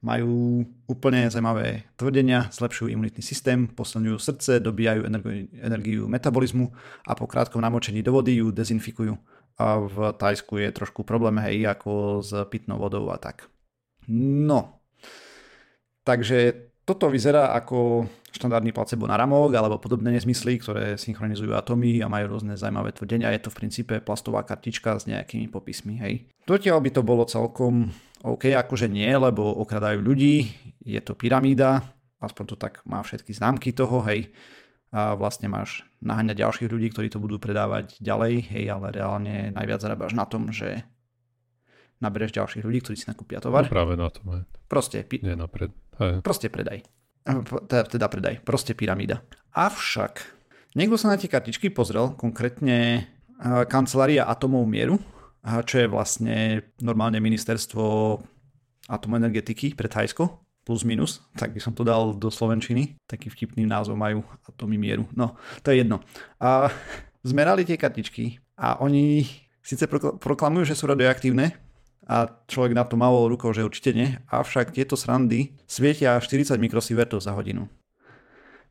Majú 0.04 0.64
úplne 0.92 1.32
zaujímavé 1.32 1.88
tvrdenia, 1.96 2.52
zlepšujú 2.52 2.92
imunitný 2.92 3.24
systém, 3.24 3.72
posilňujú 3.72 4.18
srdce, 4.20 4.60
dobíjajú 4.60 5.08
energiu, 5.08 5.48
energiu 5.64 6.04
metabolizmu 6.12 6.76
a 7.08 7.16
po 7.16 7.24
krátkom 7.24 7.64
namočení 7.64 8.04
do 8.04 8.12
vody 8.12 8.44
ju 8.44 8.52
dezinfikujú. 8.52 9.16
A 9.64 9.80
v 9.80 10.12
Tajsku 10.20 10.60
je 10.60 10.76
trošku 10.76 11.08
problém, 11.08 11.40
hej, 11.40 11.72
ako 11.72 12.20
s 12.20 12.36
pitnou 12.52 12.82
vodou 12.84 13.08
a 13.14 13.22
tak. 13.22 13.48
No, 14.12 14.84
takže 16.04 16.73
toto 16.84 17.08
vyzerá 17.08 17.56
ako 17.56 18.08
štandardný 18.34 18.76
placebo 18.76 19.08
na 19.08 19.16
ramok 19.16 19.56
alebo 19.56 19.80
podobné 19.80 20.12
nezmysly, 20.20 20.60
ktoré 20.60 21.00
synchronizujú 21.00 21.56
atómy 21.56 22.04
a 22.04 22.12
majú 22.12 22.36
rôzne 22.36 22.60
zaujímavé 22.60 22.92
tvrdenia. 22.92 23.32
Je 23.32 23.40
to 23.46 23.54
v 23.54 23.60
princípe 23.64 23.94
plastová 24.04 24.44
kartička 24.44 25.00
s 25.00 25.08
nejakými 25.08 25.48
popismi. 25.48 26.02
Hej. 26.02 26.14
Dotiaľ 26.44 26.78
by 26.84 26.90
to 26.92 27.02
bolo 27.06 27.24
celkom 27.24 27.94
OK, 28.24 28.52
akože 28.52 28.92
nie, 28.92 29.08
lebo 29.08 29.44
okradajú 29.64 30.00
ľudí, 30.00 30.48
je 30.84 31.00
to 31.04 31.16
pyramída, 31.16 31.84
aspoň 32.24 32.44
to 32.52 32.56
tak 32.56 32.80
má 32.88 33.04
všetky 33.04 33.32
známky 33.36 33.72
toho, 33.76 34.00
hej. 34.08 34.32
A 34.94 35.18
vlastne 35.18 35.50
máš 35.50 35.84
naháňať 36.00 36.40
ďalších 36.46 36.70
ľudí, 36.70 36.88
ktorí 36.94 37.08
to 37.10 37.20
budú 37.20 37.36
predávať 37.42 37.98
ďalej, 38.00 38.34
hej, 38.48 38.66
ale 38.72 38.94
reálne 38.94 39.50
najviac 39.52 39.82
zarábaš 39.84 40.14
na 40.16 40.24
tom, 40.24 40.54
že 40.54 40.86
nabereš 42.00 42.36
ďalších 42.36 42.64
ľudí, 42.64 42.80
ktorí 42.84 42.96
si 43.00 43.08
nakúpia 43.08 43.40
tovar. 43.44 43.68
No 43.68 43.74
práve 43.74 43.96
na 43.96 44.08
tom, 44.08 44.26
hej. 44.40 44.44
Proste. 44.68 45.04
Pi- 45.04 45.24
Nie 45.24 45.36
napred. 45.36 45.72
Hej. 46.00 46.24
Proste 46.26 46.48
predaj. 46.50 46.82
Teda, 47.68 47.84
teda 47.86 48.08
predaj. 48.10 48.42
Proste 48.42 48.74
pyramída. 48.74 49.22
Avšak, 49.54 50.26
niekto 50.74 50.98
sa 50.98 51.14
na 51.14 51.20
tie 51.20 51.30
kartičky 51.30 51.70
pozrel, 51.70 52.18
konkrétne 52.18 53.08
kancelária 53.70 54.26
atomov 54.26 54.66
mieru, 54.66 54.98
čo 55.68 55.76
je 55.84 55.88
vlastne 55.92 56.64
normálne 56.80 57.20
ministerstvo 57.20 58.18
atomenergetiky 58.88 59.76
pre 59.76 59.92
Thajsko, 59.92 60.44
plus 60.64 60.88
minus, 60.88 61.20
tak 61.36 61.52
by 61.52 61.60
som 61.60 61.76
to 61.76 61.84
dal 61.84 62.16
do 62.16 62.32
Slovenčiny. 62.32 62.96
Taký 63.04 63.28
vtipný 63.28 63.68
názov 63.68 64.00
majú 64.00 64.24
atomy 64.48 64.80
mieru. 64.80 65.04
No, 65.12 65.36
to 65.60 65.76
je 65.76 65.84
jedno. 65.84 66.00
A 66.40 66.72
zmerali 67.24 67.68
tie 67.68 67.76
kartičky 67.76 68.40
a 68.56 68.80
oni 68.80 69.28
síce 69.60 69.88
proklamujú, 70.20 70.64
že 70.68 70.80
sú 70.80 70.88
radioaktívne, 70.88 71.56
a 72.04 72.28
človek 72.52 72.76
na 72.76 72.84
to 72.84 73.00
malo 73.00 73.32
rukou, 73.32 73.56
že 73.56 73.64
určite 73.64 73.96
nie, 73.96 74.20
avšak 74.28 74.76
tieto 74.76 75.00
srandy 75.00 75.56
svietia 75.64 76.20
40 76.20 76.60
mikrosievertov 76.60 77.24
za 77.24 77.32
hodinu. 77.32 77.72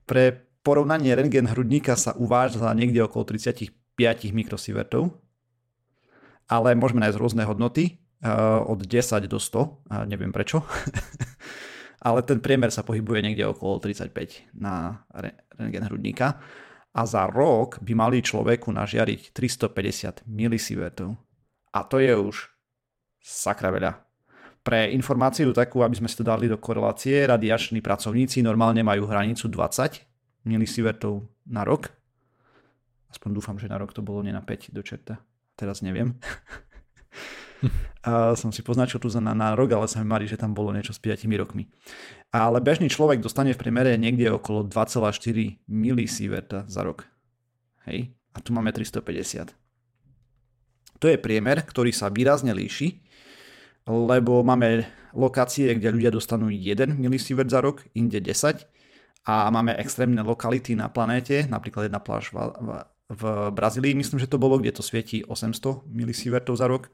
Pre 0.04 0.44
porovnanie 0.60 1.16
rengen 1.16 1.48
hrudníka 1.48 1.96
sa 1.96 2.12
uvádza 2.12 2.68
niekde 2.76 3.00
okolo 3.00 3.24
35 3.24 3.72
mikrosievertov, 4.36 5.16
ale 6.52 6.76
môžeme 6.76 7.00
nájsť 7.00 7.18
rôzne 7.18 7.42
hodnoty 7.48 7.96
od 8.68 8.84
10 8.84 9.26
do 9.26 9.40
100, 9.40 10.06
neviem 10.06 10.30
prečo, 10.30 10.62
ale 12.06 12.22
ten 12.22 12.38
priemer 12.38 12.68
sa 12.68 12.84
pohybuje 12.84 13.24
niekde 13.24 13.48
okolo 13.48 13.80
35 13.80 14.52
na 14.54 15.02
rengen 15.56 15.88
hrudníka 15.88 16.38
a 16.92 17.02
za 17.08 17.24
rok 17.26 17.80
by 17.80 17.92
mali 17.96 18.20
človeku 18.20 18.68
nažiariť 18.68 19.32
350 19.32 20.28
milisievertov. 20.28 21.16
A 21.72 21.80
to 21.88 21.96
je 21.96 22.12
už 22.12 22.51
sakra 23.22 23.70
veľa. 23.70 23.92
Pre 24.62 24.94
informáciu 24.94 25.50
takú, 25.50 25.82
aby 25.82 25.98
sme 25.98 26.06
si 26.06 26.18
to 26.18 26.26
dali 26.26 26.46
do 26.46 26.58
korelácie, 26.58 27.26
radiační 27.26 27.82
pracovníci 27.82 28.42
normálne 28.46 28.82
majú 28.86 29.10
hranicu 29.10 29.50
20 29.50 30.46
milisievertov 30.46 31.26
na 31.46 31.66
rok. 31.66 31.90
Aspoň 33.10 33.30
dúfam, 33.34 33.56
že 33.58 33.66
na 33.66 33.78
rok 33.78 33.90
to 33.90 34.02
bolo 34.02 34.22
nie 34.22 34.30
na 34.30 34.42
5 34.42 34.70
do 34.70 34.82
čerta. 34.82 35.18
Teraz 35.58 35.82
neviem. 35.82 36.14
A 38.02 38.34
som 38.34 38.50
si 38.50 38.66
poznačil 38.66 38.98
tu 38.98 39.06
na, 39.22 39.30
na 39.30 39.54
rok, 39.54 39.70
ale 39.70 39.86
sa 39.86 40.02
mi 40.02 40.10
marí, 40.10 40.26
že 40.26 40.34
tam 40.34 40.50
bolo 40.50 40.74
niečo 40.74 40.90
s 40.90 40.98
5 40.98 41.22
rokmi. 41.38 41.70
Ale 42.34 42.58
bežný 42.58 42.90
človek 42.90 43.22
dostane 43.22 43.54
v 43.54 43.62
priemere 43.62 43.94
niekde 43.94 44.26
okolo 44.34 44.66
2,4 44.66 45.62
milisieverta 45.70 46.66
za 46.66 46.82
rok. 46.82 47.06
Hej? 47.86 48.10
A 48.34 48.42
tu 48.42 48.50
máme 48.50 48.74
350. 48.74 49.54
To 50.98 51.06
je 51.06 51.18
priemer, 51.18 51.62
ktorý 51.62 51.94
sa 51.94 52.10
výrazne 52.10 52.50
líši 52.50 53.02
lebo 53.86 54.46
máme 54.46 54.86
lokácie, 55.12 55.74
kde 55.74 55.90
ľudia 55.90 56.10
dostanú 56.14 56.48
1 56.48 56.94
milisievert 56.94 57.50
za 57.50 57.58
rok, 57.58 57.82
inde 57.92 58.22
10 58.22 58.62
a 59.26 59.50
máme 59.50 59.78
extrémne 59.78 60.22
lokality 60.22 60.74
na 60.74 60.90
planéte, 60.90 61.46
napríklad 61.46 61.86
jedna 61.86 62.02
pláž 62.02 62.34
v, 62.34 62.38
v, 62.38 62.68
v 63.10 63.22
Brazílii, 63.54 63.94
myslím, 63.94 64.18
že 64.18 64.30
to 64.30 64.40
bolo, 64.40 64.58
kde 64.58 64.74
to 64.74 64.82
svieti 64.82 65.22
800 65.22 65.86
milisievertov 65.86 66.58
za 66.58 66.66
rok, 66.66 66.90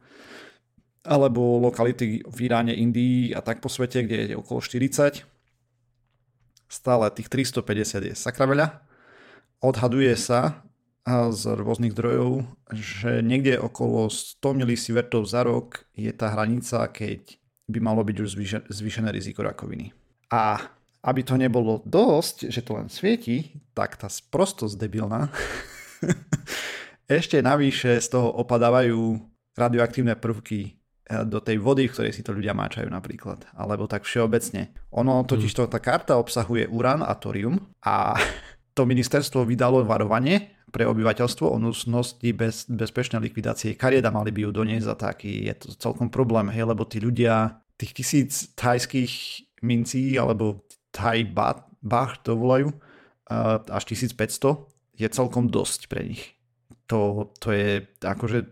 alebo 1.09 1.57
lokality 1.57 2.20
v 2.20 2.39
Iráne, 2.45 2.76
Indii 2.76 3.32
a 3.32 3.41
tak 3.41 3.64
po 3.64 3.72
svete, 3.72 4.05
kde 4.05 4.34
je 4.34 4.36
okolo 4.36 4.61
40. 4.61 5.24
Stále 6.68 7.05
tých 7.16 7.32
350 7.32 8.12
je 8.12 8.14
sakra 8.16 8.45
veľa. 8.45 8.84
Odhaduje 9.64 10.12
sa, 10.20 10.68
z 11.33 11.43
rôznych 11.57 11.97
zdrojov, 11.97 12.45
že 12.73 13.25
niekde 13.25 13.57
okolo 13.57 14.13
100 14.13 14.61
milisivertov 14.61 15.25
za 15.25 15.43
rok 15.43 15.89
je 15.97 16.13
tá 16.13 16.33
hranica, 16.33 16.85
keď 16.93 17.41
by 17.69 17.79
malo 17.81 18.01
byť 18.05 18.17
už 18.21 18.29
zvýšené 18.69 19.09
riziko 19.13 19.45
rakoviny. 19.45 19.93
A 20.33 20.61
aby 21.05 21.21
to 21.23 21.39
nebolo 21.39 21.81
dosť, 21.87 22.53
že 22.53 22.61
to 22.61 22.77
len 22.77 22.89
svieti, 22.93 23.55
tak 23.73 23.97
tá 23.97 24.11
sprostosť 24.11 24.75
debilná 24.77 25.31
ešte 27.09 27.41
navyše 27.41 27.99
z 28.03 28.09
toho 28.13 28.29
opadávajú 28.45 29.17
radioaktívne 29.57 30.15
prvky 30.15 30.61
eh, 30.69 31.25
do 31.25 31.41
tej 31.41 31.59
vody, 31.59 31.89
v 31.89 31.95
ktorej 31.95 32.13
si 32.15 32.23
to 32.23 32.37
ľudia 32.37 32.53
máčajú 32.53 32.87
napríklad. 32.93 33.49
Alebo 33.57 33.89
tak 33.89 34.05
všeobecne. 34.05 34.75
Ono 34.95 35.25
totiž 35.25 35.53
to, 35.55 35.65
tá 35.67 35.81
karta 35.81 36.21
obsahuje 36.21 36.69
urán 36.69 37.01
a 37.01 37.15
torium 37.17 37.59
a 37.83 38.19
to 38.79 38.87
ministerstvo 38.87 39.43
vydalo 39.43 39.83
varovanie 39.83 40.55
pre 40.70 40.87
obyvateľstvo 40.87 41.51
o 41.51 41.59
nutnosti 41.59 42.31
bez, 42.31 42.70
bezpečnej 42.70 43.18
likvidácie 43.26 43.74
kariet 43.74 44.07
a 44.07 44.14
mali 44.14 44.31
by 44.31 44.47
ju 44.47 44.51
doniesť 44.55 44.87
a 44.87 44.95
taký 44.95 45.51
je 45.51 45.55
to 45.59 45.66
celkom 45.74 46.07
problém, 46.07 46.47
hej, 46.55 46.62
lebo 46.62 46.87
tí 46.87 47.03
ľudia 47.03 47.59
tých 47.74 47.93
tisíc 47.99 48.31
thajských 48.55 49.12
mincí 49.66 50.14
alebo 50.14 50.62
thai 50.95 51.26
baht 51.26 52.22
to 52.22 52.39
volajú, 52.39 52.70
až 53.66 53.83
1500 53.91 54.95
je 54.95 55.09
celkom 55.11 55.51
dosť 55.51 55.91
pre 55.91 56.14
nich. 56.14 56.39
To, 56.87 57.35
to 57.43 57.51
je 57.51 57.83
akože 57.99 58.47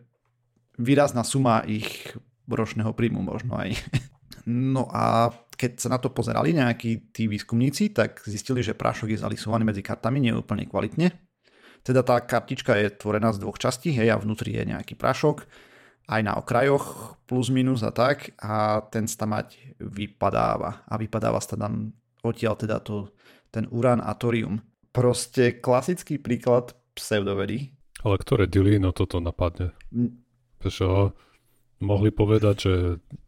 výrazná 0.82 1.22
suma 1.22 1.62
ich 1.62 2.10
ročného 2.50 2.90
príjmu 2.90 3.22
možno 3.22 3.54
aj. 3.62 3.78
No 4.46 4.86
a 4.94 5.34
keď 5.56 5.80
sa 5.80 5.88
na 5.88 5.98
to 5.98 6.12
pozerali 6.12 6.52
nejakí 6.52 7.10
tí 7.10 7.26
výskumníci, 7.26 7.96
tak 7.96 8.20
zistili, 8.28 8.60
že 8.60 8.76
prášok 8.76 9.16
je 9.16 9.22
zalisovaný 9.24 9.64
medzi 9.64 9.80
kartami 9.80 10.20
neúplne 10.20 10.68
kvalitne 10.68 11.26
teda 11.86 12.02
tá 12.02 12.18
kartička 12.18 12.74
je 12.74 12.90
tvorená 12.90 13.30
z 13.30 13.38
dvoch 13.38 13.62
častí, 13.62 13.94
hej, 13.94 14.10
a 14.10 14.18
vnútri 14.18 14.58
je 14.58 14.74
nejaký 14.74 14.98
prašok, 14.98 15.46
aj 16.10 16.20
na 16.26 16.34
okrajoch 16.34 17.14
plus 17.30 17.46
minus 17.54 17.86
a 17.86 17.94
tak 17.94 18.34
a 18.42 18.82
ten 18.90 19.06
sa 19.06 19.22
tam 19.22 19.38
mať 19.38 19.78
vypadáva 19.78 20.82
a 20.82 20.94
vypadáva 20.98 21.38
sa 21.38 21.54
tam 21.54 21.94
odtiaľ 22.26 22.58
teda 22.58 22.82
to, 22.82 23.14
ten 23.54 23.70
urán 23.70 24.02
a 24.02 24.14
torium. 24.18 24.58
Proste 24.90 25.62
klasický 25.62 26.18
príklad 26.18 26.74
pseudovedy. 26.98 27.70
Ale 28.02 28.18
ktoré 28.18 28.50
dilino 28.50 28.90
toto 28.90 29.22
napadne? 29.22 29.70
Prečo 30.58 31.14
mohli 31.76 32.08
povedať, 32.08 32.56
že 32.56 32.74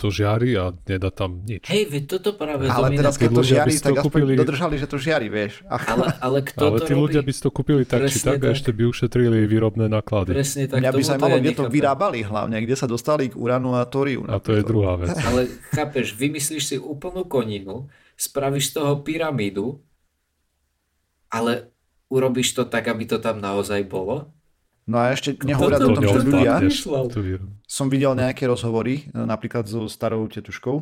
to 0.01 0.09
žiari 0.09 0.57
a 0.57 0.73
nedá 0.73 1.13
tam 1.13 1.45
nič. 1.45 1.69
Hej, 1.69 1.93
veď 1.93 2.03
toto 2.17 2.33
práve 2.33 2.65
Ale 2.65 2.97
teraz 2.97 3.21
keď 3.21 3.31
to 3.37 3.45
žiari, 3.45 3.73
tak 3.77 4.01
aspoň 4.01 4.05
kúpili... 4.09 4.33
dodržali, 4.41 4.81
že 4.81 4.89
to 4.89 4.97
žiari, 4.97 5.29
vieš. 5.29 5.61
Ale, 5.69 6.17
ale, 6.17 6.39
kto 6.41 6.65
ale 6.65 6.79
to 6.81 6.89
tí 6.89 6.95
robí? 6.97 7.03
ľudia 7.05 7.21
by 7.21 7.33
si 7.37 7.41
to 7.45 7.51
kúpili 7.53 7.85
tak 7.85 8.09
či 8.09 8.25
tak, 8.25 8.41
tak 8.41 8.49
a 8.49 8.57
ešte 8.57 8.73
by 8.73 8.89
ušetrili 8.89 9.45
výrobné 9.45 9.93
náklady. 9.93 10.33
Presne 10.33 10.65
tak. 10.65 10.81
Mňa 10.81 10.93
by 10.97 11.03
sa 11.05 11.17
malo, 11.21 11.37
kde 11.37 11.53
to 11.53 11.65
vyrábali 11.69 12.25
hlavne, 12.25 12.57
kde 12.65 12.77
sa 12.77 12.89
dostali 12.89 13.29
k 13.29 13.37
uránu 13.37 13.77
a 13.77 13.85
tóriu. 13.85 14.25
A 14.25 14.41
to 14.41 14.57
je 14.57 14.65
druhá 14.65 14.97
vec. 14.97 15.13
Ale 15.13 15.53
chápeš, 15.77 16.17
vymyslíš 16.17 16.65
si 16.65 16.77
úplnú 16.81 17.29
koninu, 17.29 17.93
spravíš 18.17 18.73
z 18.73 18.81
toho 18.81 19.05
pyramídu, 19.05 19.85
ale 21.29 21.69
urobíš 22.09 22.57
to 22.57 22.65
tak, 22.65 22.89
aby 22.89 23.05
to 23.05 23.21
tam 23.21 23.45
naozaj 23.45 23.85
bolo? 23.85 24.33
No 24.89 24.97
a 24.97 25.13
ešte 25.13 25.37
nehovoriac 25.45 25.85
o 25.85 25.93
tom, 25.93 26.01
že 26.01 26.19
ľudia, 26.25 26.53
som 27.69 27.93
videl 27.93 28.17
nejaké 28.17 28.49
rozhovory, 28.49 29.05
e, 29.05 29.21
napríklad 29.21 29.69
so 29.69 29.85
starou 29.85 30.25
tetuškou, 30.25 30.81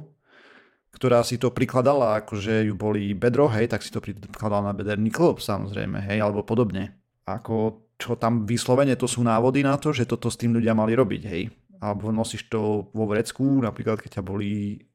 ktorá 0.95 1.27
si 1.27 1.37
to 1.37 1.51
prikladala, 1.51 2.23
akože 2.23 2.71
ju 2.71 2.75
boli 2.79 3.13
bedro, 3.13 3.51
hej, 3.51 3.67
tak 3.67 3.83
si 3.83 3.91
to 3.91 3.99
prikladala 3.99 4.71
na 4.71 4.75
bederný 4.79 5.11
klop, 5.11 5.43
samozrejme, 5.43 6.07
hej, 6.07 6.23
alebo 6.23 6.47
podobne. 6.47 6.95
Ako, 7.27 7.83
čo 7.99 8.15
tam 8.15 8.47
vyslovene, 8.47 8.95
to 8.95 9.11
sú 9.11 9.27
návody 9.27 9.67
na 9.67 9.75
to, 9.75 9.91
že 9.91 10.07
toto 10.07 10.31
s 10.31 10.39
tým 10.39 10.55
ľudia 10.55 10.73
mali 10.73 10.95
robiť, 10.95 11.23
hej. 11.27 11.51
Alebo 11.83 12.15
nosíš 12.15 12.47
to 12.49 12.89
vo 12.95 13.05
vrecku, 13.11 13.43
napríklad 13.61 14.01
keď 14.01 14.23
ťa 14.23 14.25
bolí 14.25 14.87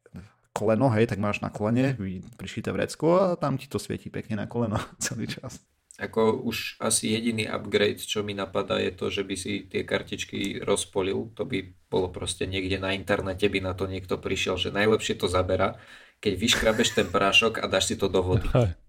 koleno, 0.55 0.91
hej, 0.91 1.11
tak 1.11 1.19
máš 1.19 1.43
na 1.43 1.51
kolene 1.51 1.95
vy- 1.95 2.23
prišité 2.35 2.71
vrecko 2.71 3.07
a 3.19 3.25
tam 3.39 3.55
ti 3.55 3.67
to 3.71 3.79
svieti 3.79 4.11
pekne 4.11 4.39
na 4.39 4.45
koleno 4.47 4.79
celý 5.03 5.27
čas. 5.27 5.59
Ako 6.01 6.41
už 6.41 6.81
asi 6.81 7.13
jediný 7.13 7.45
upgrade, 7.45 8.01
čo 8.01 8.25
mi 8.25 8.33
napadá, 8.33 8.81
je 8.81 8.89
to, 8.89 9.13
že 9.13 9.21
by 9.21 9.35
si 9.37 9.69
tie 9.69 9.85
kartičky 9.85 10.57
rozpolil. 10.65 11.29
To 11.37 11.45
by 11.45 11.61
bolo 11.93 12.09
proste 12.09 12.49
niekde 12.49 12.81
na 12.81 12.97
internete, 12.97 13.45
by 13.45 13.61
na 13.61 13.77
to 13.77 13.85
niekto 13.85 14.17
prišiel, 14.17 14.57
že 14.57 14.73
najlepšie 14.73 15.13
to 15.21 15.29
zabera, 15.29 15.77
keď 16.17 16.33
vyškrabeš 16.41 16.97
ten 16.97 17.05
prášok 17.05 17.61
a 17.61 17.69
dáš 17.69 17.93
si 17.93 17.95
to 18.01 18.09
do 18.09 18.25
vody. 18.25 18.49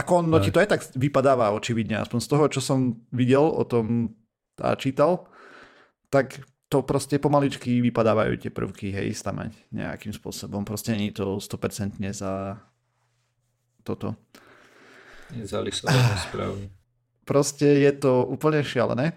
Ako 0.00 0.24
no 0.24 0.40
ti 0.40 0.48
to 0.48 0.64
aj 0.64 0.72
tak 0.72 0.80
vypadáva 0.96 1.52
očividne, 1.52 2.00
aspoň 2.00 2.20
z 2.24 2.28
toho, 2.32 2.44
čo 2.48 2.64
som 2.64 2.96
videl 3.12 3.44
o 3.44 3.60
tom 3.68 4.16
a 4.56 4.72
čítal, 4.72 5.28
tak 6.08 6.40
to 6.72 6.80
proste 6.80 7.20
pomaličky 7.20 7.84
vypadávajú 7.84 8.40
tie 8.40 8.48
prvky, 8.48 8.88
hej, 8.88 9.12
stamať 9.12 9.52
nejakým 9.68 10.16
spôsobom. 10.16 10.64
Proste 10.64 10.96
nie 10.96 11.12
je 11.12 11.20
to 11.20 11.36
100% 11.36 12.00
za 12.16 12.56
toto. 13.84 14.16
Zalisované 15.40 16.16
správne. 16.20 16.66
Proste 17.24 17.86
je 17.86 17.92
to 17.96 18.26
úplne 18.28 18.60
šialené. 18.60 19.16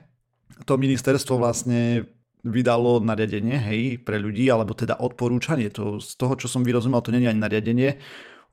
To 0.70 0.80
ministerstvo 0.80 1.42
vlastne 1.42 2.06
vydalo 2.46 3.02
nariadenie, 3.02 3.58
hej, 3.58 3.82
pre 4.06 4.22
ľudí, 4.22 4.46
alebo 4.48 4.78
teda 4.78 5.02
odporúčanie. 5.02 5.74
To, 5.74 5.98
z 5.98 6.14
toho, 6.14 6.38
čo 6.38 6.46
som 6.46 6.62
vyrozumel, 6.62 7.02
to 7.02 7.10
je 7.10 7.26
ani 7.26 7.42
nariadenie. 7.42 7.98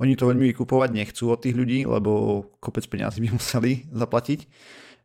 Oni 0.01 0.17
to 0.17 0.33
veľmi 0.33 0.57
kupovať 0.57 0.91
nechcú 0.97 1.31
od 1.31 1.45
tých 1.45 1.53
ľudí, 1.53 1.85
lebo 1.85 2.43
kopec 2.59 2.89
peniazy 2.89 3.21
by 3.21 3.29
museli 3.39 3.87
zaplatiť. 3.93 4.49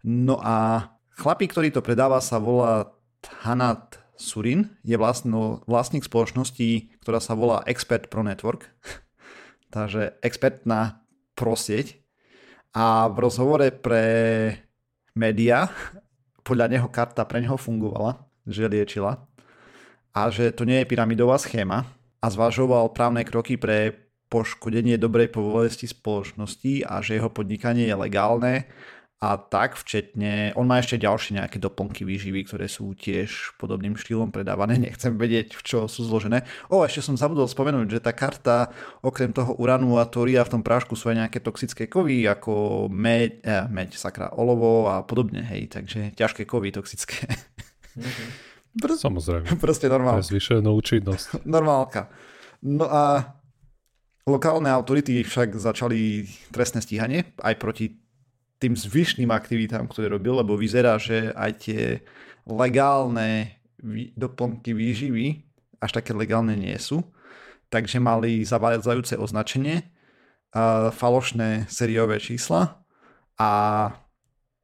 No 0.08 0.40
a 0.40 0.88
chlapík, 1.20 1.52
ktorý 1.52 1.70
to 1.76 1.84
predáva, 1.84 2.24
sa 2.24 2.40
volá 2.40 2.96
Hanat 3.44 4.00
Surin. 4.16 4.72
Je 4.88 4.96
vlastno, 4.96 5.62
vlastník 5.68 6.08
spoločnosti, 6.08 6.96
ktorá 7.04 7.20
sa 7.20 7.36
volá 7.36 7.62
Expert 7.68 8.08
Pro 8.08 8.24
Network. 8.24 8.72
Takže 9.76 10.16
expertná 10.24 11.04
prosieť. 11.36 12.07
A 12.78 13.10
v 13.10 13.18
rozhovore 13.26 13.74
pre 13.74 14.06
média 15.18 15.66
podľa 16.46 16.70
neho 16.70 16.88
karta 16.94 17.26
pre 17.26 17.42
neho 17.42 17.58
fungovala, 17.58 18.22
že 18.46 18.70
liečila 18.70 19.18
a 20.14 20.30
že 20.30 20.54
to 20.54 20.62
nie 20.62 20.86
je 20.86 20.90
pyramidová 20.90 21.42
schéma 21.42 21.90
a 22.22 22.28
zvažoval 22.30 22.94
právne 22.94 23.26
kroky 23.26 23.58
pre 23.58 23.98
poškodenie 24.30 25.02
dobrej 25.02 25.34
povolosti 25.34 25.90
spoločnosti 25.90 26.86
a 26.86 27.02
že 27.02 27.18
jeho 27.18 27.34
podnikanie 27.34 27.90
je 27.90 27.98
legálne 27.98 28.70
a 29.18 29.34
tak 29.34 29.74
včetne, 29.82 30.54
on 30.54 30.70
má 30.70 30.78
ešte 30.78 31.02
ďalšie 31.02 31.42
nejaké 31.42 31.58
doplnky 31.58 32.06
výživy, 32.06 32.46
ktoré 32.46 32.70
sú 32.70 32.94
tiež 32.94 33.58
podobným 33.58 33.98
štýlom 33.98 34.30
predávané, 34.30 34.78
nechcem 34.86 35.18
vedieť, 35.18 35.58
v 35.58 35.62
čo 35.66 35.80
sú 35.90 36.06
zložené. 36.06 36.46
O, 36.70 36.86
ešte 36.86 37.02
som 37.02 37.18
zabudol 37.18 37.50
spomenúť, 37.50 37.98
že 37.98 38.04
tá 38.06 38.14
karta 38.14 38.70
okrem 39.02 39.34
toho 39.34 39.58
uranu 39.58 39.98
a 39.98 40.06
toria 40.06 40.46
v 40.46 40.54
tom 40.58 40.62
prášku 40.62 40.94
sú 40.94 41.10
aj 41.10 41.26
nejaké 41.26 41.42
toxické 41.42 41.90
kovy, 41.90 42.30
ako 42.30 42.86
meď, 42.94 43.42
eh, 43.42 43.66
meď, 43.74 43.98
sakra, 43.98 44.30
olovo 44.38 44.86
a 44.86 45.02
podobne, 45.02 45.42
hej, 45.50 45.74
takže 45.74 46.14
ťažké 46.14 46.46
kovy 46.46 46.70
toxické. 46.70 47.26
Pr- 48.78 49.02
Samozrejme. 49.02 49.58
proste 49.58 49.90
To 49.90 49.98
je 49.98 50.30
zvyšenú 50.30 50.70
účinnosť. 50.78 51.42
Normálka. 51.50 52.14
No 52.62 52.86
a 52.86 53.34
lokálne 54.30 54.70
autority 54.70 55.26
však 55.26 55.58
začali 55.58 56.30
trestné 56.54 56.86
stíhanie 56.86 57.34
aj 57.42 57.58
proti 57.58 58.07
tým 58.58 58.74
zvyšným 58.74 59.30
aktivitám, 59.30 59.86
ktoré 59.90 60.14
robil, 60.14 60.42
lebo 60.42 60.58
vyzerá, 60.58 60.98
že 60.98 61.30
aj 61.34 61.52
tie 61.62 61.82
legálne 62.48 63.58
doplnky 64.18 64.74
výživy 64.74 65.48
až 65.78 65.92
také 66.02 66.14
legálne 66.18 66.58
nie 66.58 66.74
sú. 66.82 67.06
Takže 67.68 68.00
mali 68.00 68.42
zavádzajúce 68.48 69.20
označenie, 69.20 69.92
falošné 70.96 71.68
sériové 71.68 72.18
čísla 72.18 72.82
a 73.36 73.52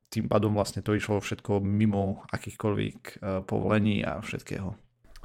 tým 0.08 0.30
pádom 0.30 0.54
vlastne 0.54 0.86
to 0.86 0.94
išlo 0.94 1.18
všetko 1.18 1.58
mimo 1.62 2.22
akýchkoľvek 2.30 3.00
eh, 3.02 3.42
povolení 3.50 4.06
a 4.06 4.22
všetkého. 4.22 4.78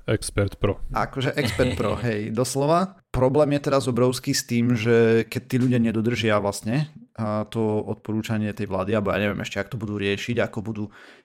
Expert 0.09 0.57
Pro. 0.57 0.81
Akože 0.97 1.37
expert 1.37 1.77
pro, 1.77 1.93
hej, 2.01 2.33
doslova. 2.33 2.97
Problém 3.13 3.61
je 3.61 3.69
teraz 3.69 3.85
obrovský 3.85 4.33
s 4.33 4.49
tým, 4.49 4.73
že 4.73 5.29
keď 5.29 5.43
tí 5.45 5.57
ľudia 5.61 5.77
nedodržia 5.77 6.41
vlastne 6.41 6.89
to 7.51 7.83
odporúčanie 7.83 8.55
tej 8.55 8.71
vlády, 8.71 8.95
alebo 8.95 9.11
ja 9.11 9.19
neviem 9.19 9.43
ešte, 9.43 9.59
ak 9.59 9.75
to 9.75 9.81
budú 9.81 9.99
riešiť, 9.99 10.39
ako 10.39 10.59
budú, 10.63 10.85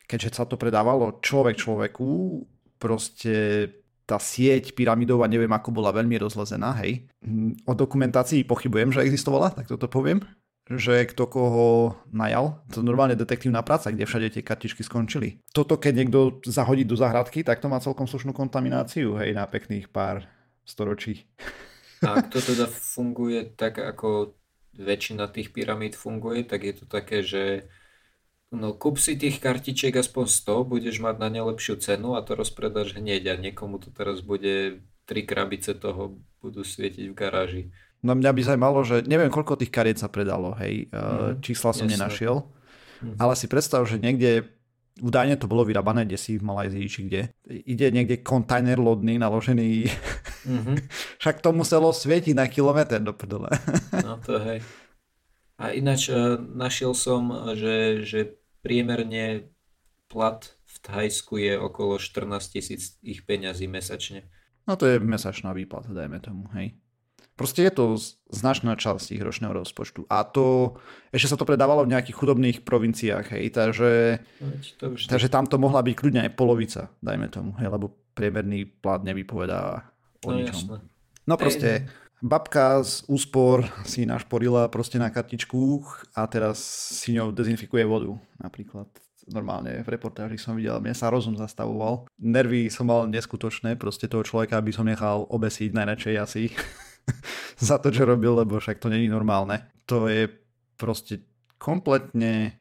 keďže 0.09 0.41
sa 0.41 0.43
to 0.49 0.57
predávalo 0.57 1.21
človek 1.21 1.55
človeku, 1.57 2.41
proste 2.81 3.69
tá 4.03 4.19
sieť 4.19 4.75
pyramidov 4.75 5.23
a 5.23 5.31
neviem 5.31 5.51
ako 5.53 5.71
bola 5.71 5.95
veľmi 5.95 6.19
rozlezená, 6.19 6.75
hej. 6.83 7.07
Mm, 7.23 7.55
O 7.63 7.73
dokumentácii 7.77 8.43
pochybujem, 8.43 8.91
že 8.91 9.05
existovala, 9.05 9.53
tak 9.53 9.69
toto 9.69 9.87
poviem 9.87 10.19
že 10.71 11.03
kto 11.11 11.27
koho 11.27 11.67
najal. 12.15 12.63
To 12.71 12.79
je 12.79 12.87
normálne 12.87 13.19
detektívna 13.19 13.59
práca, 13.67 13.91
kde 13.91 14.07
všade 14.07 14.39
tie 14.39 14.43
kartičky 14.47 14.79
skončili. 14.79 15.43
Toto 15.51 15.75
keď 15.75 15.93
niekto 16.03 16.39
zahodí 16.47 16.87
do 16.87 16.95
zahradky, 16.95 17.43
tak 17.43 17.59
to 17.59 17.67
má 17.67 17.83
celkom 17.83 18.07
slušnú 18.07 18.31
kontamináciu, 18.31 19.19
hej, 19.19 19.35
na 19.35 19.43
pekných 19.43 19.91
pár 19.91 20.23
storočí. 20.63 21.27
A 22.03 22.23
ak 22.23 22.31
to 22.31 22.39
teda 22.39 22.67
funguje 22.67 23.55
tak, 23.59 23.79
ako 23.79 24.39
väčšina 24.77 25.29
tých 25.29 25.53
pyramíd 25.53 25.93
funguje, 25.93 26.43
tak 26.45 26.65
je 26.65 26.73
to 26.73 26.85
také, 26.89 27.21
že 27.21 27.69
No 28.53 28.77
kúp 28.77 29.01
si 29.01 29.17
tých 29.17 29.41
kartičiek 29.41 29.97
aspoň 29.97 30.29
100, 30.29 30.69
budeš 30.69 31.01
mať 31.01 31.15
na 31.17 31.33
ne 31.33 31.41
lepšiu 31.41 31.73
cenu 31.81 32.13
a 32.13 32.21
to 32.21 32.37
rozpredáš 32.37 32.93
hneď 32.93 33.33
a 33.33 33.41
niekomu 33.41 33.81
to 33.81 33.89
teraz 33.89 34.21
bude 34.21 34.77
tri 35.09 35.25
krabice 35.25 35.73
toho 35.73 36.21
budú 36.37 36.61
svietiť 36.61 37.09
v 37.09 37.17
garáži. 37.17 37.63
No 38.05 38.13
mňa 38.13 38.29
by 38.29 38.41
zaujímalo, 38.45 38.85
že 38.85 39.01
neviem, 39.09 39.33
koľko 39.33 39.57
tých 39.57 39.73
kariet 39.73 39.97
sa 39.97 40.05
predalo, 40.05 40.53
hej, 40.61 40.85
mm, 40.93 41.41
čísla 41.41 41.73
som 41.73 41.89
jasne. 41.89 41.97
nenašiel, 41.97 42.35
mm. 43.01 43.17
ale 43.17 43.33
si 43.33 43.49
predstav, 43.49 43.81
že 43.89 43.97
niekde 43.97 44.45
údajne 45.01 45.39
to 45.41 45.49
bolo 45.49 45.65
vyrábané 45.65 46.05
kde 46.05 46.17
si 46.19 46.37
v 46.37 46.45
Malajzii, 46.45 46.85
či 46.85 46.99
kde. 47.09 47.21
Ide 47.49 47.89
niekde 47.89 48.21
kontajner 48.21 48.77
lodný 48.77 49.17
naložený. 49.17 49.89
Mm-hmm. 50.45 50.75
Však 51.21 51.41
to 51.41 51.49
muselo 51.55 51.89
svietiť 51.89 52.37
na 52.37 52.45
kilometr 52.45 53.01
do 53.01 53.15
prdele. 53.15 53.49
no 54.05 54.21
to 54.21 54.37
hej. 54.37 54.61
A 55.57 55.73
ináč 55.73 56.09
uh, 56.09 56.37
našiel 56.37 56.93
som, 56.97 57.29
že, 57.57 58.05
že 58.05 58.37
priemerne 58.61 59.53
plat 60.09 60.45
v 60.45 60.75
Thajsku 60.81 61.37
je 61.41 61.53
okolo 61.57 61.97
14 61.97 62.53
tisíc 62.53 62.97
ich 63.01 63.25
peňazí 63.25 63.65
mesačne. 63.69 64.29
No 64.65 64.77
to 64.77 64.87
je 64.87 65.01
mesačná 65.01 65.51
výplata, 65.51 65.91
dajme 65.91 66.21
tomu, 66.23 66.47
hej. 66.57 66.77
Proste 67.33 67.65
je 67.65 67.73
to 67.73 67.85
značná 68.29 68.77
časť 68.77 69.17
ich 69.17 69.23
ročného 69.25 69.57
rozpočtu. 69.57 70.05
A 70.05 70.21
to, 70.21 70.77
ešte 71.09 71.33
sa 71.33 71.37
to 71.37 71.49
predávalo 71.49 71.81
v 71.81 71.97
nejakých 71.97 72.17
chudobných 72.17 72.57
provinciách, 72.61 73.33
hej, 73.33 73.49
takže, 73.49 74.21
takže 75.09 75.27
tam 75.33 75.49
to 75.49 75.57
mohla 75.57 75.81
byť 75.81 75.93
kľudne 75.97 76.21
aj 76.29 76.31
polovica, 76.37 76.93
dajme 77.01 77.33
tomu, 77.33 77.57
hej, 77.57 77.73
lebo 77.73 77.89
priemerný 78.13 78.69
plat 78.69 79.01
nevypovedá 79.01 79.89
o 80.21 80.29
no, 80.29 80.37
ničom. 80.37 80.57
Jasné. 80.61 80.77
No 81.25 81.33
proste, 81.33 81.89
babka 82.21 82.85
z 82.85 83.01
úspor 83.09 83.65
si 83.81 84.05
našporila 84.05 84.69
proste 84.69 85.01
na 85.01 85.09
kartičku 85.09 85.81
a 86.13 86.29
teraz 86.29 86.61
si 87.01 87.17
ňou 87.17 87.33
dezinfikuje 87.33 87.81
vodu, 87.81 88.13
napríklad 88.37 88.85
normálne 89.31 89.81
v 89.81 89.89
reportáži 89.89 90.35
som 90.35 90.53
videl, 90.53 90.77
mne 90.83 90.93
sa 90.93 91.07
rozum 91.07 91.33
zastavoval. 91.39 92.05
Nervy 92.19 92.67
som 92.67 92.91
mal 92.91 93.07
neskutočné, 93.07 93.79
proste 93.79 94.05
toho 94.11 94.21
človeka 94.21 94.59
by 94.59 94.71
som 94.75 94.85
nechal 94.85 95.25
obesiť 95.31 95.71
najradšej 95.73 96.15
asi. 96.19 96.43
za 97.69 97.77
to, 97.79 97.91
čo 97.91 98.07
robil, 98.07 98.35
lebo 98.35 98.59
však 98.59 98.79
to 98.79 98.91
není 98.91 99.07
normálne. 99.07 99.67
To 99.87 100.07
je 100.07 100.31
proste 100.79 101.23
kompletne 101.59 102.59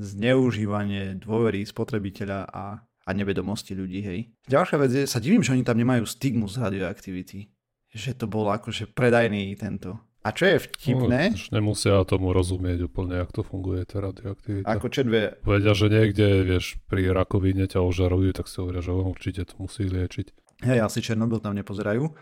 zneužívanie 0.00 1.20
dôvery 1.20 1.62
spotrebiteľa 1.68 2.48
a, 2.48 2.64
a 2.80 3.10
nevedomosti 3.12 3.76
ľudí, 3.76 4.00
hej. 4.00 4.20
Ďalšia 4.48 4.76
vec 4.80 4.90
je, 4.90 5.02
sa 5.04 5.20
divím, 5.20 5.44
že 5.44 5.52
oni 5.52 5.62
tam 5.62 5.76
nemajú 5.76 6.08
stigmu 6.08 6.48
z 6.48 6.56
radioaktivity. 6.58 7.52
Že 7.90 8.24
to 8.24 8.26
bol 8.30 8.48
akože 8.48 8.90
predajný 8.94 9.54
tento. 9.58 9.98
A 10.20 10.36
čo 10.36 10.52
je 10.52 10.56
vtipné... 10.68 11.32
No, 11.32 11.64
nemusia 11.64 12.04
tomu 12.04 12.36
rozumieť 12.36 12.92
úplne, 12.92 13.24
ako 13.24 13.32
to 13.40 13.42
funguje, 13.42 13.80
tá 13.88 14.04
radioaktivita. 14.04 14.68
Ako 14.68 14.92
čo 14.92 15.00
dve... 15.00 15.40
Vedia, 15.40 15.72
že 15.72 15.88
niekde, 15.88 16.44
vieš, 16.44 16.76
pri 16.92 17.08
rakovine 17.08 17.64
ťa 17.64 17.80
ožarujú, 17.80 18.36
tak 18.36 18.44
si 18.44 18.60
hovoria, 18.60 18.84
že 18.84 18.92
určite 18.92 19.48
to 19.48 19.56
musí 19.64 19.88
liečiť. 19.88 20.26
Hej, 20.68 20.78
asi 20.84 21.00
Černobyl 21.00 21.40
tam 21.40 21.56
nepozerajú. 21.56 22.12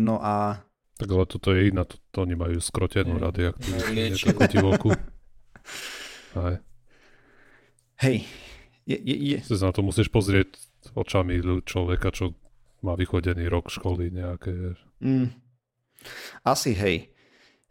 No 0.00 0.16
a 0.16 0.64
tak 0.96 1.08
ale 1.12 1.24
toto 1.28 1.52
je 1.52 1.68
iná, 1.68 1.84
to, 1.84 2.00
to 2.08 2.24
oni 2.24 2.34
majú 2.36 2.56
skrotenú 2.56 3.20
radioaktivitu, 3.20 4.32
takú 4.32 4.42
divokú. 4.48 4.90
Aj. 6.36 6.56
Hej. 8.00 8.24
Je, 8.88 8.96
je, 8.96 9.16
je. 9.34 9.38
Si 9.44 9.56
na 9.60 9.72
to 9.72 9.84
musíš 9.84 10.08
pozrieť 10.08 10.56
očami 10.94 11.42
človeka, 11.66 12.14
čo 12.14 12.32
má 12.80 12.94
vychodený 12.94 13.50
rok 13.50 13.68
školy 13.68 14.14
nejaké. 14.14 14.78
Mm. 15.02 15.34
Asi 16.46 16.72
hej. 16.76 17.10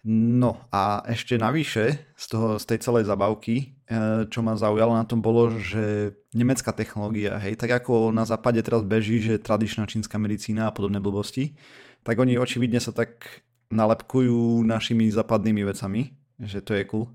No 0.05 0.69
a 0.69 1.01
ešte 1.09 1.33
navyše 1.33 2.13
z, 2.13 2.25
toho, 2.29 2.61
z 2.61 2.65
tej 2.69 2.79
celej 2.85 3.09
zabavky, 3.09 3.73
e, 3.89 4.29
čo 4.29 4.45
ma 4.45 4.53
zaujalo 4.53 4.93
na 4.93 5.01
tom 5.01 5.17
bolo, 5.17 5.49
že 5.57 6.13
nemecká 6.29 6.69
technológia, 6.77 7.41
hej, 7.41 7.57
tak 7.57 7.73
ako 7.81 8.13
na 8.13 8.21
západe 8.21 8.61
teraz 8.61 8.85
beží, 8.85 9.17
že 9.17 9.41
tradičná 9.41 9.89
čínska 9.89 10.21
medicína 10.21 10.69
a 10.69 10.75
podobné 10.75 11.01
blbosti, 11.01 11.57
tak 12.05 12.15
oni 12.21 12.37
očividne 12.37 12.77
sa 12.77 12.93
tak 12.93 13.41
nalepkujú 13.73 14.61
našimi 14.61 15.09
západnými 15.09 15.65
vecami, 15.65 16.13
že 16.37 16.61
to 16.61 16.77
je 16.77 16.85
cool. 16.93 17.09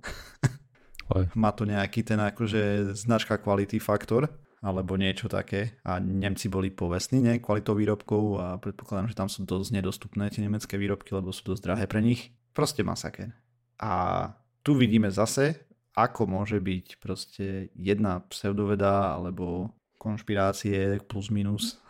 Má 1.38 1.54
to 1.54 1.62
nejaký 1.62 2.02
ten 2.02 2.18
akože 2.18 2.94
značka 2.98 3.38
kvality 3.38 3.78
faktor, 3.78 4.26
alebo 4.60 4.98
niečo 4.98 5.30
také. 5.30 5.78
A 5.86 6.02
Nemci 6.02 6.50
boli 6.52 6.68
povestní 6.74 7.22
ne, 7.24 7.38
kvalitou 7.40 7.78
výrobkov 7.78 8.22
a 8.38 8.46
predpokladám, 8.58 9.08
že 9.08 9.18
tam 9.18 9.28
sú 9.30 9.46
dosť 9.46 9.70
nedostupné 9.80 10.28
tie 10.28 10.44
nemecké 10.44 10.76
výrobky, 10.76 11.16
lebo 11.16 11.32
sú 11.32 11.54
dosť 11.54 11.62
drahé 11.64 11.84
pre 11.88 12.04
nich. 12.04 12.34
Proste 12.52 12.84
masaker. 12.84 13.32
A 13.80 14.26
tu 14.60 14.76
vidíme 14.76 15.08
zase, 15.08 15.64
ako 15.96 16.28
môže 16.28 16.60
byť 16.60 16.86
proste 17.00 17.72
jedna 17.74 18.20
pseudoveda 18.28 19.16
alebo 19.16 19.72
konšpirácie 19.96 21.00
plus 21.08 21.32
minus 21.32 21.80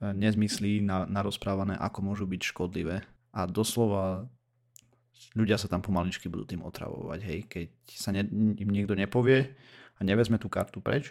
nezmyslí 0.00 0.82
na, 0.86 1.04
narozprávané, 1.06 1.74
ako 1.74 1.98
môžu 2.12 2.24
byť 2.30 2.42
škodlivé. 2.54 3.02
A 3.34 3.44
doslova 3.50 4.30
ľudia 5.34 5.58
sa 5.58 5.66
tam 5.66 5.82
pomaličky 5.82 6.30
budú 6.30 6.46
tým 6.46 6.62
otravovať. 6.62 7.20
Hej. 7.26 7.38
Keď 7.50 7.68
sa 7.90 8.14
ne, 8.14 8.22
im 8.54 8.70
niekto 8.70 8.94
nepovie 8.94 9.58
a 9.98 10.00
nevezme 10.06 10.38
tú 10.38 10.46
kartu 10.46 10.78
preč, 10.78 11.10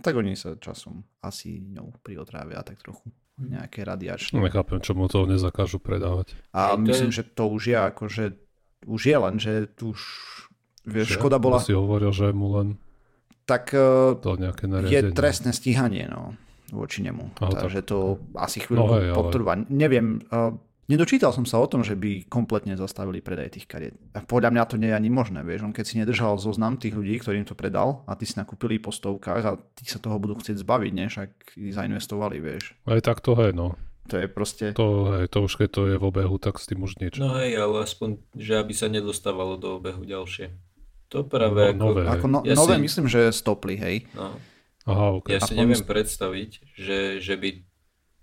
tak 0.00 0.16
oni 0.16 0.36
sa 0.36 0.56
časom 0.56 1.04
asi 1.20 1.60
ňou 1.60 1.92
priotrávia 2.00 2.64
tak 2.64 2.80
trochu 2.80 3.08
nejaké 3.40 3.88
radiačné. 3.88 4.36
No, 4.36 4.44
nechápem, 4.44 4.84
čo 4.84 4.92
mu 4.92 5.08
to 5.08 5.24
nezakážu 5.24 5.80
predávať. 5.80 6.36
A 6.52 6.76
Hej, 6.76 6.84
myslím, 6.84 7.12
je... 7.12 7.16
že 7.20 7.24
to 7.32 7.44
už 7.48 7.62
je 7.72 7.78
ako, 7.80 8.04
že 8.12 8.24
už 8.84 9.00
je 9.00 9.16
len, 9.16 9.34
že 9.40 9.52
tu 9.72 9.96
už 9.96 10.00
vieš, 10.84 11.16
že? 11.16 11.16
škoda 11.16 11.40
bola... 11.40 11.60
si 11.60 11.72
hovoril, 11.72 12.12
že 12.12 12.36
mu 12.36 12.52
len 12.60 12.76
tak 13.48 13.72
to 14.20 14.30
nejaké 14.38 14.68
je 14.86 15.10
trestné 15.10 15.50
stíhanie, 15.50 16.06
no 16.06 16.36
voči 16.72 17.02
nemu. 17.02 17.36
Aha, 17.42 17.66
Takže 17.66 17.82
to 17.82 18.22
asi 18.38 18.62
chvíľu 18.62 18.82
no, 18.86 18.92
hej, 18.96 19.12
potrvá. 19.12 19.58
Ale... 19.58 19.66
Neviem, 19.70 20.22
uh, 20.30 20.54
nedočítal 20.90 21.30
som 21.30 21.46
sa 21.46 21.62
o 21.62 21.70
tom, 21.70 21.86
že 21.86 21.94
by 21.94 22.26
kompletne 22.26 22.74
zastavili 22.74 23.22
predaj 23.22 23.58
tých 23.58 23.66
kariet. 23.70 23.94
A 24.14 24.22
podľa 24.26 24.50
mňa 24.50 24.62
to 24.66 24.76
nie 24.78 24.90
je 24.90 24.98
ani 24.98 25.10
možné, 25.10 25.46
vieš. 25.46 25.66
On 25.66 25.74
keď 25.74 25.84
si 25.86 25.98
nedržal 26.02 26.34
zoznam 26.42 26.78
tých 26.78 26.98
ľudí, 26.98 27.22
ktorým 27.22 27.46
to 27.46 27.54
predal 27.54 28.02
a 28.10 28.18
ty 28.18 28.26
si 28.26 28.34
nakúpili 28.34 28.82
po 28.82 28.90
stovkách 28.90 29.42
a 29.46 29.58
tí 29.78 29.86
sa 29.86 30.02
toho 30.02 30.18
budú 30.18 30.38
chcieť 30.42 30.58
zbaviť, 30.58 30.92
ne? 30.94 31.06
Však 31.06 31.30
zainvestovali, 31.54 32.42
vieš. 32.42 32.74
Aj 32.90 32.98
tak 32.98 33.22
to 33.22 33.38
hej, 33.38 33.54
no. 33.54 33.78
To 34.10 34.18
je 34.18 34.26
proste... 34.26 34.74
To, 34.74 35.14
hej, 35.14 35.30
to 35.30 35.46
už 35.46 35.54
keď 35.54 35.68
to 35.70 35.82
je 35.86 35.96
v 36.00 36.04
obehu, 36.10 36.34
tak 36.42 36.58
s 36.58 36.66
tým 36.66 36.82
už 36.82 36.98
nič. 36.98 37.22
No 37.22 37.38
hej, 37.38 37.54
ale 37.54 37.86
aspoň, 37.86 38.18
že 38.34 38.58
aby 38.58 38.74
sa 38.74 38.90
nedostávalo 38.90 39.54
do 39.54 39.78
obehu 39.78 40.02
ďalšie. 40.02 40.50
To 41.14 41.26
práve 41.26 41.70
no, 41.70 41.70
ako... 41.70 41.86
Nové, 41.86 42.02
ako 42.06 42.26
no, 42.26 42.38
ja 42.42 42.54
nové 42.58 42.74
si... 42.78 42.82
myslím, 42.86 43.06
že 43.06 43.30
stopli, 43.30 43.78
hej. 43.78 44.06
No. 44.18 44.34
Aha, 44.88 45.20
okay. 45.20 45.36
Ja 45.36 45.44
si 45.44 45.52
neviem 45.52 45.84
predstaviť, 45.84 46.50
že, 46.72 47.20
že 47.20 47.34
by 47.36 47.64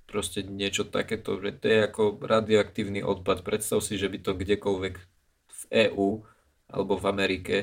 proste 0.08 0.42
niečo 0.42 0.88
takéto, 0.88 1.38
že 1.38 1.54
to 1.60 1.66
je 1.68 1.80
ako 1.86 2.04
radioaktívny 2.24 3.04
odpad. 3.04 3.44
Predstav 3.44 3.84
si, 3.84 4.00
že 4.00 4.10
by 4.10 4.18
to 4.24 4.32
kdekoľvek 4.34 4.96
v 5.48 5.62
EÚ 5.92 6.24
alebo 6.72 6.94
v 6.98 7.06
Amerike, 7.06 7.56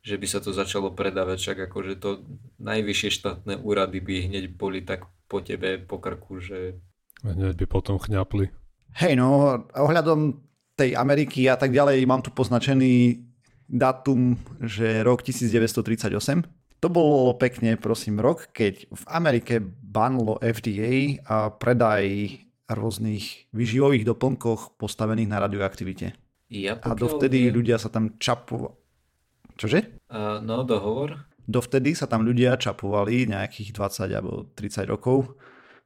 že 0.00 0.16
by 0.16 0.26
sa 0.26 0.40
to 0.40 0.50
začalo 0.50 0.90
predávať, 0.90 1.36
však 1.38 1.58
akože 1.70 1.94
to 2.00 2.24
najvyššie 2.58 3.10
štátne 3.20 3.54
úrady 3.60 4.00
by 4.00 4.14
hneď 4.32 4.44
boli 4.56 4.80
tak 4.80 5.06
po 5.28 5.44
tebe, 5.44 5.78
po 5.78 6.00
krku, 6.00 6.40
že... 6.40 6.80
Hneď 7.20 7.54
by 7.54 7.66
potom 7.68 8.00
chňapli. 8.00 8.48
Hej 8.96 9.14
no, 9.14 9.60
ohľadom 9.76 10.40
tej 10.74 10.96
Ameriky 10.96 11.46
a 11.46 11.54
tak 11.60 11.70
ďalej 11.70 12.02
mám 12.08 12.24
tu 12.24 12.32
poznačený 12.32 13.22
datum, 13.70 14.40
že 14.58 15.04
rok 15.06 15.22
1938 15.22 16.59
to 16.80 16.88
bolo 16.88 17.36
pekne, 17.36 17.76
prosím, 17.76 18.24
rok, 18.24 18.48
keď 18.56 18.88
v 18.88 19.04
Amerike 19.12 19.60
banlo 19.64 20.40
FDA 20.40 21.20
a 21.28 21.52
predaj 21.52 22.40
rôznych 22.72 23.52
vyživových 23.52 24.08
doplnkoch 24.08 24.80
postavených 24.80 25.28
na 25.28 25.38
radioaktivite. 25.44 26.16
Ja, 26.50 26.80
a 26.80 26.96
dovtedy 26.96 27.52
ľudia 27.52 27.76
sa 27.78 27.92
tam 27.92 28.16
čapovali. 28.16 28.74
Čože? 29.60 30.08
Uh, 30.08 30.40
no, 30.40 30.64
dohovor. 30.64 31.28
Dovtedy 31.44 31.92
sa 31.92 32.08
tam 32.08 32.24
ľudia 32.24 32.56
čapovali 32.56 33.28
nejakých 33.28 33.76
20 33.76 34.16
alebo 34.16 34.48
30 34.56 34.88
rokov 34.88 35.36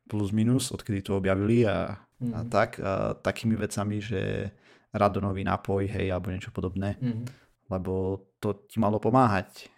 plus 0.06 0.30
minus, 0.30 0.70
odkedy 0.70 1.00
to 1.02 1.18
objavili 1.18 1.66
a, 1.66 1.98
mm. 2.22 2.32
a 2.32 2.38
mhm. 2.44 2.48
tak, 2.52 2.70
a 2.78 3.18
takými 3.18 3.58
vecami, 3.58 3.98
že 3.98 4.52
radonový 4.94 5.42
nápoj, 5.42 5.90
hej, 5.90 6.06
alebo 6.14 6.30
niečo 6.30 6.54
podobné. 6.54 6.94
Mm. 7.02 7.26
Lebo 7.66 8.22
to 8.38 8.68
ti 8.68 8.78
malo 8.78 9.02
pomáhať 9.02 9.73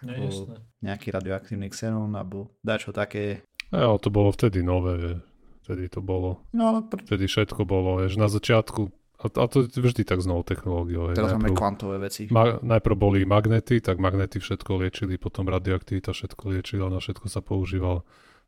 No, 0.00 0.56
nejaký 0.80 1.12
radioaktívny 1.12 1.68
xenón 1.68 2.16
alebo 2.16 2.56
dačo 2.64 2.90
také. 2.90 3.44
Ja, 3.68 3.92
to 4.00 4.08
bolo 4.08 4.32
vtedy 4.32 4.64
nové, 4.64 5.20
vtedy 5.62 5.92
to 5.92 6.00
bolo. 6.00 6.42
No, 6.56 6.80
pr- 6.82 7.04
vtedy 7.04 7.28
všetko 7.28 7.68
bolo, 7.68 8.00
vieš, 8.00 8.16
na 8.16 8.26
začiatku 8.26 8.88
a, 9.20 9.28
a 9.28 9.44
to 9.52 9.68
vždy 9.68 10.02
tak 10.08 10.24
s 10.24 10.26
novou 10.26 10.40
technológiou. 10.40 11.12
Teraz 11.12 11.36
najprv, 11.36 11.52
máme 11.52 11.52
kvantové 11.52 11.96
veci. 12.00 12.32
Ma, 12.32 12.56
najprv 12.56 12.96
boli 12.96 13.20
magnety, 13.28 13.84
tak 13.84 14.00
magnety 14.00 14.40
všetko 14.40 14.80
liečili, 14.80 15.20
potom 15.20 15.44
radioaktivita 15.44 16.16
všetko 16.16 16.42
liečila, 16.56 16.88
na 16.88 17.04
všetko 17.04 17.28
sa 17.28 17.44
používal. 17.44 18.00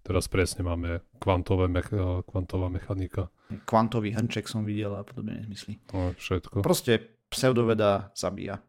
Teraz 0.03 0.27
presne 0.27 0.67
máme 0.67 1.05
kvantové 1.23 1.71
mecha, 1.71 2.27
kvantová 2.27 2.67
mechanika. 2.73 3.31
Kvantový 3.69 4.17
hrnček 4.17 4.51
som 4.51 4.67
videl 4.67 4.97
a 4.97 5.07
podobne 5.07 5.45
nezmysly. 5.45 5.79
No, 5.95 6.17
všetko. 6.17 6.65
Proste 6.65 7.21
pseudoveda 7.31 8.11
zabíja. 8.17 8.65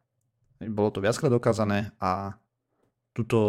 Bolo 0.62 0.94
to 0.94 1.02
viackrát 1.02 1.34
dokázané 1.34 1.96
a 1.98 2.38
tuto 3.14 3.40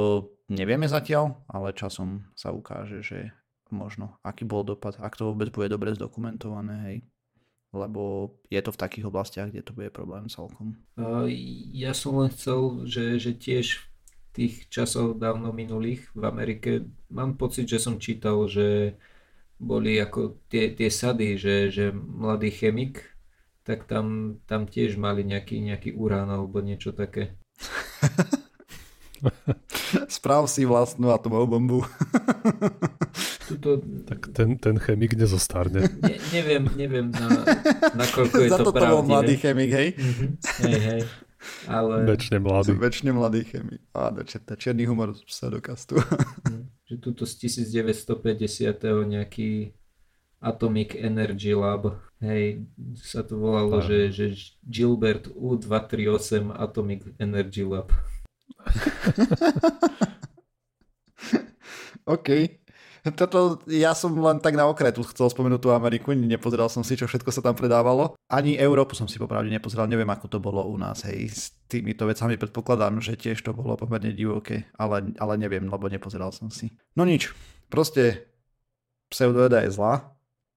nevieme 0.53 0.85
zatiaľ, 0.87 1.41
ale 1.49 1.73
časom 1.73 2.29
sa 2.37 2.53
ukáže, 2.53 3.01
že 3.01 3.33
možno 3.73 4.21
aký 4.21 4.45
bol 4.45 4.63
dopad, 4.63 5.01
ak 5.01 5.17
to 5.17 5.33
vôbec 5.33 5.51
bude 5.51 5.73
dobre 5.73 5.97
zdokumentované, 5.97 6.75
hej. 6.87 6.99
Lebo 7.75 8.31
je 8.55 8.61
to 8.63 8.71
v 8.71 8.81
takých 8.81 9.09
oblastiach, 9.11 9.51
kde 9.51 9.67
to 9.67 9.75
bude 9.75 9.91
problém 9.91 10.31
celkom. 10.31 10.79
Ja 11.75 11.91
som 11.91 12.23
len 12.23 12.31
chcel, 12.31 12.87
že, 12.87 13.19
že 13.19 13.35
tiež 13.35 13.83
v 13.83 13.85
tých 14.31 14.55
časoch 14.71 15.19
dávno 15.19 15.51
minulých 15.51 16.07
v 16.15 16.23
Amerike 16.23 16.87
mám 17.11 17.35
pocit, 17.35 17.67
že 17.67 17.83
som 17.83 17.99
čítal, 17.99 18.47
že 18.47 18.95
boli 19.59 19.99
ako 19.99 20.39
tie, 20.47 20.71
tie 20.71 20.87
sady, 20.87 21.35
že, 21.35 21.57
že 21.75 21.85
mladý 21.91 22.55
chemik, 22.55 23.03
tak 23.67 23.91
tam, 23.91 24.39
tam 24.47 24.71
tiež 24.71 24.95
mali 24.95 25.27
nejaký, 25.27 25.59
nejaký 25.59 25.99
urán 25.99 26.31
alebo 26.31 26.63
niečo 26.63 26.95
také. 26.95 27.35
Správ 30.17 30.47
si 30.51 30.65
vlastnú 30.65 31.11
atomovú 31.11 31.47
bombu. 31.59 31.79
Tuto... 33.49 33.81
Tak 34.09 34.33
ten, 34.33 34.57
ten 34.57 34.77
chemik 34.81 35.13
nezostárne. 35.17 35.85
Ne, 36.01 36.17
neviem, 36.33 36.65
neviem 36.77 37.07
na, 37.13 37.29
na 37.93 38.05
koľko 38.09 38.41
je 38.41 38.49
Za 38.55 38.59
to 38.61 38.73
to 38.73 38.73
pravdivé. 38.73 38.95
bol 38.97 39.03
mladý 39.05 39.35
chemik, 39.37 39.71
hej? 39.71 39.89
Mhm. 39.97 40.27
Hej, 40.65 40.79
hej. 40.81 41.03
Ale 41.69 42.09
Večne 42.09 42.41
mladý. 42.41 42.73
Večne 42.73 43.11
mladý 43.13 43.45
chemik. 43.45 43.81
Á, 43.93 44.09
čerta, 44.25 44.57
čierny 44.57 44.89
humor 44.89 45.13
z 45.13 45.21
pseudokastu. 45.29 46.01
hm, 46.01 46.73
že 46.89 46.95
tuto 46.97 47.29
z 47.29 47.37
1950. 47.45 48.81
nejaký 49.05 49.77
Atomic 50.45 50.93
Energy 51.01 51.57
Lab, 51.57 51.97
hej, 52.21 52.69
sa 53.01 53.25
to 53.25 53.41
volalo, 53.41 53.81
že, 53.81 54.13
že 54.13 54.37
Gilbert 54.61 55.33
U238 55.33 56.53
Atomic 56.53 57.17
Energy 57.17 57.65
Lab. 57.65 57.89
OK. 62.15 62.29
Toto, 63.05 63.61
ja 63.69 63.93
som 63.93 64.17
len 64.17 64.41
tak 64.41 64.57
na 64.57 64.65
okretu 64.65 65.05
chcel 65.05 65.29
spomenúť 65.29 65.61
tú 65.61 65.77
Ameriku, 65.77 66.17
nepozeral 66.17 66.73
som 66.73 66.81
si, 66.81 66.97
čo 66.97 67.05
všetko 67.05 67.37
sa 67.37 67.45
tam 67.45 67.53
predávalo. 67.53 68.17
Ani 68.33 68.57
Európu 68.57 68.97
som 68.97 69.05
si 69.05 69.21
popravde 69.21 69.53
nepozeral, 69.53 69.85
neviem, 69.85 70.09
ako 70.09 70.33
to 70.33 70.39
bolo 70.41 70.65
u 70.65 70.81
nás, 70.81 71.05
hej. 71.05 71.29
S 71.29 71.53
týmito 71.69 72.09
vecami 72.09 72.41
predpokladám, 72.41 73.05
že 73.05 73.21
tiež 73.21 73.45
to 73.45 73.53
bolo 73.53 73.77
pomerne 73.77 74.17
divoké, 74.17 74.73
ale, 74.81 75.13
ale 75.21 75.37
neviem, 75.37 75.69
lebo 75.69 75.85
nepozeral 75.93 76.33
som 76.33 76.49
si. 76.49 76.73
No 76.97 77.05
nič, 77.05 77.37
proste 77.69 78.25
pseudoveda 79.13 79.61
je 79.69 79.77
zlá, 79.77 80.15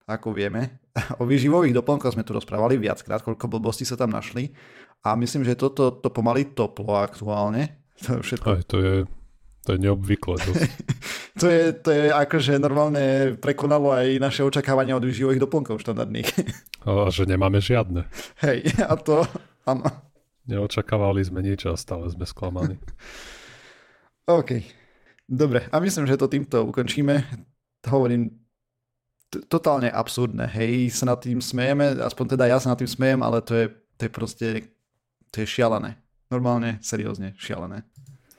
ako 0.08 0.32
vieme. 0.32 0.80
O 1.20 1.28
výživových 1.28 1.76
doplnkoch 1.76 2.16
sme 2.16 2.26
tu 2.26 2.34
rozprávali 2.34 2.80
viackrát, 2.80 3.22
koľko 3.22 3.46
blbostí 3.46 3.86
sa 3.86 3.94
tam 3.94 4.10
našli. 4.10 4.50
A 5.06 5.14
myslím, 5.14 5.46
že 5.46 5.54
toto 5.54 5.94
to 5.94 6.10
pomaly 6.10 6.56
toplo 6.56 6.98
aktuálne. 6.98 7.77
To 8.06 8.22
všetko 8.22 8.46
Aj 8.46 8.62
to 8.62 8.76
je, 8.78 8.94
to 9.66 9.68
je 9.74 9.78
neobvyklé 9.82 10.34
to 11.40 11.46
je, 11.50 11.72
to 11.76 11.90
je 11.90 12.04
akože 12.14 12.56
normálne 12.62 13.36
prekonalo 13.36 13.92
aj 13.92 14.22
naše 14.22 14.42
očakávania 14.46 14.96
od 14.96 15.04
výživových 15.04 15.42
doplnkov 15.42 15.82
štandardných. 15.82 16.28
A 16.88 17.10
že 17.12 17.28
nemáme 17.28 17.58
žiadne. 17.60 18.06
Hej, 18.40 18.72
a 18.80 18.94
to, 18.96 19.26
áno. 19.68 19.84
Neočakávali 20.48 21.20
sme 21.20 21.44
nič 21.44 21.68
a 21.68 21.76
stále 21.76 22.08
sme 22.08 22.24
sklamaní. 22.24 22.80
OK. 24.40 24.64
Dobre, 25.28 25.68
a 25.68 25.76
myslím, 25.76 26.08
že 26.08 26.16
to 26.16 26.32
týmto 26.32 26.64
ukončíme. 26.64 27.20
Hovorím, 27.84 28.32
t- 29.28 29.44
totálne 29.44 29.92
absurdné, 29.92 30.48
hej, 30.56 30.88
sa 30.88 31.04
nad 31.04 31.20
tým 31.20 31.44
smejeme, 31.44 32.00
aspoň 32.00 32.36
teda 32.36 32.44
ja 32.48 32.56
sa 32.56 32.72
nad 32.72 32.80
tým 32.80 32.88
smejem, 32.88 33.20
ale 33.20 33.44
to 33.44 33.52
je, 33.52 33.66
to 34.00 34.08
je 34.08 34.10
proste, 34.10 34.46
to 35.28 35.44
je 35.44 35.46
šialené. 35.46 36.00
Normálne, 36.28 36.76
seriózne, 36.80 37.32
šialené. 37.34 37.84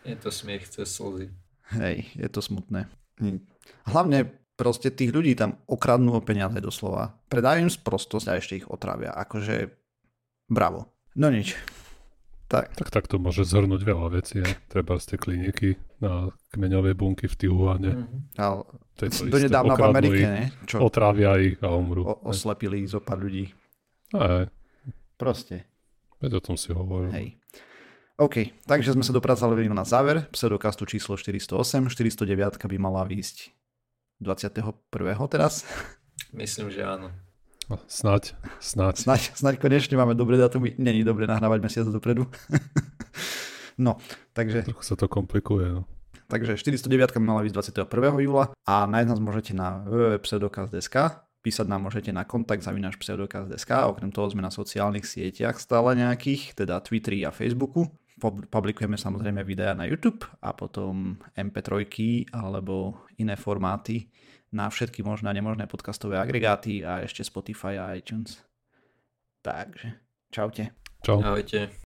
Je 0.03 0.15
to 0.15 0.29
smiech 0.29 0.65
cez 0.65 0.85
slzy. 0.87 1.29
Hej, 1.71 2.05
je 2.13 2.27
to 2.27 2.39
smutné. 2.39 2.85
Hm. 3.17 3.41
Hlavne 3.85 4.25
proste 4.53 4.89
tých 4.89 5.09
ľudí 5.09 5.33
tam 5.33 5.57
okradnú 5.65 6.13
o 6.13 6.21
peniaze 6.21 6.57
doslova. 6.57 7.17
Predajú 7.27 7.57
im 7.61 7.71
sprostosť 7.71 8.25
a 8.27 8.35
ešte 8.35 8.53
ich 8.55 8.67
otravia. 8.67 9.09
Akože 9.11 9.73
bravo. 10.45 10.89
No 11.13 11.29
nič. 11.29 11.57
Tak, 12.45 12.73
Tak 12.75 12.89
takto 12.91 13.17
môže 13.17 13.41
zhrnúť 13.43 13.81
veľa 13.83 14.07
vecí. 14.11 14.37
aj. 14.39 14.57
Treba 14.67 14.97
z 14.97 15.05
tie 15.05 15.17
kliniky 15.17 15.69
na 15.99 16.29
kmeňové 16.49 16.93
bunky 16.93 17.25
v 17.25 17.35
Tijuane. 17.35 17.91
Mhm. 17.95 18.17
ale 18.35 18.65
To 18.95 19.01
je 19.03 19.09
to 19.09 19.15
isté. 19.15 19.29
donedávna 19.29 19.73
v 19.73 19.83
Amerike, 19.83 20.17
ich, 20.17 20.25
ne? 20.25 20.43
Čo 20.65 20.75
Otrávia 20.81 21.37
ich 21.37 21.57
a 21.59 21.69
umrú. 21.69 22.03
o, 22.03 22.13
oslepili 22.25 22.81
zo 22.83 22.99
pár 22.99 23.17
ľudí. 23.19 23.53
Aj, 24.11 24.49
Proste. 25.15 25.69
veď 26.17 26.31
o 26.35 26.41
tom 26.41 26.55
si 26.55 26.69
hovoril. 26.71 27.11
Hej. 27.11 27.38
OK, 28.19 28.51
takže 28.67 28.91
sme 28.91 29.03
sa 29.07 29.15
dopracovali 29.15 29.71
na 29.71 29.87
záver 29.87 30.27
pseudokastu 30.35 30.83
číslo 30.83 31.15
408. 31.15 31.87
409 31.87 32.59
by 32.59 32.75
mala 32.75 33.07
výjsť 33.07 33.55
21. 34.19 34.75
teraz. 35.31 35.63
Myslím, 36.35 36.67
že 36.67 36.83
áno. 36.83 37.15
A 37.71 37.79
Snáď, 37.87 38.35
snáď. 38.59 39.07
Snaď, 39.07 39.21
snaď 39.39 39.55
konečne 39.63 39.95
máme 39.95 40.19
dobré 40.19 40.35
datumy. 40.35 40.75
Není 40.75 41.07
dobre 41.07 41.31
nahrávať 41.31 41.63
mesiac 41.63 41.87
dopredu. 41.87 42.27
no, 43.85 43.95
takže, 44.35 44.67
Trochu 44.67 44.83
sa 44.83 44.99
to 44.99 45.07
komplikuje. 45.07 45.79
No. 45.79 45.87
takže 46.27 46.59
409 46.59 47.15
by 47.15 47.23
mala 47.23 47.39
výjsť 47.47 47.87
21. 47.87 48.19
júla 48.19 48.51
a 48.67 48.83
nájsť 48.83 49.07
nás 49.15 49.19
môžete 49.23 49.55
na 49.55 49.87
www.pseudokaz.sk 49.87 51.23
písať 51.39 51.71
nám 51.71 51.87
môžete 51.87 52.11
na 52.11 52.27
kontakt 52.27 52.67
zavinaš 52.67 52.99
pseudokaz.sk 52.99 53.71
okrem 53.87 54.11
toho 54.11 54.27
sme 54.27 54.43
na 54.43 54.51
sociálnych 54.51 55.07
sieťach 55.07 55.55
stále 55.55 55.95
nejakých, 55.95 56.51
teda 56.59 56.83
Twitteri 56.83 57.23
a 57.23 57.31
Facebooku. 57.31 57.87
Pub- 58.19 58.45
Publikujeme 58.51 58.99
samozrejme 58.99 59.41
videá 59.47 59.71
na 59.71 59.87
YouTube 59.87 60.27
a 60.43 60.51
potom 60.51 61.15
MP3 61.33 61.87
alebo 62.35 63.07
iné 63.17 63.39
formáty 63.39 64.11
na 64.51 64.67
všetky 64.67 65.05
možné 65.05 65.29
a 65.29 65.37
nemožné 65.37 65.65
podcastové 65.65 66.19
agregáty 66.19 66.83
a 66.83 67.01
ešte 67.05 67.23
Spotify 67.23 67.79
a 67.79 67.95
iTunes. 67.95 68.41
Takže, 69.41 69.95
čaute. 70.29 70.75
Čau. 70.99 71.23
Ahojte. 71.23 71.88